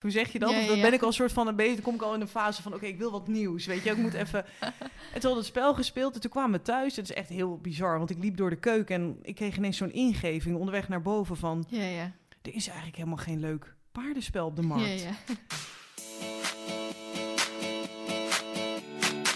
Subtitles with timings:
[0.00, 0.50] Hoe zeg je dat?
[0.50, 2.20] Ja, dan ben ik al een soort van een beetje, dan kom ik al in
[2.20, 3.90] een fase van, oké, ik wil wat nieuws, weet je.
[3.90, 4.44] Ik moet even.
[5.14, 6.96] En toen we het spel gespeeld en toen kwamen we thuis.
[6.96, 9.76] Het is echt heel bizar, want ik liep door de keuken en ik kreeg ineens
[9.76, 12.12] zo'n ingeving onderweg naar boven van, Ja, ja.
[12.42, 15.00] er is eigenlijk helemaal geen leuk paardenspel op de markt.
[15.02, 15.34] Ja, ja.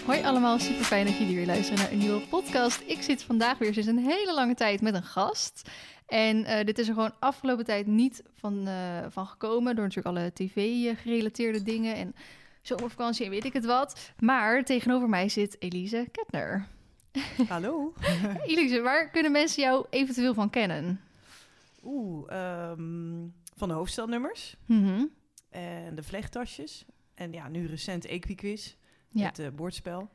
[0.06, 2.82] Hoi allemaal, super fijn dat jullie weer luisteren naar een nieuwe podcast.
[2.86, 5.70] Ik zit vandaag weer sinds een hele lange tijd met een gast.
[6.06, 9.74] En eh, dit is er gewoon afgelopen tijd niet van, eh, van gekomen.
[9.76, 12.14] Door natuurlijk alle tv-gerelateerde dingen en
[12.62, 14.12] zomervakantie en weet ik het wat.
[14.18, 16.66] Maar tegenover mij zit Elise Ketner.
[17.48, 17.92] Hallo?
[18.46, 21.00] Elise, waar kunnen mensen jou eventueel van kennen?
[21.84, 23.26] Oeh, ehm,
[23.56, 25.04] van de hoofdstelnummers Mhm.
[25.50, 26.84] en de vlechttasjes.
[27.14, 28.74] En ja, nu recent Equiquiz,
[29.08, 29.26] Ja.
[29.26, 30.10] het eh, bordspel.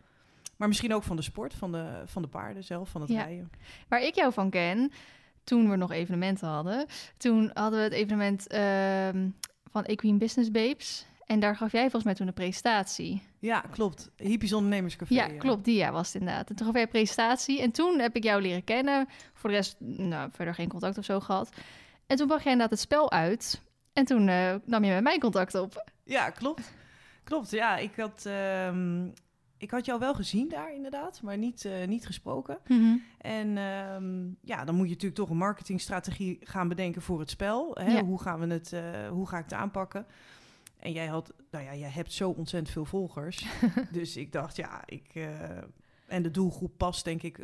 [0.57, 3.23] Maar misschien ook van de sport, van de, van de paarden zelf, van het Ja.
[3.23, 3.51] rijden.
[3.87, 4.91] Waar ik jou van ken,
[5.43, 6.85] toen we nog evenementen hadden,
[7.17, 9.29] toen hadden we het evenement ehm,
[9.71, 11.05] van Equine Business Babes.
[11.25, 13.21] En daar gaf jij volgens mij toen een presentatie.
[13.39, 14.09] Ja, klopt.
[14.15, 15.13] Hippies Ondernemerscafé.
[15.13, 16.49] Ja, klopt, die ja, was het inderdaad.
[16.49, 19.07] En toen gaf jij een presentatie en toen heb ik jou leren kennen.
[19.33, 21.49] Voor de rest, nou, verder geen contact of zo gehad.
[22.07, 23.61] En toen bracht jij inderdaad het spel uit.
[23.93, 25.91] En toen eh, nam je met mij contact op.
[26.03, 26.73] Ja, klopt.
[27.23, 27.77] Klopt, ja.
[27.77, 29.07] Ik had, ehm,
[29.59, 32.57] ik had jou wel gezien daar inderdaad, maar niet, eh, niet gesproken.
[33.17, 37.71] En ehm, ja, dan moet je natuurlijk toch een marketingstrategie gaan bedenken voor het spel.
[37.73, 37.91] Hè?
[37.91, 38.03] Ja.
[38.03, 40.05] Hoe gaan we het, eh, hoe ga ik het aanpakken?
[40.79, 43.47] En jij had, nou ja, jij hebt zo ontzettend veel volgers.
[43.91, 45.07] dus ik dacht, ja, ik.
[45.13, 45.27] eh,
[46.07, 47.39] en de doelgroep past, denk ik,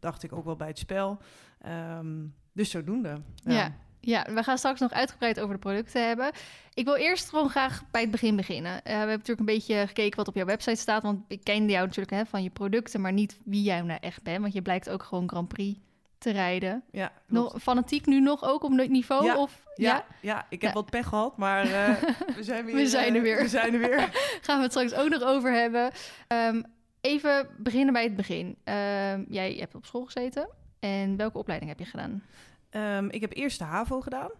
[0.00, 1.18] dacht ik ook wel bij het spel.
[1.60, 3.20] Ehm, dus zodoende.
[3.34, 3.52] Ja.
[3.52, 3.74] Ja,
[4.06, 6.30] we gaan straks nog uitgebreid over de producten hebben.
[6.74, 8.72] Ik wil eerst gewoon graag bij het begin beginnen.
[8.72, 11.02] Eh, we hebben natuurlijk een beetje gekeken wat op jouw website staat.
[11.02, 14.22] Want ik kende jou natuurlijk hè, van je producten, maar niet wie jij nou echt
[14.22, 14.40] bent.
[14.40, 15.78] Want je blijkt ook gewoon Grand Prix
[16.18, 16.82] te rijden.
[16.90, 19.24] ja, Nog, fanatiek nu nog ook op niveau?
[19.24, 20.80] Ja, Of, Ja, ja, ik heb Ja.
[20.80, 22.02] wat pech gehad, maar eh,
[22.36, 22.74] we zijn weer.
[22.74, 23.36] We zijn er eh, weer.
[23.36, 24.08] We zijn er weer.
[24.42, 25.90] Gaan we het straks ook nog over hebben.
[26.28, 26.62] Ehm,
[27.00, 28.56] even beginnen bij het begin.
[28.64, 30.48] Ehm, jij hebt op school gezeten.
[30.80, 32.22] En welke opleiding heb je gedaan?
[32.70, 34.30] Ehm, ik heb eerst de HAVO gedaan.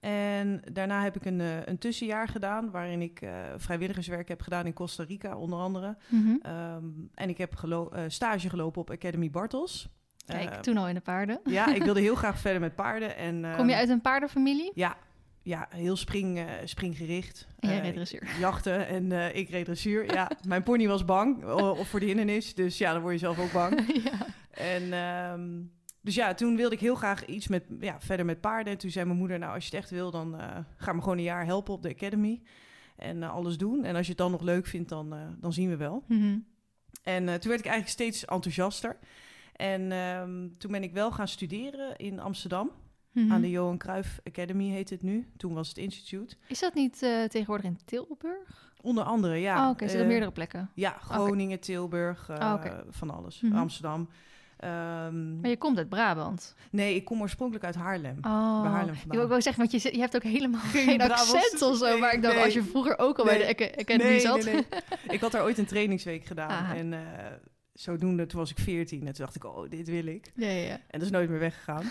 [0.00, 4.66] En daarna heb ik een, eh, een tussenjaar gedaan, waarin ik eh, vrijwilligerswerk heb gedaan
[4.66, 5.96] in Costa Rica, onder andere.
[6.42, 9.88] Ehm, en ik heb gelo- eh, stage gelopen op Academy Bartels.
[10.26, 11.40] Kijk, Eh, toen al in de paarden.
[11.44, 13.16] Ja, ik wilde heel graag verder met paarden.
[13.16, 14.70] En, Kom je ehm, uit een paardenfamilie?
[14.74, 14.96] Ja,
[15.42, 17.46] ja heel spring, springgericht.
[17.58, 18.28] En jij reed dressuur.
[18.38, 20.12] Jachten en ik reed dressuur.
[20.12, 22.54] Ja, mijn pony was bang of voor de hindernis.
[22.54, 23.86] Dus ja, dan word je zelf ook bang.
[24.10, 24.26] ja.
[24.50, 25.50] En ehm,
[26.00, 28.72] dus ja, toen wilde ik heel graag iets met, ja, verder met paarden.
[28.72, 31.00] En toen zei mijn moeder, nou als je het echt wil, dan eh, ga me
[31.00, 32.42] gewoon een jaar helpen op de academy.
[32.96, 33.84] En eh, alles doen.
[33.84, 36.04] En als je het dan nog leuk vindt, dan, eh, dan zien we wel.
[36.08, 36.38] Mhm.
[37.02, 38.98] En toen werd ik eigenlijk steeds enthousiaster.
[39.52, 42.70] En ehm, toen ben ik wel gaan studeren in Amsterdam.
[43.12, 43.32] Mhm.
[43.32, 45.30] Aan de Johan Cruijff Academy heet het nu.
[45.36, 46.38] Toen was het instituut.
[46.46, 48.70] Is dat niet tegenwoordig in Tilburg?
[48.82, 49.64] Onder andere, ja.
[49.64, 50.70] oh, oké, zit op eh, meerdere plekken.
[50.74, 52.84] Ja, Groningen, Tilburg, oké.
[52.88, 53.40] van alles.
[53.40, 53.56] Mhm.
[53.56, 54.08] Amsterdam.
[54.60, 56.54] Ehm, Maar je komt uit Brabant.
[56.70, 58.16] nee, ik kom oorspronkelijk uit Haarlem.
[58.22, 61.00] Oh, Bij Haarlem ik wil ook wel zeggen, want je, je hebt ook helemaal Geen
[61.00, 61.84] accent of zo.
[61.88, 62.44] Nee, maar ik dacht, nee.
[62.44, 64.44] als je vroeger ook al bij de Aca- Academy nee, zat.
[64.44, 64.64] nee, nee.
[65.08, 66.50] Ik had daar ooit een trainingsweek gedaan.
[66.50, 66.74] Aha.
[66.74, 67.00] En eh,
[67.72, 68.98] zodoende, toen was ik 14.
[69.06, 70.32] En toen dacht ik, oh, dit wil ik.
[70.34, 70.72] ja, ja, ja.
[70.72, 71.84] En dat is nooit meer weggegaan.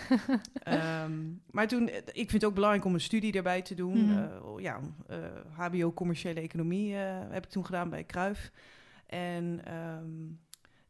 [0.62, 1.12] Ehm,
[1.50, 4.04] maar toen, eh, ik vind het ook belangrijk om een studie erbij te doen.
[4.04, 4.18] Mhm.
[4.18, 5.16] Eh, ja, eh,
[5.50, 8.50] HBO commerciële economie heb ik toen gedaan bij Kruif.
[9.06, 10.04] En ehm,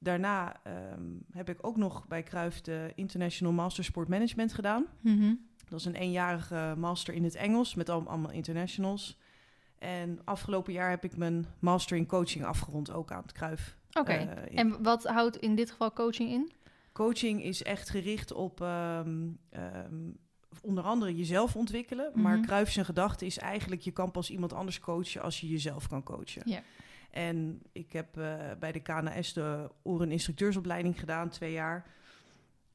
[0.05, 1.03] daarna ehm,
[1.33, 4.87] heb ik ook nog bij Kruif de International Master Sport Management gedaan.
[5.00, 5.34] Mhm.
[5.69, 9.16] Dat is een eenjarige master in het Engels met al- allemaal internationals.
[9.78, 13.77] En afgelopen jaar heb ik mijn master in coaching afgerond, ook aan het Kruif.
[13.93, 14.12] Oké.
[14.12, 16.50] Eh, En wat houdt in dit geval coaching in?
[16.93, 20.11] Coaching is echt gericht op ehm, ehm,
[20.62, 22.11] onder andere jezelf ontwikkelen.
[22.15, 22.47] Maar Mhm.
[22.47, 23.81] Kruif zijn gedachte is eigenlijk...
[23.81, 26.43] je kan pas iemand anders coachen als je jezelf kan coachen.
[26.44, 26.61] Ja.
[27.10, 31.87] En ik heb eh, bij de KNS de oren instructeursopleiding gedaan, twee jaar.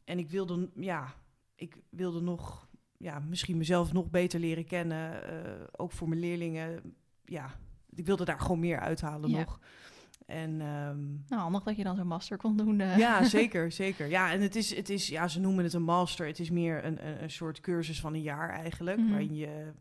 [0.04, 1.14] En ik wilde, ja,
[1.56, 5.24] ik wilde nog, ja, misschien mezelf nog beter leren kennen.
[5.30, 6.96] eh, ook voor mijn leerlingen.
[7.26, 7.56] Ja,
[7.90, 9.38] ik wilde daar gewoon meer uithalen Ja.
[9.40, 9.60] nog.
[10.26, 12.80] En ehm, Nou, handig dat je dan zo'n master kon doen.
[12.80, 12.98] eh.
[12.98, 14.08] ja, zeker, zeker.
[14.08, 16.28] Ja, en het is, het is, ja, ze noemen het een master.
[16.28, 19.10] Het is meer een, een, een soort cursus van een jaar eigenlijk, Mhm.
[19.10, 19.74] waarin je,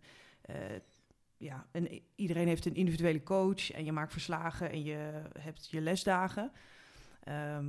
[1.37, 5.81] ja, en iedereen heeft een individuele coach en je maakt verslagen en je hebt je
[5.81, 6.53] lesdagen.
[7.23, 7.67] Ehm,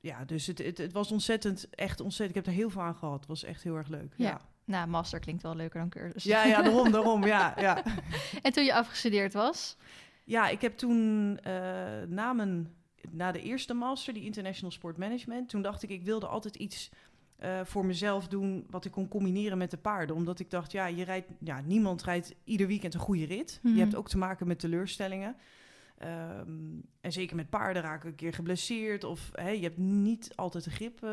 [0.00, 2.38] ja, dus het, het, het was ontzettend, echt ontzettend.
[2.38, 3.18] Ik heb er heel veel aan gehad.
[3.18, 4.14] Het was echt heel erg leuk.
[4.16, 4.28] Ja.
[4.28, 6.24] Ja, Nou, master klinkt wel leuker dan cursus.
[6.24, 7.82] ja, ja daarom, daarom, ja, ja.
[8.42, 9.76] en toen je afgestudeerd was?
[10.24, 11.52] Ja, ik heb toen eh,
[12.08, 12.74] na, mijn,
[13.10, 16.90] na de eerste master, die International Sport Management, toen dacht ik, ik wilde altijd iets
[17.42, 20.16] eh, voor mezelf doen wat ik kon combineren met de paarden.
[20.16, 23.60] Omdat ik dacht, ja, je rijdt, ja, niemand rijdt ieder weekend een goede rit.
[23.62, 23.74] Mhm.
[23.74, 25.36] Je hebt ook te maken met teleurstellingen.
[25.98, 26.50] Ehm,
[27.00, 29.04] en zeker met paarden raken een keer geblesseerd.
[29.04, 31.10] Of hè, je hebt niet altijd de grip eh,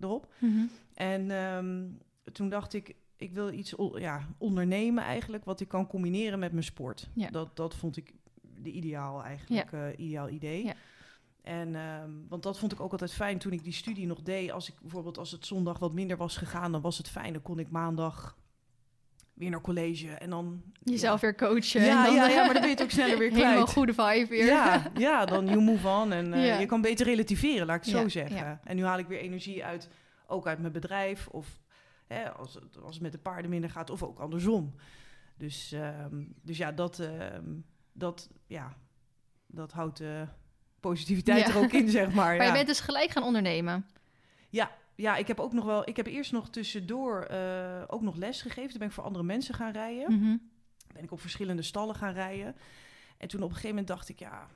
[0.00, 0.32] erop.
[0.38, 0.64] Mhm.
[0.94, 1.88] En ehm,
[2.32, 6.64] toen dacht ik, ik wil iets ja, ondernemen eigenlijk, wat ik kan combineren met mijn
[6.64, 7.10] sport.
[7.14, 7.30] Ja.
[7.30, 8.12] Dat, dat vond ik
[8.42, 10.64] de ideaal eigenlijk, eh, ideaal idee.
[10.64, 10.74] Ja.
[11.42, 14.50] En, ehm, want dat vond ik ook altijd fijn toen ik die studie nog deed.
[14.50, 17.32] Als ik bijvoorbeeld als het zondag wat minder was gegaan, dan was het fijn.
[17.32, 18.36] Dan kon ik maandag
[19.34, 20.62] weer naar college en dan...
[20.82, 21.82] Jezelf weer coachen.
[21.82, 23.44] Ja, en dan, ja, ja, maar dan ben je het ook sneller weer kwijt.
[23.44, 24.46] Helemaal goede vibe weer.
[24.46, 26.12] Ja, ja, dan you move on.
[26.12, 28.60] En eh, je kan beter relativeren, laat ik het zo zeggen.
[28.64, 29.88] En nu haal ik weer energie uit,
[30.26, 31.28] ook uit mijn bedrijf.
[31.28, 31.60] Of
[32.06, 34.74] hè, als, het, als het met de paarden minder gaat, of ook andersom.
[35.36, 37.54] Dus, ehm, dus ja, dat, ehm,
[37.92, 38.76] dat, ja,
[39.46, 40.26] dat houdt de
[40.82, 41.52] positiviteit Ja.
[41.54, 42.36] er ook in, zeg maar.
[42.38, 43.86] Maar je bent dus gelijk gaan ondernemen.
[44.48, 45.88] Ja, ja, ik heb ook nog wel.
[45.88, 48.70] Ik heb eerst nog tussendoor eh, ook nog les gegeven.
[48.70, 50.18] Toen ben ik voor andere mensen gaan rijden.
[50.18, 50.36] Mhm.
[50.92, 52.56] Ben ik op verschillende stallen gaan rijden.
[53.18, 54.48] En toen op een gegeven moment dacht ik, ja,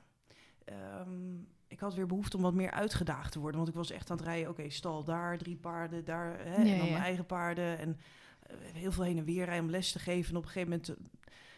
[0.65, 1.35] ehm,
[1.67, 3.57] ik had weer behoefte om wat meer uitgedaagd te worden.
[3.57, 4.49] Want ik was echt aan het rijden.
[4.49, 6.91] Oké, stal daar, drie paarden, daar, hè, Ja, en dan ja.
[6.91, 7.77] mijn eigen paarden.
[7.79, 7.99] En
[8.41, 10.31] eh, heel veel heen en weer rijden om les te geven.
[10.31, 10.95] En op een gegeven moment, eh,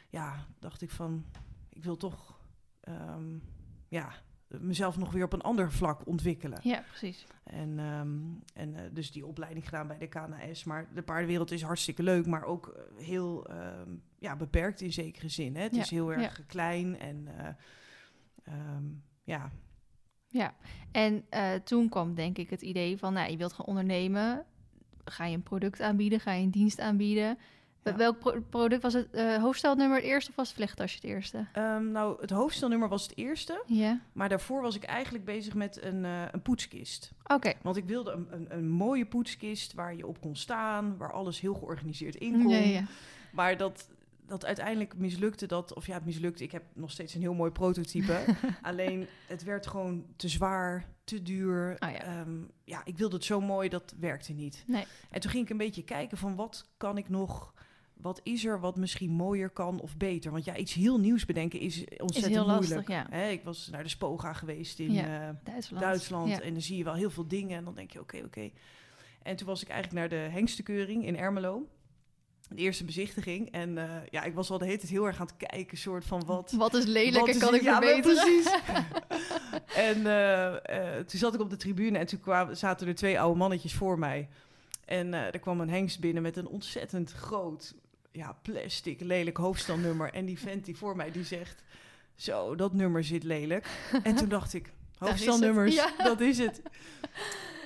[0.09, 1.25] ja, dacht ik van,
[1.69, 2.39] ik wil toch,
[2.79, 3.37] ehm,
[3.87, 4.13] ja,
[4.49, 6.59] mezelf nog weer op een ander vlak ontwikkelen.
[6.63, 7.25] Ja, precies.
[7.43, 8.17] En, ehm,
[8.53, 10.63] en eh, dus die opleiding gedaan bij de KNS.
[10.63, 15.29] Maar de paardenwereld is hartstikke leuk, maar ook eh, heel ehm, ja, beperkt in zekere
[15.29, 15.55] zin.
[15.55, 15.61] Hè?
[15.61, 16.43] Het Ja, is heel erg ja.
[16.47, 17.47] klein en eh,
[18.43, 18.83] ehm,
[19.23, 19.51] ja.
[20.27, 20.55] Ja,
[20.91, 21.23] en
[21.63, 24.45] toen kwam denk ik het idee van, nou, je wilt gaan ondernemen.
[25.03, 26.19] Ga je een product aanbieden?
[26.19, 27.37] Ga je een dienst aanbieden?
[27.83, 27.95] Ja.
[27.95, 29.07] Welk pro- product was het?
[29.11, 31.45] eh hoofdstelnummer het eerste of was het vlechttasje het eerste?
[31.53, 33.63] Ehm, nou, het hoofdstelnummer was het eerste.
[33.67, 37.11] Ja, Maar daarvoor was ik eigenlijk bezig met een, eh, een poetskist.
[37.27, 37.53] oké.
[37.61, 40.97] Want ik wilde een, een, een mooie poetskist waar je op kon staan.
[40.97, 42.49] Waar alles heel georganiseerd in kon.
[42.63, 42.83] Ja.
[43.31, 43.89] Maar dat,
[44.27, 46.43] dat uiteindelijk mislukte dat, of ja, het mislukte.
[46.43, 48.19] Ik heb nog steeds een heel mooi prototype.
[48.61, 51.75] Alleen het werd gewoon te zwaar, te duur.
[51.79, 52.01] Oh ja.
[52.01, 54.63] Ehm, ja, ik wilde het zo mooi, dat werkte niet.
[54.67, 54.85] Nee.
[55.11, 57.53] En toen ging ik een beetje kijken van wat kan ik nog,
[58.01, 60.31] wat is er wat misschien mooier kan of beter?
[60.31, 62.87] Want ja, iets heel nieuws bedenken is ontzettend heel lastig, moeilijk.
[62.89, 63.07] ja.
[63.09, 65.83] Hè, ik was naar de Spoga geweest in Ja, eh, Duitsland.
[65.83, 66.41] Duitsland Ja.
[66.41, 68.49] en dan zie je wel heel veel dingen en dan denk je oké, oké.
[69.23, 71.67] En toen was ik eigenlijk naar de hengstekeuring in Ermelo.
[72.49, 73.51] De eerste bezichtiging.
[73.51, 76.05] En eh, ja, ik was al de hele tijd heel erg aan het kijken, soort
[76.05, 76.51] van wat...
[76.57, 78.15] Wat is lelijk wat en is- kan ik ja, verbeteren?
[78.23, 78.51] precies.
[79.89, 83.37] en eh, toen zat ik op de tribune en toen kwamen, zaten er twee oude
[83.37, 84.29] mannetjes voor mij.
[84.85, 87.75] En er kwam een hengst binnen met een ontzettend groot,
[88.11, 90.13] ja, plastic, lelijk hoofdstelnummer.
[90.13, 91.63] En die vent die voor mij, die zegt,
[92.15, 93.67] zo, dat nummer zit lelijk.
[94.03, 95.89] En toen dacht ik, hoofdstelnummers, Ja.
[95.97, 96.61] dat is het.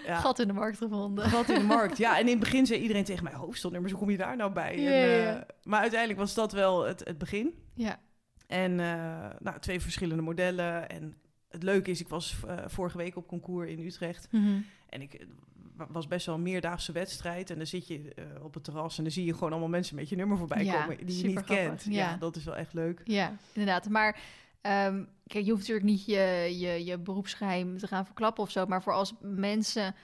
[0.05, 1.25] Ja, Gat in de markt gevonden.
[1.29, 1.97] gat in de markt.
[1.97, 4.51] Ja, en in het begin zei iedereen tegen mij, hoofdstelnummers, hoe kom je daar nou
[4.53, 4.79] bij?
[4.79, 7.53] Ja, En, eh, maar uiteindelijk was dat wel het, het begin.
[7.75, 7.99] Ja,
[8.47, 10.89] En eh, nou, twee verschillende modellen.
[10.89, 11.15] En
[11.49, 14.27] het leuke is, ik was eh, vorige week op concours in Utrecht.
[14.31, 14.59] Mhm.
[14.89, 15.25] En ik
[15.89, 17.49] was best wel een meerdaagse wedstrijd.
[17.49, 19.95] En dan zit je eh, op het terras en dan zie je gewoon allemaal mensen
[19.95, 21.83] met je nummer voorbij Ja, komen die je niet kent.
[21.83, 21.91] Ja.
[21.91, 22.17] Ja.
[22.17, 23.01] dat is wel echt leuk.
[23.03, 23.89] ja inderdaad.
[23.89, 24.19] Maar
[24.61, 28.65] ehm, kijk, je hoeft natuurlijk niet je, je, je beroepsgeheim te gaan verklappen of zo.
[28.65, 29.95] Maar voor als mensen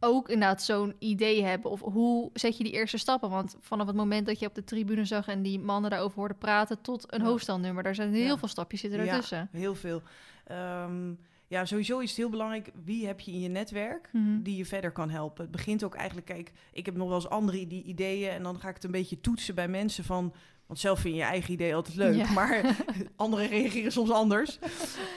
[0.00, 1.70] ook inderdaad zo'n idee hebben.
[1.70, 3.30] Of hoe zet je die eerste stappen?
[3.30, 6.38] Want vanaf het moment dat je op de tribune zag en die mannen daarover hoorden
[6.38, 7.26] praten tot een Ja.
[7.26, 8.36] hoofdstelnummer, daar zijn heel Ja.
[8.38, 9.12] veel stapjes zitten Ja.
[9.12, 9.48] ertussen.
[9.52, 10.02] Heel veel.
[10.44, 11.12] Ehm,
[11.48, 14.42] ja, sowieso is het heel belangrijk, wie heb je in je netwerk Mhm.
[14.42, 15.42] die je verder kan helpen.
[15.42, 18.60] Het begint ook eigenlijk, kijk, ik heb nog wel eens andere die ideeën en dan
[18.60, 20.34] ga ik het een beetje toetsen bij mensen van,
[20.66, 22.30] want zelf vind je je eigen idee altijd leuk, Ja.
[22.32, 22.76] maar
[23.16, 24.58] anderen reageren soms anders.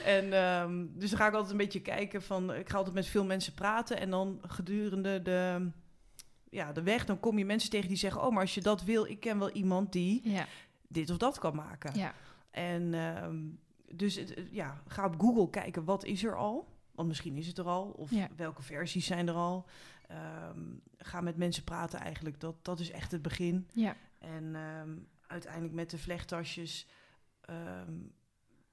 [0.04, 3.06] En ehm, dus dan ga ik altijd een beetje kijken van, ik ga altijd met
[3.06, 5.70] veel mensen praten en dan gedurende de,
[6.50, 8.84] ja, de weg, dan kom je mensen tegen die zeggen, oh, maar als je dat
[8.84, 10.46] wil, ik ken wel iemand die Ja,
[10.88, 11.92] dit of dat kan maken.
[11.98, 12.14] ja.
[12.50, 13.36] En ehm,
[13.94, 14.20] dus
[14.50, 16.78] ja, ga op Google kijken wat is er al.
[16.94, 17.90] Want misschien is het er al.
[17.90, 18.28] Of Ja.
[18.36, 19.66] welke versies zijn er al.
[20.06, 20.60] Ehm,
[20.98, 22.40] ga met mensen praten eigenlijk.
[22.40, 23.66] Dat, dat is echt het begin.
[23.74, 23.96] ja.
[24.18, 26.86] En ehm, uiteindelijk met de vlechttasjes.
[27.40, 27.92] ehm,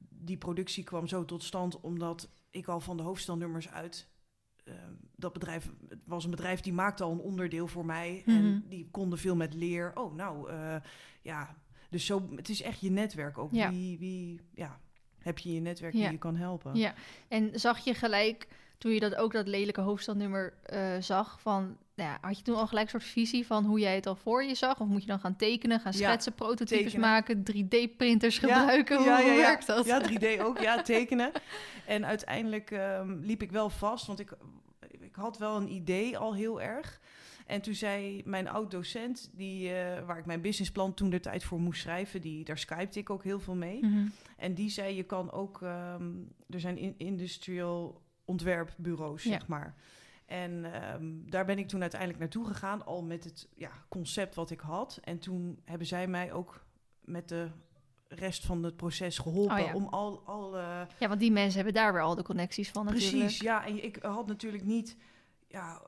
[0.10, 4.08] die productie kwam zo tot stand omdat ik al van de hoofdstelnummers uit.
[5.16, 8.24] dat bedrijf het was een bedrijf die maakte al een onderdeel voor mij.
[8.26, 8.38] Mhm.
[8.38, 9.96] En die konden veel met leer.
[9.96, 10.76] Oh, nou eh,
[11.22, 11.56] ja.
[11.90, 13.52] Dus zo, het is echt je netwerk ook.
[13.52, 13.70] Ja.
[13.70, 14.80] Wie, wie ja,
[15.20, 16.76] heb je je netwerk die je kan helpen?
[16.76, 16.94] Ja,
[17.28, 18.48] en zag je gelijk,
[18.78, 22.56] toen je dat ook dat lelijke hoofdstelnummer eh, zag, van, nou ja, had je toen
[22.56, 24.80] al gelijk een soort visie van hoe jij het al voor je zag?
[24.80, 27.00] Of moet je dan gaan tekenen, gaan Ja, schetsen, prototypes tekenen.
[27.10, 29.04] maken, 3D-printers Ja, gebruiken?
[29.04, 29.38] ja, hoe ja, ja.
[29.42, 29.86] werkt dat?
[29.86, 30.60] Ja, 3D ook.
[30.60, 31.32] Ja, tekenen.
[31.86, 34.32] En uiteindelijk ehm, liep ik wel vast, want ik,
[35.00, 37.00] ik had wel een idee al heel erg.
[37.48, 41.60] En toen zei mijn oud-docent, die, eh, waar ik mijn businessplan toen de tijd voor
[41.60, 43.86] moest schrijven, die, daar skypte ik ook heel veel mee.
[43.86, 44.08] Mhm.
[44.38, 46.12] En die zei, je kan ook, ehm,
[46.50, 49.32] er zijn in, industrial ontwerpbureaus, Ja.
[49.32, 49.75] zeg maar.
[50.25, 54.50] En ehm, daar ben ik toen uiteindelijk naartoe gegaan, al met het ja, concept wat
[54.50, 55.00] ik had.
[55.04, 56.66] En toen hebben zij mij ook
[57.01, 57.50] met de
[58.08, 59.74] rest van het proces geholpen Oh ja.
[59.74, 62.86] om al, al eh, Ja, want die mensen hebben daar weer al de connecties van
[62.86, 63.18] natuurlijk.
[63.18, 63.66] Precies, ja.
[63.66, 64.98] En ik had natuurlijk niet,
[65.48, 65.82] ja,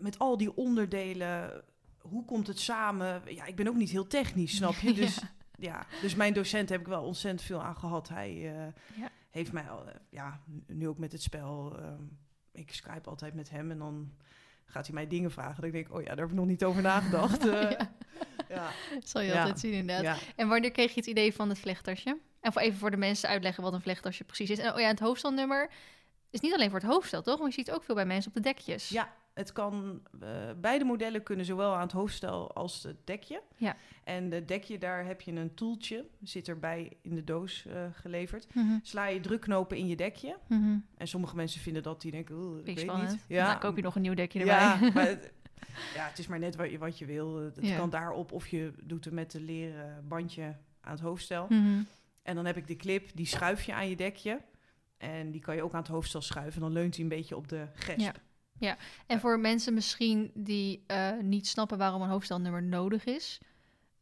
[0.00, 1.64] met al die onderdelen,
[1.98, 3.22] hoe komt het samen?
[3.26, 4.92] Ja, ik ben ook niet heel technisch, snap je?
[5.02, 5.26] Dus Ja.
[5.58, 8.08] ja, dus mijn docent heb ik wel ontzettend veel aan gehad.
[8.08, 8.66] Hij eh,
[9.00, 9.08] Ja.
[9.30, 12.02] heeft mij, al, eh, ja, nu ook met het spel, ehm,
[12.52, 14.12] ik skype altijd met hem en dan
[14.64, 15.62] gaat hij mij dingen vragen.
[15.62, 17.46] Dan denk ik, oh ja, daar heb ik nog niet over nagedacht.
[17.48, 17.88] Eh, Ja.
[18.48, 18.70] ja.
[19.04, 20.20] Zal je altijd zien inderdaad.
[20.36, 22.18] En wanneer kreeg je het idee van het vlechttasje?
[22.40, 24.58] En voor even voor de mensen uitleggen wat een vlechttasje precies is.
[24.58, 25.70] En oh ja, het hoofdstelnummer
[26.30, 27.38] is niet alleen voor het hoofdstel, toch?
[27.38, 28.88] Maar je ziet het ook veel bij mensen op de dekjes.
[28.88, 30.28] Ja, het kan, eh,
[30.60, 33.42] beide modellen kunnen zowel aan het hoofdstel als het dekje.
[33.56, 33.76] Ja.
[34.04, 38.54] En het dekje, daar heb je een toeltje, zit erbij in de doos eh, geleverd.
[38.54, 40.36] Mhm, Sla je drukknopen in je dekje.
[40.48, 40.76] mhm.
[40.96, 43.10] En sommige mensen vinden dat, die denken, ik weet spannend.
[43.10, 43.24] niet.
[43.28, 44.54] Ja, Nou, koop je nog een nieuw dekje erbij.
[44.54, 45.32] ja, maar het,
[45.94, 47.36] ja, het is maar net wat je, wat je wil.
[47.36, 47.76] Het Ja.
[47.76, 51.46] kan daarop of je doet het met de leren bandje aan het hoofdstel.
[51.48, 51.82] Mhm.
[52.22, 54.40] En dan heb ik de clip, die schuif je aan je dekje.
[54.98, 56.60] En die kan je ook aan het hoofdstel schuiven.
[56.60, 57.98] Dan leunt hij een beetje op de gesp.
[58.00, 58.12] Ja.
[59.06, 63.40] En voor mensen misschien die eh, niet snappen waarom een hoofdstelnummer nodig is,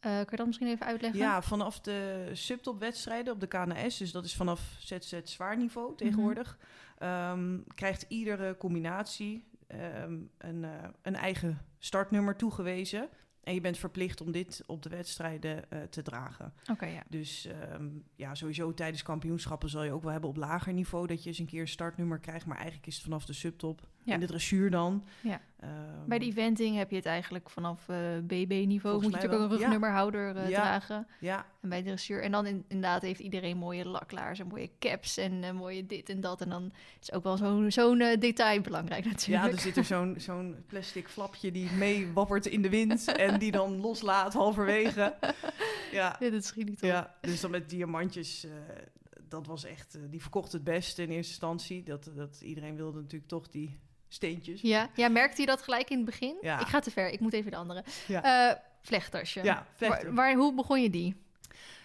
[0.01, 1.21] eh, kun je dat misschien even uitleggen?
[1.21, 6.59] Ja, vanaf de subtopwedstrijden op de KNS, dus dat is vanaf ZZ zwaar niveau tegenwoordig,
[6.99, 10.71] ehm, krijgt iedere combinatie ehm, een, eh,
[11.03, 13.09] een eigen startnummer toegewezen.
[13.49, 16.53] En je bent verplicht om dit op de wedstrijden eh, te dragen.
[16.71, 17.03] Oké, ja.
[17.09, 21.23] Dus ehm, ja, sowieso tijdens kampioenschappen zal je ook wel hebben op lager niveau dat
[21.23, 22.47] je eens een keer een startnummer krijgt.
[22.47, 23.89] Maar eigenlijk is het vanaf de subtop.
[24.03, 24.15] Ja.
[24.15, 25.05] In de dressuur dan.
[25.21, 25.41] Ja.
[25.61, 25.71] Ehm,
[26.07, 28.95] Bij de eventing heb je het eigenlijk vanaf eh, BB-niveau.
[28.95, 29.63] Moet je natuurlijk ook een ja.
[29.63, 30.61] rugnummerhouder eh, Ja.
[30.61, 31.07] dragen.
[31.21, 32.23] Ja, En bij de dressuur.
[32.23, 36.09] En dan in- inderdaad heeft iedereen mooie laklaars en mooie caps en eh, mooie dit
[36.09, 36.41] en dat.
[36.41, 39.53] En dan is ook wel zo'n zo'n detail belangrijk ja, natuurlijk.
[39.53, 43.81] er zit er zo'n zo'n plastic flapje die meewappert in de wind en die dan
[43.81, 45.15] loslaat halverwege.
[45.93, 46.89] Ja, Ja, dat schiet niet op.
[46.89, 48.47] ja dus dan met diamantjes.
[49.29, 51.83] dat was echt, die verkocht het beste in eerste instantie.
[51.83, 54.61] Dat, dat iedereen wilde natuurlijk toch die steentjes.
[54.61, 56.37] Ja, ja, merkte je dat gelijk in het begin?
[56.41, 56.61] Ja.
[56.61, 57.85] Ik ga te ver, ik moet even de andere.
[58.07, 58.63] Ja.
[58.83, 59.43] Vlechttasje.
[59.43, 59.67] Ja.
[60.11, 61.17] Waar, hoe begon je die?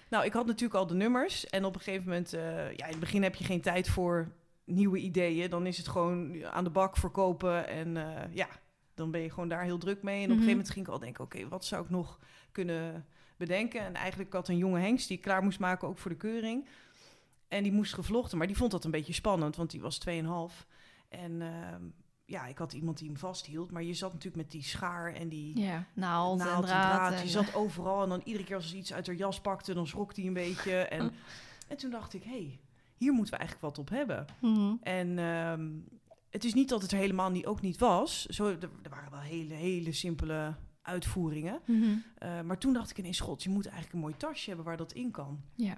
[0.09, 1.45] Nou, ik had natuurlijk al de nummers.
[1.47, 2.41] En op een gegeven moment, eh,
[2.75, 4.31] ja, in het begin heb je geen tijd voor
[4.63, 5.49] nieuwe ideeën.
[5.49, 7.67] Dan is het gewoon aan de bak verkopen.
[7.67, 8.47] En eh, ja,
[8.93, 10.17] dan ben je gewoon daar heel druk mee.
[10.17, 10.43] En op een Mhm.
[10.43, 12.19] gegeven moment ging ik al denken, oké, wat zou ik nog
[12.51, 13.05] kunnen
[13.37, 13.81] bedenken?
[13.81, 16.67] En eigenlijk had een jonge hengst die ik klaar moest maken, ook voor de keuring.
[17.47, 20.65] En die moest gevlochten, maar die vond dat een beetje spannend, want die was 2,5.
[21.09, 21.83] En ehm,
[22.25, 23.71] ja, ik had iemand die hem vasthield.
[23.71, 27.13] Maar je zat natuurlijk met die schaar en die Ja, naald, en naald en draad.
[27.13, 29.73] en- Je zat overal en dan iedere keer als ze iets uit haar jas pakte,
[29.73, 30.77] dan schrok hij een beetje.
[30.77, 31.11] En,
[31.67, 32.59] en toen dacht ik, hé, hey,
[32.97, 34.25] hier moeten we eigenlijk wat op hebben.
[34.41, 34.73] Mhm.
[34.81, 35.69] En ehm,
[36.29, 38.25] het is niet dat het er helemaal niet, ook niet was.
[38.25, 41.59] Zo, er, er waren wel hele, hele simpele uitvoeringen.
[41.65, 41.95] Mhm.
[42.17, 44.77] Eh, maar toen dacht ik ineens, god, je moet eigenlijk een mooi tasje hebben waar
[44.77, 45.41] dat in kan.
[45.55, 45.77] Ja.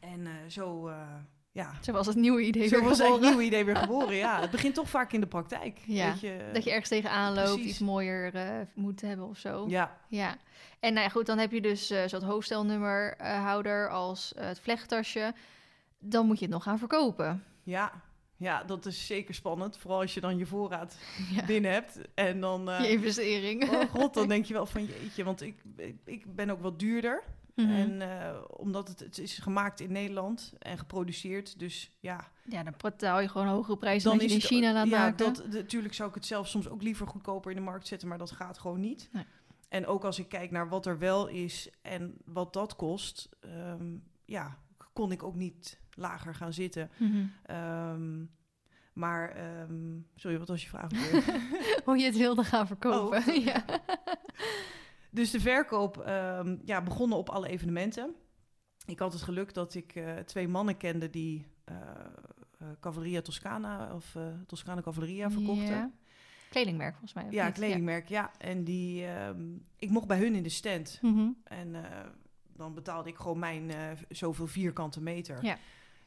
[0.00, 1.14] En eh, zo, eh,
[1.56, 3.22] ja, Zo was het nieuwe idee zo weer was geboren.
[3.24, 4.14] een nieuw idee weer geboren.
[4.16, 5.78] Ja, het begint toch vaak in de praktijk.
[5.84, 7.66] Ja, weet je, Dat je ergens tegenaan loopt, Precies.
[7.70, 9.64] iets mooier eh, moet hebben of zo.
[9.68, 10.36] Ja, Ja.
[10.80, 15.34] En nou ja, goed, dan heb je dus eh zo'n hoofdstelnummerhouder als eh, het vlechttasje.
[15.98, 17.44] Dan moet je het nog gaan verkopen.
[17.62, 17.92] ja,
[18.38, 19.76] ja, dat is zeker spannend.
[19.78, 20.96] Vooral als je dan je voorraad
[21.34, 21.44] Ja.
[21.46, 21.98] binnen hebt.
[22.14, 23.70] En dan, eh, Je investering.
[23.70, 25.24] oh god, dan denk je wel van jeetje.
[25.24, 25.54] Want ik,
[26.04, 27.22] ik ben ook wat duurder.
[27.56, 27.70] Mhm.
[27.70, 31.58] En eh, omdat het, het is gemaakt in Nederland en geproduceerd.
[31.58, 34.98] Dus ja, Ja, dan betaal je gewoon hogere prijzen dan je in China laat ja,
[34.98, 35.16] maken.
[35.16, 38.08] Dat, natuurlijk zou ik het zelf soms ook liever goedkoper in de markt zetten.
[38.08, 39.08] Maar dat gaat gewoon niet.
[39.12, 39.24] Nee.
[39.68, 43.28] En ook als ik kijk naar wat er wel is en wat dat kost.
[43.40, 44.58] ehm, ja,
[44.92, 46.90] kon ik ook niet lager gaan zitten.
[46.96, 47.24] Mhm.
[47.42, 48.24] Ehm,
[48.92, 50.90] maar, ehm, sorry, wat was je vraag?
[51.84, 53.18] Hoe je het wilde gaan verkopen.
[53.28, 53.44] Oh.
[53.44, 53.64] ja.
[55.16, 58.14] Dus de verkoop ehm, ja, begonnen op alle evenementen.
[58.86, 61.76] Ik had het geluk dat ik eh, twee mannen kende die eh,
[62.80, 65.66] Cavalleria Toscana of Toscana Cavalleria verkochten.
[65.66, 65.90] Ja.
[66.50, 67.26] Kledingmerk volgens mij.
[67.30, 67.54] Ja, niet?
[67.54, 68.30] kledingmerk, ja.
[68.38, 70.98] En die, ehm, ik mocht bij hun in de stand.
[71.02, 71.28] Mhm.
[71.44, 71.74] En
[72.52, 73.70] dan betaalde ik gewoon mijn
[74.08, 75.44] zoveel vierkante meter.
[75.44, 75.58] Ja.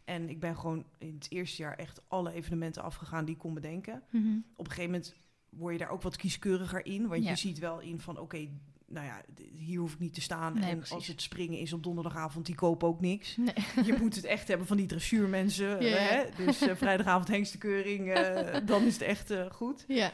[0.04, 3.54] En ik ben gewoon in het eerste jaar echt alle evenementen afgegaan die ik kon
[3.54, 4.04] bedenken.
[4.12, 4.38] Mhm.
[4.56, 5.16] op een gegeven moment
[5.50, 7.08] word je daar ook wat kieskeuriger in.
[7.08, 7.30] Want Ja.
[7.30, 8.50] je ziet wel in van, oké,
[8.90, 9.22] nou ja,
[9.58, 10.54] hier hoef ik niet te staan.
[10.54, 10.96] Nee, en precies.
[10.96, 13.38] als het springen is op donderdagavond, die kopen ook niks.
[13.38, 13.54] Nee.
[13.88, 15.78] Je moet het echt hebben van die dressuurmensen.
[15.94, 16.24] Hè?
[16.46, 19.86] Dus eh, vrijdagavond hengstenkeuring, eh dan is het echt eh, goed.
[19.88, 20.12] Ja.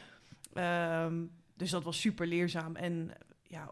[0.54, 1.14] Ehm,
[1.56, 2.76] dus dat was super leerzaam.
[2.76, 3.10] En
[3.42, 3.68] ja,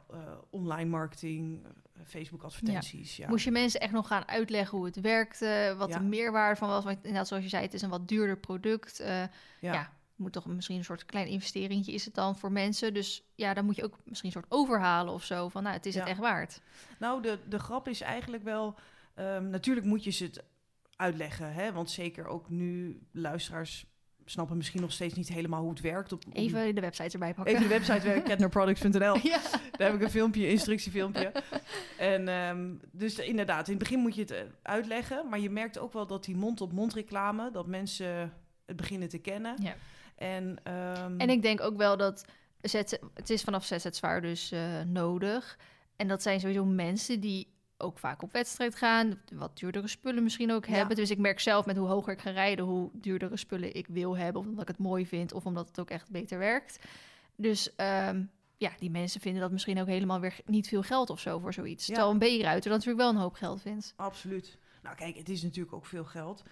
[0.50, 1.60] online marketing,
[2.04, 3.16] Facebook advertenties.
[3.16, 3.28] Ja.
[3.28, 5.98] Moest je mensen echt nog gaan uitleggen hoe het werkte, wat Ja.
[5.98, 6.84] de meerwaarde van was?
[6.84, 9.02] Want inderdaad, zoals je zei, het is een wat duurder product.
[9.04, 9.30] ja.
[9.60, 9.92] ja.
[10.16, 12.94] Moet toch misschien een soort klein investeringje is het dan voor mensen.
[12.94, 15.48] Dus ja, dan moet je ook misschien een soort overhalen of zo.
[15.48, 16.60] Van nou, het is het echt waard.
[16.98, 18.74] Nou, de, de grap is eigenlijk wel...
[19.14, 20.44] ehm, natuurlijk moet je ze het
[20.96, 21.52] uitleggen.
[21.52, 21.72] Hè?
[21.72, 23.86] Want zeker ook nu, luisteraars
[24.26, 26.12] snappen misschien nog steeds niet helemaal hoe het werkt.
[26.12, 27.54] Op, op- Even de website erbij pakken.
[27.54, 29.16] even de website ketnerproducts.nl.
[29.22, 29.40] ja.
[29.76, 31.32] Daar heb ik een filmpje, instructiefilmpje.
[31.98, 35.28] En ehm, dus inderdaad, in het begin moet je het eh, uitleggen.
[35.28, 37.50] Maar je merkt ook wel dat die mond-op-mond reclame...
[37.50, 38.32] dat mensen
[38.66, 39.62] het beginnen te kennen.
[39.62, 39.74] Ja.
[40.14, 42.24] En, ehm, En ik denk ook wel dat
[42.60, 45.58] zet, het is vanaf zes het zwaar dus eh, nodig.
[45.96, 50.52] En dat zijn sowieso mensen die ook vaak op wedstrijd gaan, wat duurdere spullen misschien
[50.52, 50.72] ook Ja.
[50.74, 50.96] hebben.
[50.96, 54.16] Dus ik merk zelf met hoe hoger ik ga rijden, hoe duurdere spullen ik wil
[54.16, 56.78] hebben, of omdat ik het mooi vind, of omdat het ook echt beter werkt.
[57.36, 58.22] Dus ehm,
[58.56, 61.52] ja, die mensen vinden dat misschien ook helemaal weer niet veel geld of zo voor
[61.54, 61.86] zoiets.
[61.86, 61.94] Ja.
[61.94, 63.92] Terwijl een B-ruiter natuurlijk wel een hoop geld vindt.
[63.96, 64.58] Absoluut.
[64.82, 66.42] Nou, kijk, het is natuurlijk ook veel geld.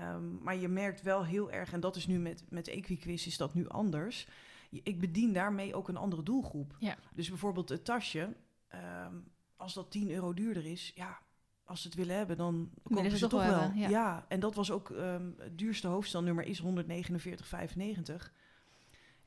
[0.00, 3.36] Ehm, maar je merkt wel heel erg, en dat is nu met, met Equiquiz is
[3.36, 4.28] dat nu anders.
[4.70, 6.76] Ik bedien daarmee ook een andere doelgroep.
[6.78, 6.96] Ja.
[7.14, 8.36] Dus bijvoorbeeld het tasje,
[8.68, 9.14] ehm,
[9.56, 11.18] als dat 10 euro duurder is, ja,
[11.64, 13.88] als ze het willen hebben, dan kopen ze ze het toch wel ja.
[13.88, 14.24] Ja.
[14.28, 18.32] en dat was ook ehm, het duurste hoofdstelnummer is 149,95.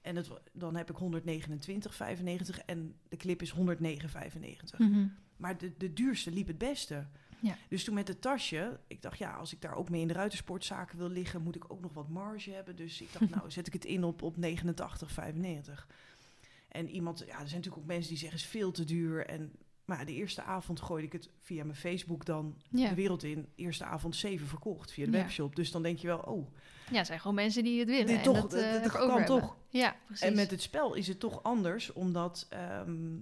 [0.02, 4.78] En het, dan heb ik 129,95 en de clip is 109,95.
[4.78, 5.08] Mhm.
[5.38, 7.08] Maar de, de duurste liep het beste.
[7.42, 7.56] Ja.
[7.70, 10.14] Dus toen met het tasje, ik dacht ja, als ik daar ook mee in de
[10.14, 12.76] ruitersportzaken wil liggen, moet ik ook nog wat marge hebben.
[12.76, 15.86] Dus ik dacht, nou zet ik het in op, op 89,95.
[16.70, 19.26] En iemand, ja, er zijn natuurlijk ook mensen die zeggen, is veel te duur.
[19.26, 19.52] En,
[19.86, 22.90] maar de eerste avond gooide ik het via mijn Facebook dan Ja.
[22.90, 23.48] de wereld in.
[23.56, 25.18] Eerste avond 7 verkocht via de Ja.
[25.18, 25.56] webshop.
[25.56, 26.48] Dus dan denk je wel, oh,
[26.92, 28.06] ja, het zijn gewoon mensen die het willen.
[28.08, 29.26] dit en toch, dat, eh, dat, dat kan hebben.
[29.26, 29.56] toch.
[29.70, 30.26] Ja, precies.
[30.28, 33.18] En met het spel is het toch anders, omdat ehm,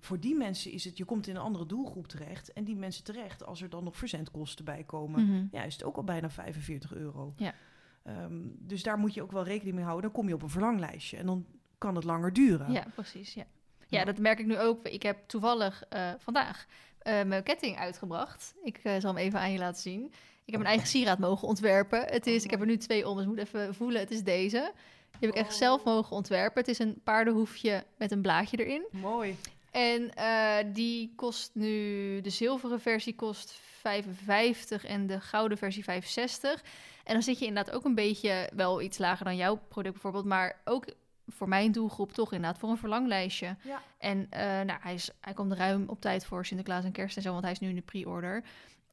[0.00, 2.52] voor die mensen is het, je komt in een andere doelgroep terecht.
[2.52, 5.44] En die mensen terecht, als er dan nog verzendkosten bij komen, Mhm.
[5.50, 7.32] ja, is het ook al bijna 45 euro.
[7.36, 7.54] Ja.
[8.02, 10.04] Ehm, dus daar moet je ook wel rekening mee houden.
[10.04, 11.46] Dan kom je op een verlanglijstje en dan
[11.78, 12.72] kan het langer duren.
[12.72, 13.34] Ja, precies.
[13.34, 13.44] Ja.
[13.86, 14.04] ja, Ja.
[14.04, 14.86] dat merk ik nu ook.
[14.88, 16.66] Ik heb toevallig eh, vandaag
[16.98, 18.54] eh, mijn ketting uitgebracht.
[18.62, 20.04] Ik eh, zal hem even aan je laten zien.
[20.44, 22.00] Ik heb een eigen sieraad mogen ontwerpen.
[22.00, 24.00] Het is, Oh, ik heb er nu twee om, dus ik moet even voelen.
[24.00, 24.72] Het is deze.
[25.18, 26.60] Die heb ik echt zelf mogen ontwerpen.
[26.60, 28.86] Het is een paardenhoefje met een blaadje erin.
[28.90, 29.36] Mooi.
[29.76, 36.62] En eh, die kost nu, de zilveren versie kost 55 en de gouden versie 65.
[37.04, 40.24] En dan zit je inderdaad ook een beetje, wel iets lager dan jouw product bijvoorbeeld,
[40.24, 40.84] maar ook
[41.26, 43.56] voor mijn doelgroep toch inderdaad voor een verlanglijstje.
[43.62, 43.82] Ja.
[43.98, 47.22] En eh, nou, hij, is, hij komt ruim op tijd voor Sinterklaas en kerst en
[47.22, 48.44] zo, want hij is nu in de pre-order.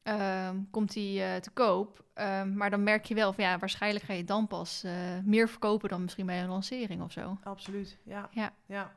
[0.02, 2.04] Ehm, komt hij eh, te koop.
[2.14, 4.84] Ehm, maar dan merk je wel van ja, waarschijnlijk ga je dan pas
[5.24, 7.38] meer verkopen dan misschien bij een lancering of zo.
[7.42, 7.98] Absoluut.
[8.02, 8.28] Ja.
[8.32, 8.52] Ja.
[8.66, 8.92] ja.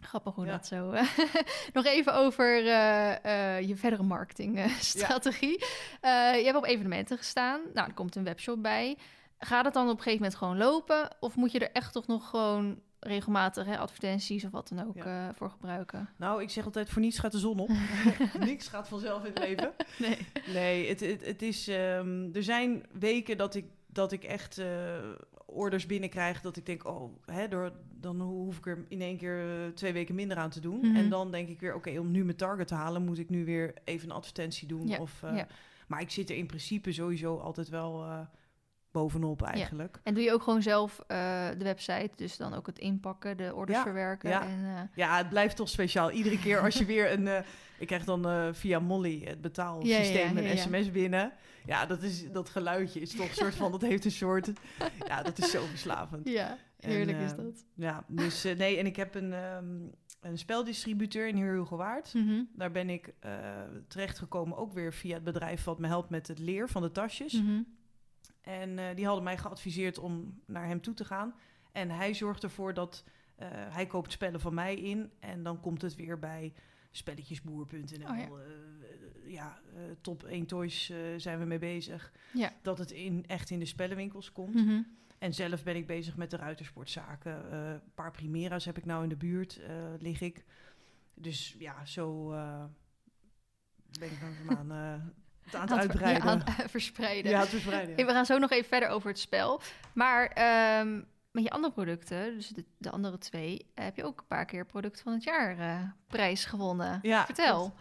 [0.00, 0.50] Grappig hoe Ja.
[0.50, 0.90] dat zo.
[0.90, 1.08] eh,
[1.72, 5.64] Nog even over eh, eh, je verdere marketingstrategie.
[6.00, 7.60] Eh je hebt op evenementen gestaan.
[7.74, 8.96] Nou, er komt een webshop bij.
[9.38, 11.16] Gaat het dan op een gegeven moment gewoon lopen?
[11.20, 14.96] Of moet je er echt toch nog gewoon regelmatig hè, advertenties of wat dan ook
[14.96, 15.32] Ja.
[15.34, 16.08] voor gebruiken?
[16.16, 17.68] Nou, ik zeg altijd, voor niets gaat de zon op.
[18.40, 19.72] Niks gaat vanzelf in het leven.
[19.98, 20.26] Nee.
[20.46, 24.60] Nee, het, het, het is, ehm, er zijn weken dat ik, dat ik echt
[25.50, 26.40] orders binnenkrijg.
[26.40, 29.92] Dat ik denk, oh, hè, door, dan hoef ik er in één keer eh, twee
[29.92, 30.78] weken minder aan te doen.
[30.78, 30.96] Mhm.
[30.96, 33.44] En dan denk ik weer, oké, om nu mijn target te halen, moet ik nu
[33.44, 34.88] weer even een advertentie doen.
[34.88, 35.46] Ja, Of, eh, ja.
[35.86, 38.20] Maar ik zit er in principe sowieso altijd wel eh,
[38.90, 40.00] bovenop eigenlijk.
[40.02, 43.78] En doe je ook gewoon zelf de website, dus dan ook het inpakken, de orders
[43.78, 44.30] Ja, verwerken?
[44.30, 44.42] ja.
[44.42, 46.10] En, Ja, het blijft toch speciaal.
[46.10, 47.44] Iedere keer als je weer een...
[47.78, 50.62] ik krijg dan via Molly, het betaalsysteem, Ja, ja, ja, een ja.
[50.62, 51.32] sms binnen.
[51.68, 53.70] Ja, dat, is, dat geluidje is toch een soort van...
[53.70, 54.52] Dat heeft een soort...
[55.06, 56.28] Ja, dat is zo verslavend.
[56.28, 57.64] ja, En, heerlijk is eh, dat.
[57.74, 59.76] Ja, dus eh, nee, en ik heb een, ehm,
[60.20, 62.14] een speldistributeur in Heerhugowaard.
[62.14, 62.42] Mhm.
[62.52, 63.40] Daar ben ik eh
[63.88, 67.32] terechtgekomen ook weer via het bedrijf wat me helpt met het leer van de tasjes.
[67.32, 67.62] Mhm.
[68.40, 71.34] En die hadden mij geadviseerd om naar hem toe te gaan.
[71.72, 73.04] En hij zorgt ervoor dat
[73.48, 75.10] hij koopt spellen van mij in.
[75.20, 76.52] En dan komt het weer bij
[76.90, 78.08] spelletjesboer.nl.
[78.08, 78.28] Oh ja.
[78.28, 82.12] Eh, ja, eh, top 1 toys eh, zijn we mee bezig.
[82.32, 82.52] Ja.
[82.62, 84.54] Dat het in, echt in de spellenwinkels komt.
[84.54, 84.82] Mhm.
[85.18, 87.54] En zelf ben ik bezig met de ruitersportzaken.
[87.54, 89.60] Een paar Primera's heb ik nou in de buurt,
[89.98, 90.44] lig ik.
[91.14, 92.28] Dus ja, zo
[93.98, 94.70] ben ik langzaamaan
[95.48, 96.22] het aan het Aan het ja, uitbreiden.
[96.22, 97.30] aan het verspreiden.
[97.30, 98.06] Ja, het verspreiden.
[98.06, 99.60] We gaan zo nog even verder over het spel.
[99.92, 101.00] Maar ehm,
[101.38, 104.66] met je andere producten, dus de, de andere twee, heb je ook een paar keer
[104.66, 106.98] product van het jaar eh, prijs gewonnen.
[107.02, 107.74] Ja, Vertel.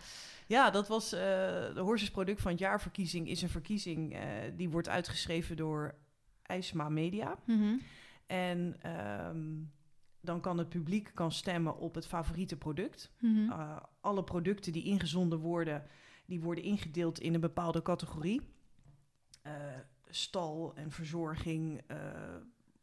[0.47, 1.19] Ja, dat was eh,
[1.73, 3.29] de Horses Product van het Jaarverkiezing.
[3.29, 4.21] Is een verkiezing eh,
[4.55, 5.95] die wordt uitgeschreven door
[6.43, 7.37] IJsma Media.
[7.45, 7.77] Mhm.
[8.25, 9.45] En ehm,
[10.21, 13.11] dan kan het publiek kan stemmen op het favoriete product.
[13.19, 13.37] Mhm.
[13.37, 15.83] Uh, alle producten die ingezonden worden,
[16.25, 18.41] die worden ingedeeld in een bepaalde categorie.
[19.43, 19.53] Uh,
[20.09, 21.97] stal en verzorging, uh,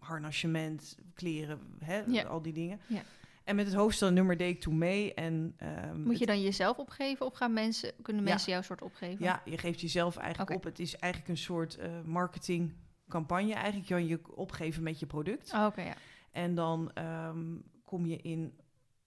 [0.04, 2.22] harnassement, kleren, hè, Ja.
[2.22, 2.80] al die dingen.
[2.86, 3.02] Ja.
[3.44, 5.14] En met het hoofdstelnummer deed ik toen mee.
[5.14, 8.28] En, ehm, Moet je dan jezelf opgeven of gaan mensen, kunnen Ja.
[8.30, 9.24] mensen jouw soort opgeven?
[9.24, 10.64] Ja, je geeft jezelf eigenlijk op.
[10.64, 13.52] Het is eigenlijk een soort eh, marketingcampagne.
[13.54, 15.52] Eigenlijk kan je opgeven met je product.
[15.52, 15.94] Oh, Oké, ja.
[16.30, 18.58] En dan ehm, kom je in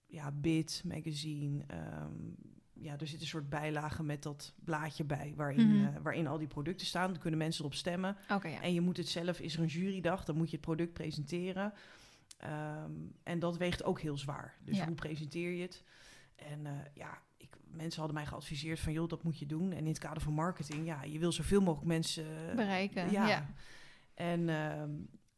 [0.06, 1.64] ja, Bit, magazine.
[1.66, 2.12] ehm,
[2.80, 5.86] ja, er zit een soort bijlage met dat blaadje bij, waarin, Mhm.
[5.86, 7.10] eh, waarin al die producten staan.
[7.10, 8.16] Dan kunnen mensen erop stemmen.
[8.28, 8.40] Ja.
[8.62, 11.72] En je moet het zelf, is er een jurydag, dan moet je het product presenteren.
[12.38, 12.90] Ehm,
[13.22, 14.54] en dat weegt ook heel zwaar.
[14.64, 14.86] Dus Ja.
[14.86, 15.84] hoe presenteer je het?
[16.36, 19.72] En eh, ja, ik, mensen hadden mij geadviseerd van, joh, dat moet je doen.
[19.72, 23.28] En in het kader van marketing, ja, je wil zoveel mogelijk mensen Bereiken, Ja.
[23.28, 23.46] ja.
[24.14, 24.90] En ehm,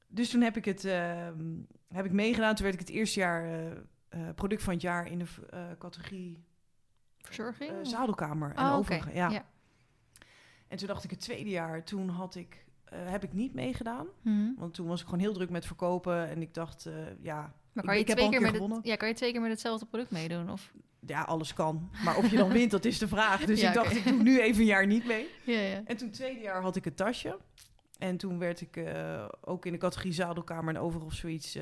[0.08, 1.54] dus toen heb ik het ehm,
[1.88, 2.54] heb ik meegedaan.
[2.54, 3.70] Toen werd ik het eerste jaar eh,
[4.08, 6.44] eh, product van het jaar in de eh, categorie
[7.22, 7.70] Verzorging?
[7.70, 9.12] eh, zadelkamer en Oh, overige.
[9.14, 9.28] Ja.
[9.30, 9.44] Ja.
[10.68, 14.06] En toen dacht ik het tweede jaar, toen had ik, eh, heb ik niet meegedaan.
[14.22, 14.54] Mhm.
[14.56, 16.28] Want toen was ik gewoon heel druk met verkopen.
[16.28, 17.36] En ik dacht, eh, ja,
[17.72, 19.40] Maar ik- kan je, ik twee keer keer met het, ja, kan je twee keer
[19.40, 20.50] met hetzelfde product meedoen?
[20.50, 20.72] Of?
[21.06, 21.90] ja, alles kan.
[22.04, 23.44] Maar of je dan wint, dat is de vraag.
[23.44, 25.28] Dus Ja, ik dacht, ik doe nu even een jaar niet mee.
[25.44, 25.82] Ja, ja.
[25.84, 27.38] En toen tweede jaar had ik het tasje.
[27.98, 28.80] En toen werd ik
[29.40, 31.58] ook in de categorie zadelkamer en overal of zoiets,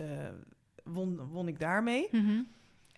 [0.85, 2.09] won, won ik daarmee.
[2.11, 2.43] Mhm.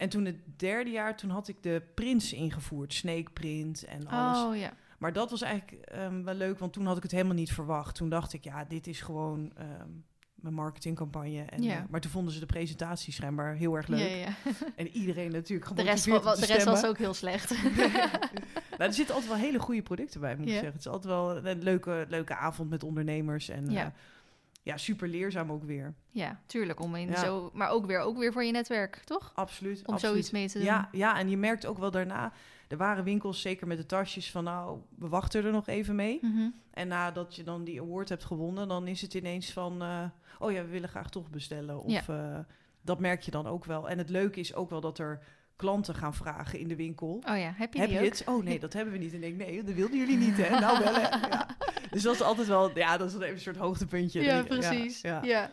[0.00, 2.94] En toen het derde jaar, toen had ik de prints ingevoerd.
[2.94, 4.42] Snake print en alles.
[4.42, 4.72] Oh, ja.
[4.98, 7.94] Maar dat was eigenlijk ehm, wel leuk, want toen had ik het helemaal niet verwacht.
[7.94, 9.88] Toen dacht ik, ja, dit is gewoon ehm,
[10.34, 11.42] mijn marketingcampanje.
[11.42, 11.76] En, Ja.
[11.76, 13.98] eh, maar toen vonden ze de presentatie schijnbaar heel erg leuk.
[14.10, 14.34] Ja, ja.
[14.76, 17.50] En iedereen natuurlijk De rest, gemotiveerd wa- om de rest was ook heel slecht.
[18.78, 20.68] nou, er zitten altijd wel hele goede producten bij, moet ik zeggen.
[20.72, 23.48] Het is altijd wel een leuke, leuke avond met ondernemers.
[23.48, 23.92] En Ja.
[24.62, 24.76] Ja.
[24.76, 25.94] super leerzaam ook weer.
[26.10, 26.80] ja, tuurlijk.
[26.80, 27.24] Om in Ja.
[27.24, 29.32] zo, maar ook weer, ook weer voor je netwerk, toch?
[29.34, 29.78] Absoluut.
[29.86, 30.00] Om absoluut.
[30.00, 30.66] zoiets mee te doen.
[30.66, 32.32] Ja, ja, en je merkt ook wel daarna...
[32.68, 36.18] Er waren winkels, zeker met de tasjes, van nou, we wachten er nog even mee.
[36.22, 36.48] Mhm.
[36.70, 39.82] En nadat je dan die award hebt gewonnen, dan is het ineens van...
[39.82, 40.04] eh,
[40.38, 41.82] oh ja, we willen graag toch bestellen.
[41.82, 42.38] Of eh,
[42.82, 43.88] dat merk je dan ook wel.
[43.88, 45.22] En het leuke is ook wel dat er
[45.56, 47.22] klanten gaan vragen in de winkel.
[47.28, 48.22] Oh ja, heb je Heb je het?
[48.26, 49.12] Oh nee, dat hebben we niet.
[49.14, 50.60] En ik denk, nee, dat wilden jullie niet, hè?
[50.60, 51.00] Nou wel, hè?
[51.28, 51.46] Ja.
[51.90, 54.22] Dus dat is altijd wel, ja, dat is wel even een soort hoogtepuntje.
[54.22, 55.00] Ja, precies.
[55.00, 55.50] Ja, ja.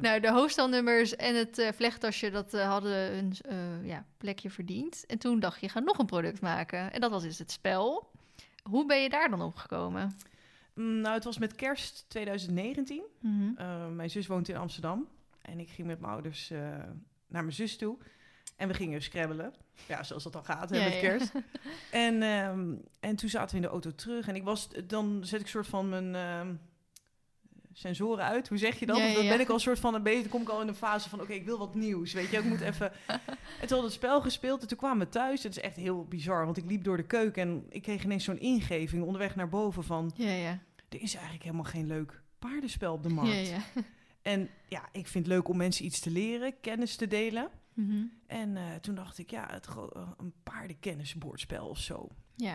[0.00, 5.04] Nou, de hoofdstelnummers en het eh, vlechttasje, dat eh, hadden een eh, ja, plekje verdiend.
[5.06, 6.92] En toen dacht je, ga nog een product maken.
[6.92, 8.10] En dat was dus het spel.
[8.62, 10.16] Hoe ben je daar dan op gekomen?
[10.74, 13.02] Mm, Nou, het was met kerst 2019.
[13.20, 13.42] Mhm.
[13.58, 15.08] Uh, mijn zus woont in Amsterdam.
[15.42, 16.58] En ik ging met mijn ouders uh,
[17.26, 17.96] naar mijn zus toe.
[18.62, 19.54] En we gingen scrabbelen.
[19.88, 21.00] Ja, zoals dat dan gaat hè, Ja, met ja.
[21.00, 21.32] kerst.
[21.90, 24.28] En, ehm, en toen zaten we in de auto terug.
[24.28, 26.54] En ik was, dan zet ik soort van mijn ehm,
[27.72, 28.48] sensoren uit.
[28.48, 28.96] Hoe zeg je dat?
[28.96, 30.20] Ja, dan ben ik al soort van een beetje...
[30.20, 32.12] Dan kom ik al in een fase van, oké, ik wil wat nieuws.
[32.12, 32.92] Weet je, ik moet even...
[33.60, 34.62] En toen we het spel gespeeld.
[34.62, 35.42] En toen kwamen we thuis.
[35.42, 36.44] Het is echt heel bizar.
[36.44, 37.42] Want ik liep door de keuken.
[37.42, 40.12] En ik kreeg ineens zo'n ingeving onderweg naar boven van...
[40.14, 40.58] Ja, ja.
[40.88, 43.32] Er is eigenlijk helemaal geen leuk paardenspel op de markt.
[43.32, 43.62] Ja, ja.
[44.22, 47.50] En ja, ik vind het leuk om mensen iets te leren, kennis te delen.
[47.74, 48.04] Mhm.
[48.26, 52.08] En eh, toen dacht ik, ja, het, eh, een paardenkennisbordspel of zo.
[52.36, 52.54] Ja.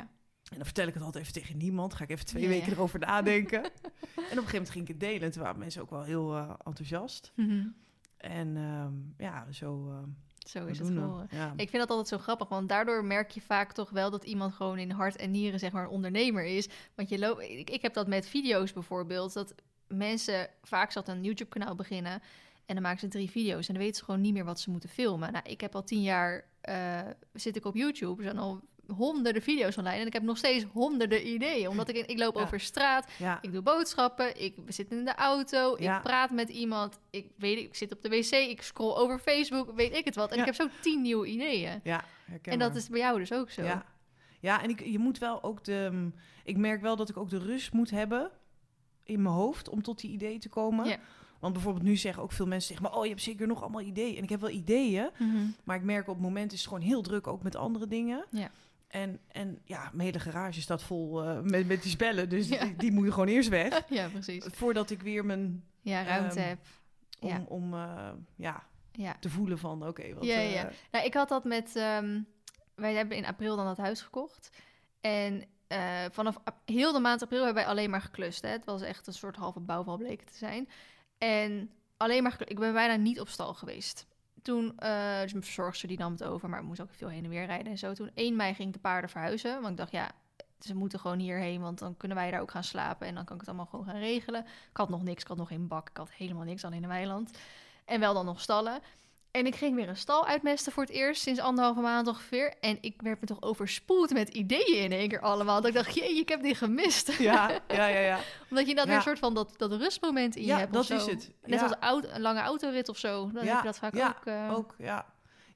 [0.50, 1.94] En dan vertel ik het altijd even tegen niemand.
[1.94, 2.74] Ga ik even twee Ja, weken ja.
[2.74, 3.64] erover nadenken.
[3.64, 3.74] en op
[4.16, 5.22] een gegeven moment ging ik het delen.
[5.22, 7.32] En toen waren mensen ook wel heel eh, enthousiast.
[7.36, 7.68] Mhm.
[8.18, 9.98] En ehm, ja, zo uh,
[10.38, 11.28] Zo is het geworden.
[11.32, 11.54] Ja.
[11.56, 14.54] Ik vind dat altijd zo grappig, want daardoor merk je vaak toch wel dat iemand
[14.54, 16.70] gewoon in hart en nieren zeg maar een ondernemer is.
[16.96, 19.56] Want je loopt, ik, ik heb dat met video's bijvoorbeeld, dat
[19.88, 22.22] mensen vaak zat een YouTube kanaal beginnen
[22.68, 24.70] en dan maken ze drie video's en dan weten ze gewoon niet meer wat ze
[24.70, 25.32] moeten filmen.
[25.32, 27.00] Nou, ik heb al tien jaar eh,
[27.34, 30.64] zit ik op YouTube, er zijn al honderden video's online en ik heb nog steeds
[30.74, 32.42] honderden ideeën, omdat ik ik loop Ja.
[32.42, 33.38] over straat, ja.
[33.42, 35.98] ik doe boodschappen, ik zit in de auto, Ja.
[35.98, 39.72] ik praat met iemand, ik weet ik zit op de wc, ik scroll over Facebook,
[39.76, 40.32] weet ik het wat.
[40.32, 41.80] En ik heb zo tien nieuwe ideeën.
[41.84, 42.04] ja
[42.42, 43.64] En dat is bij jou dus ook zo.
[43.64, 43.86] Ja,
[44.40, 45.90] ja en ik, je moet wel ook de...
[45.92, 48.32] mm, Ik merk wel dat ik ook de rust moet hebben
[49.04, 51.00] in mijn hoofd om tot die ideeën te komen.
[51.39, 52.97] Want bijvoorbeeld nu zeggen ook veel mensen tegen me...
[52.97, 54.17] oh, je hebt zeker nog allemaal ideeën.
[54.17, 55.38] En ik heb wel ideeën, Mhm.
[55.63, 57.28] maar ik merk op het moment is het gewoon heel druk...
[57.28, 58.26] ook met andere dingen.
[58.32, 58.52] Ja.
[58.88, 62.30] En, en ja, mijn hele garage staat vol eh, met, met die spellen.
[62.30, 62.63] Dus Ja.
[62.65, 63.84] die, die moet je gewoon eerst weg.
[63.89, 64.45] ja, precies.
[64.52, 65.63] Voordat ik weer mijn...
[65.82, 66.60] Ja, ruimte Ehm, heb.
[67.19, 67.43] Om, Ja.
[67.47, 69.15] om eh, ja, Ja.
[69.19, 70.23] te voelen van, oké, wat...
[70.23, 70.69] Ja, eh, ja.
[70.91, 71.76] Nou, ik had dat met...
[71.76, 72.21] ehm,
[72.76, 74.50] wij hebben in april dan dat huis gekocht.
[75.02, 75.80] En eh,
[76.12, 78.41] vanaf heel de maand april hebben wij alleen maar geklust.
[78.41, 78.50] Hè.
[78.50, 80.69] Het was echt een soort halve bouwval bleek te zijn.
[81.18, 84.08] En alleen maar Ik ben bijna niet op stal geweest.
[84.42, 87.24] Toen, eh dus mijn verzorgster die nam het over, maar ik moest ook veel heen
[87.24, 87.94] en weer rijden en zo.
[87.94, 90.12] Toen 1 mei ging ik de paarden verhuizen, want ik dacht, ja,
[90.60, 93.34] ze moeten gewoon hierheen, want dan kunnen wij daar ook gaan slapen en dan kan
[93.34, 94.42] ik het allemaal gewoon gaan regelen.
[94.46, 96.90] Ik had nog niks, ik had nog geen bak, ik had helemaal niks, alleen een
[96.90, 97.38] weiland.
[97.86, 98.82] En wel dan nog stallen.
[99.32, 102.54] En ik ging weer een stal uitmesten voor het eerst sinds anderhalve maand ongeveer.
[102.60, 105.56] En ik werd me toch overspoeld met ideeën in één keer allemaal.
[105.62, 107.18] Dat ik dacht, jee, ik heb die gemist.
[107.18, 108.00] Ja, ja, ja.
[108.00, 108.20] ja.
[108.50, 110.90] Omdat je dan weer een soort van dat, dat rustmoment in je Ja, hebt dat
[110.90, 111.32] is het.
[111.46, 113.32] Net als een lange autorit of zo.
[113.32, 114.26] Dan Ja, heb je dat vaak ook.
[114.26, 115.06] eh, Ook, ja.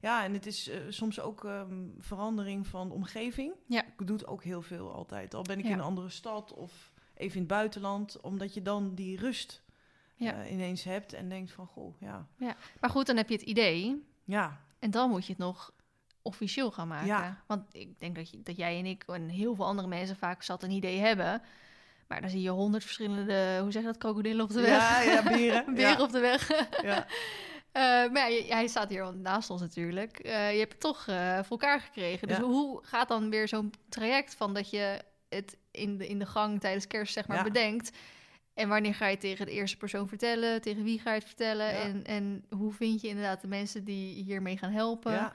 [0.00, 3.52] Ja, en het is eh, soms ook ehm, verandering van omgeving.
[3.66, 3.82] Ja.
[3.98, 5.34] Ik doe het ook heel veel altijd.
[5.34, 8.20] Al ben ik in een andere stad of even in het buitenland.
[8.20, 9.62] Omdat je dan die rust
[10.22, 10.42] Ja.
[10.42, 12.26] eh, ineens hebt en denkt van, goh, ja.
[12.80, 14.04] Maar goed, dan heb je het idee.
[14.24, 15.72] Ja, En dan moet je het nog
[16.22, 17.06] officieel gaan maken.
[17.06, 17.42] Ja.
[17.46, 20.42] Want ik denk dat, je, dat jij en ik en heel veel andere mensen vaak
[20.42, 21.42] zat een idee hebben.
[22.08, 24.70] Maar dan zie je honderd verschillende, hoe zeg je dat, krokodillen op de weg.
[24.78, 25.64] ja, ja, beren.
[25.74, 26.02] Beren ja.
[26.02, 26.48] op de weg.
[26.82, 27.06] Ja.
[27.72, 30.18] Eh, maar ja, hij staat hier naast ons natuurlijk.
[30.18, 32.28] Eh, je hebt het toch voor elkaar gekregen.
[32.28, 32.42] Dus Ja.
[32.42, 36.60] hoe gaat dan weer zo'n traject van dat je het in de, in de gang
[36.60, 37.42] tijdens kerst zeg maar Ja.
[37.42, 37.90] bedenkt?
[38.54, 40.60] En wanneer ga je tegen de eerste persoon vertellen?
[40.60, 41.66] Tegen wie ga je het vertellen?
[41.66, 41.80] Ja.
[41.80, 45.12] En, en hoe vind je inderdaad de mensen die hiermee gaan helpen?
[45.12, 45.32] Ja,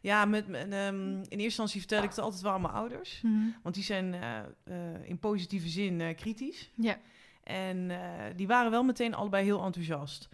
[0.00, 3.20] ja met, met, ehm, in eerste instantie vertel ik het altijd wel aan mijn ouders.
[3.22, 3.48] Mhm.
[3.62, 6.70] Want die zijn eh, eh, in positieve zin eh, kritisch.
[6.74, 6.98] Ja.
[7.42, 7.90] En
[8.36, 10.28] die waren wel meteen allebei heel enthousiast.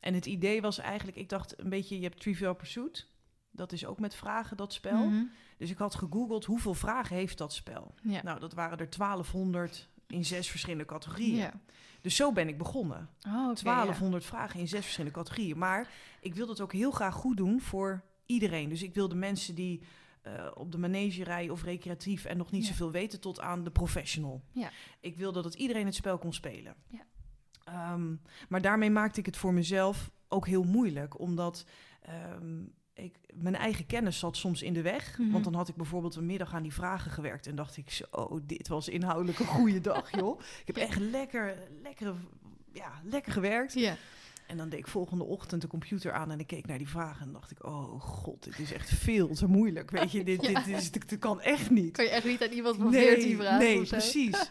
[0.00, 3.06] En het idee was eigenlijk, ik dacht een beetje, je hebt Trivial Pursuit.
[3.50, 5.06] Dat is ook met vragen, dat spel.
[5.06, 5.24] Mhm.
[5.58, 7.94] Dus ik had gegoogeld, hoeveel vragen heeft dat spel?
[8.02, 8.22] Ja.
[8.22, 11.50] Nou, dat waren er 1200 in zes verschillende categorieën.
[12.00, 13.08] Dus zo ben ik begonnen.
[13.26, 15.58] Oh, oké, 1200 vragen in zes verschillende categorieën.
[15.58, 15.90] Maar
[16.20, 18.68] ik wilde het ook heel graag goed doen voor iedereen.
[18.68, 19.82] Dus ik wilde mensen die
[20.22, 23.70] eh, op de manege rijden of recreatief en nog niet zoveel weten tot aan de
[23.70, 24.42] professional.
[25.00, 26.74] Ik wilde dat iedereen het spel kon spelen.
[27.64, 28.14] Ehm,
[28.48, 31.66] maar daarmee maakte ik het voor mezelf ook heel moeilijk, omdat
[32.00, 32.62] ehm,
[32.98, 35.18] ik, mijn eigen kennis zat soms in de weg.
[35.18, 35.30] Mhm.
[35.30, 38.40] Want dan had ik bijvoorbeeld een middag aan die vragen gewerkt en dacht ik, zo,
[38.42, 40.40] dit was inhoudelijk een goede dag, joh.
[40.40, 42.14] Ik heb echt lekker, lekker,
[42.72, 43.74] ja, lekker gewerkt.
[43.74, 43.96] Ja.
[44.48, 47.26] En dan deed ik volgende ochtend de computer aan en ik keek naar die vragen
[47.26, 49.90] en dacht ik, oh god, dit is echt veel te moeilijk.
[49.90, 51.92] Weet je, dit, dit, is, dit, dit kan echt niet.
[51.92, 54.50] Kan je echt niet aan iemand van 14 vragen nee, precies.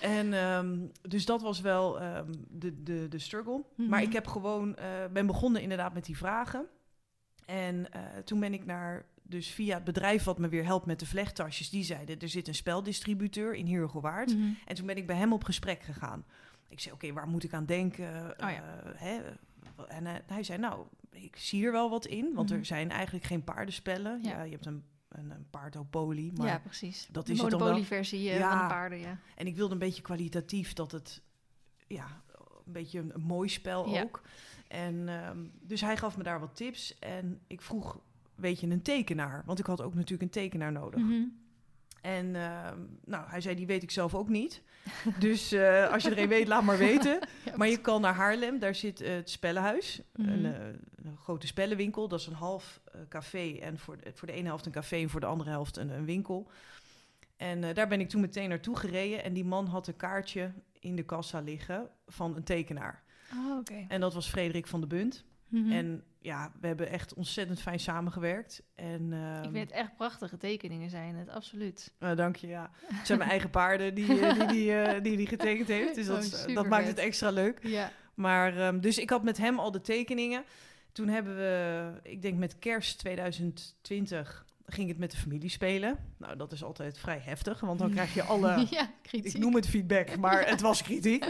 [0.00, 3.64] En ehm, dus dat was wel ehm, de, de, de struggle.
[3.74, 3.88] Mhm.
[3.88, 6.66] Maar ik heb gewoon, eh, ben begonnen inderdaad met die vragen.
[7.48, 11.00] En eh, toen ben ik naar, dus via het bedrijf wat me weer helpt met
[11.00, 14.36] de vlechttasjes, die zeiden, er zit een speldistributeur in Heerhugowaard.
[14.36, 14.48] Mhm.
[14.66, 16.24] En toen ben ik bij hem op gesprek gegaan.
[16.68, 18.08] Ik zei, oké, waar moet ik aan denken?
[18.30, 18.80] Oh ja.
[18.84, 19.18] Eh, hè?
[19.86, 22.34] En eh, hij zei, nou, ik zie er wel wat in.
[22.34, 22.58] Want Mhm.
[22.58, 24.22] er zijn eigenlijk geen paardenspellen.
[24.22, 24.30] Ja.
[24.30, 24.42] Ja.
[24.42, 26.32] je hebt een, een, een paardopolie.
[26.32, 27.08] Maar, ja, precies.
[27.10, 27.40] dat De is.
[27.42, 28.50] Monopoly-versie eh, Ja.
[28.50, 29.18] van de paarden, ja.
[29.36, 31.22] En ik wilde een beetje kwalitatief dat het,
[31.86, 32.22] ja,
[32.66, 34.02] een beetje een, een mooi spel Ja.
[34.02, 34.22] ook.
[34.68, 36.98] En ehm, dus hij gaf me daar wat tips.
[36.98, 38.00] En ik vroeg,
[38.34, 39.42] weet je, een tekenaar?
[39.46, 41.00] Want ik had ook natuurlijk een tekenaar nodig.
[41.00, 41.22] Mhm.
[42.00, 44.62] En ehm, nou, hij zei, die weet ik zelf ook niet.
[45.18, 47.18] Dus eh, als je er een weet, laat maar weten.
[47.56, 50.02] Maar je kan naar Haarlem, daar zit eh, het Spellenhuis.
[50.16, 50.28] Mhm.
[50.28, 52.08] Een, een grote spellenwinkel.
[52.08, 53.58] Dat is een half café.
[53.60, 55.90] En voor de, voor de ene helft een café en voor de andere helft een,
[55.90, 56.50] een winkel.
[57.36, 59.24] En daar ben ik toen meteen naartoe gereden.
[59.24, 63.02] En die man had een kaartje in de kassa liggen van een tekenaar.
[63.34, 63.60] Oh.
[63.88, 65.24] En dat was Frederik van de Bunt.
[65.48, 65.72] Mhm.
[65.72, 68.62] En ja, we hebben echt ontzettend fijn samengewerkt.
[68.74, 71.92] En, ehm, ik vind het echt prachtige tekeningen zijn het, absoluut.
[71.98, 72.70] eh, dank je, ja.
[72.86, 75.94] Het zijn mijn eigen paarden die eh, die, die, eh, die, die getekend heeft.
[75.94, 77.58] Dus Oh, dat, is- dat maakt het extra leuk.
[77.62, 77.90] Ja.
[78.14, 80.44] Maar ehm, dus ik had met hem al de tekeningen.
[80.92, 85.98] Toen hebben we, ik denk met kerst 2020, ging het met de familie spelen.
[86.16, 89.34] Nou, dat is altijd vrij heftig, want dan krijg je alle, ja, kritiek.
[89.34, 91.26] ik noem het feedback, maar het was kritiek.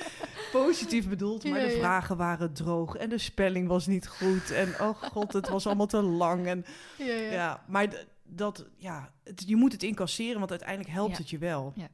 [0.52, 4.50] Positief bedoeld, maar de vragen waren droog en de spelling was niet goed.
[4.50, 6.46] En oh god, het was allemaal te lang.
[6.46, 6.64] En
[6.98, 7.32] Ja, ja.
[7.32, 11.72] ja, maar dat, ja, het, je moet het incasseren, want uiteindelijk helpt het je wel.
[11.76, 11.88] Ja.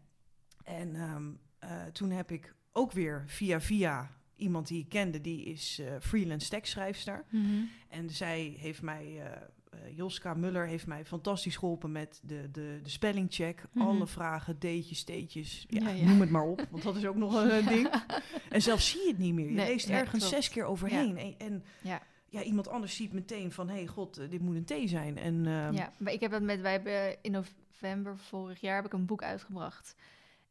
[0.64, 5.44] En ehm, eh, toen heb ik ook weer via via iemand die ik kende, die
[5.44, 7.24] is eh, freelance tekstschrijfster.
[7.30, 7.62] Mhm.
[7.88, 9.40] En zij heeft mij, eh,
[9.94, 13.62] Joska Muller heeft mij fantastisch geholpen met de, de, de spellingcheck.
[13.72, 13.86] Mhm.
[13.86, 16.04] Alle vragen, deetjes, steetjes, ja, Ja, ja.
[16.04, 17.88] noem het maar op, want dat is ook nog een eh, ding.
[18.50, 19.48] En zelfs zie je het niet meer.
[19.48, 21.16] Je Nee, leest ergens zes keer overheen.
[21.18, 22.42] En, en Ja.
[22.42, 25.18] iemand anders ziet meteen van, hé hey, god, eh, dit moet een T zijn.
[25.18, 28.84] En, ehm, Ja, maar ik heb dat met, wij hebben in november vorig jaar heb
[28.86, 29.94] ik een boek uitgebracht.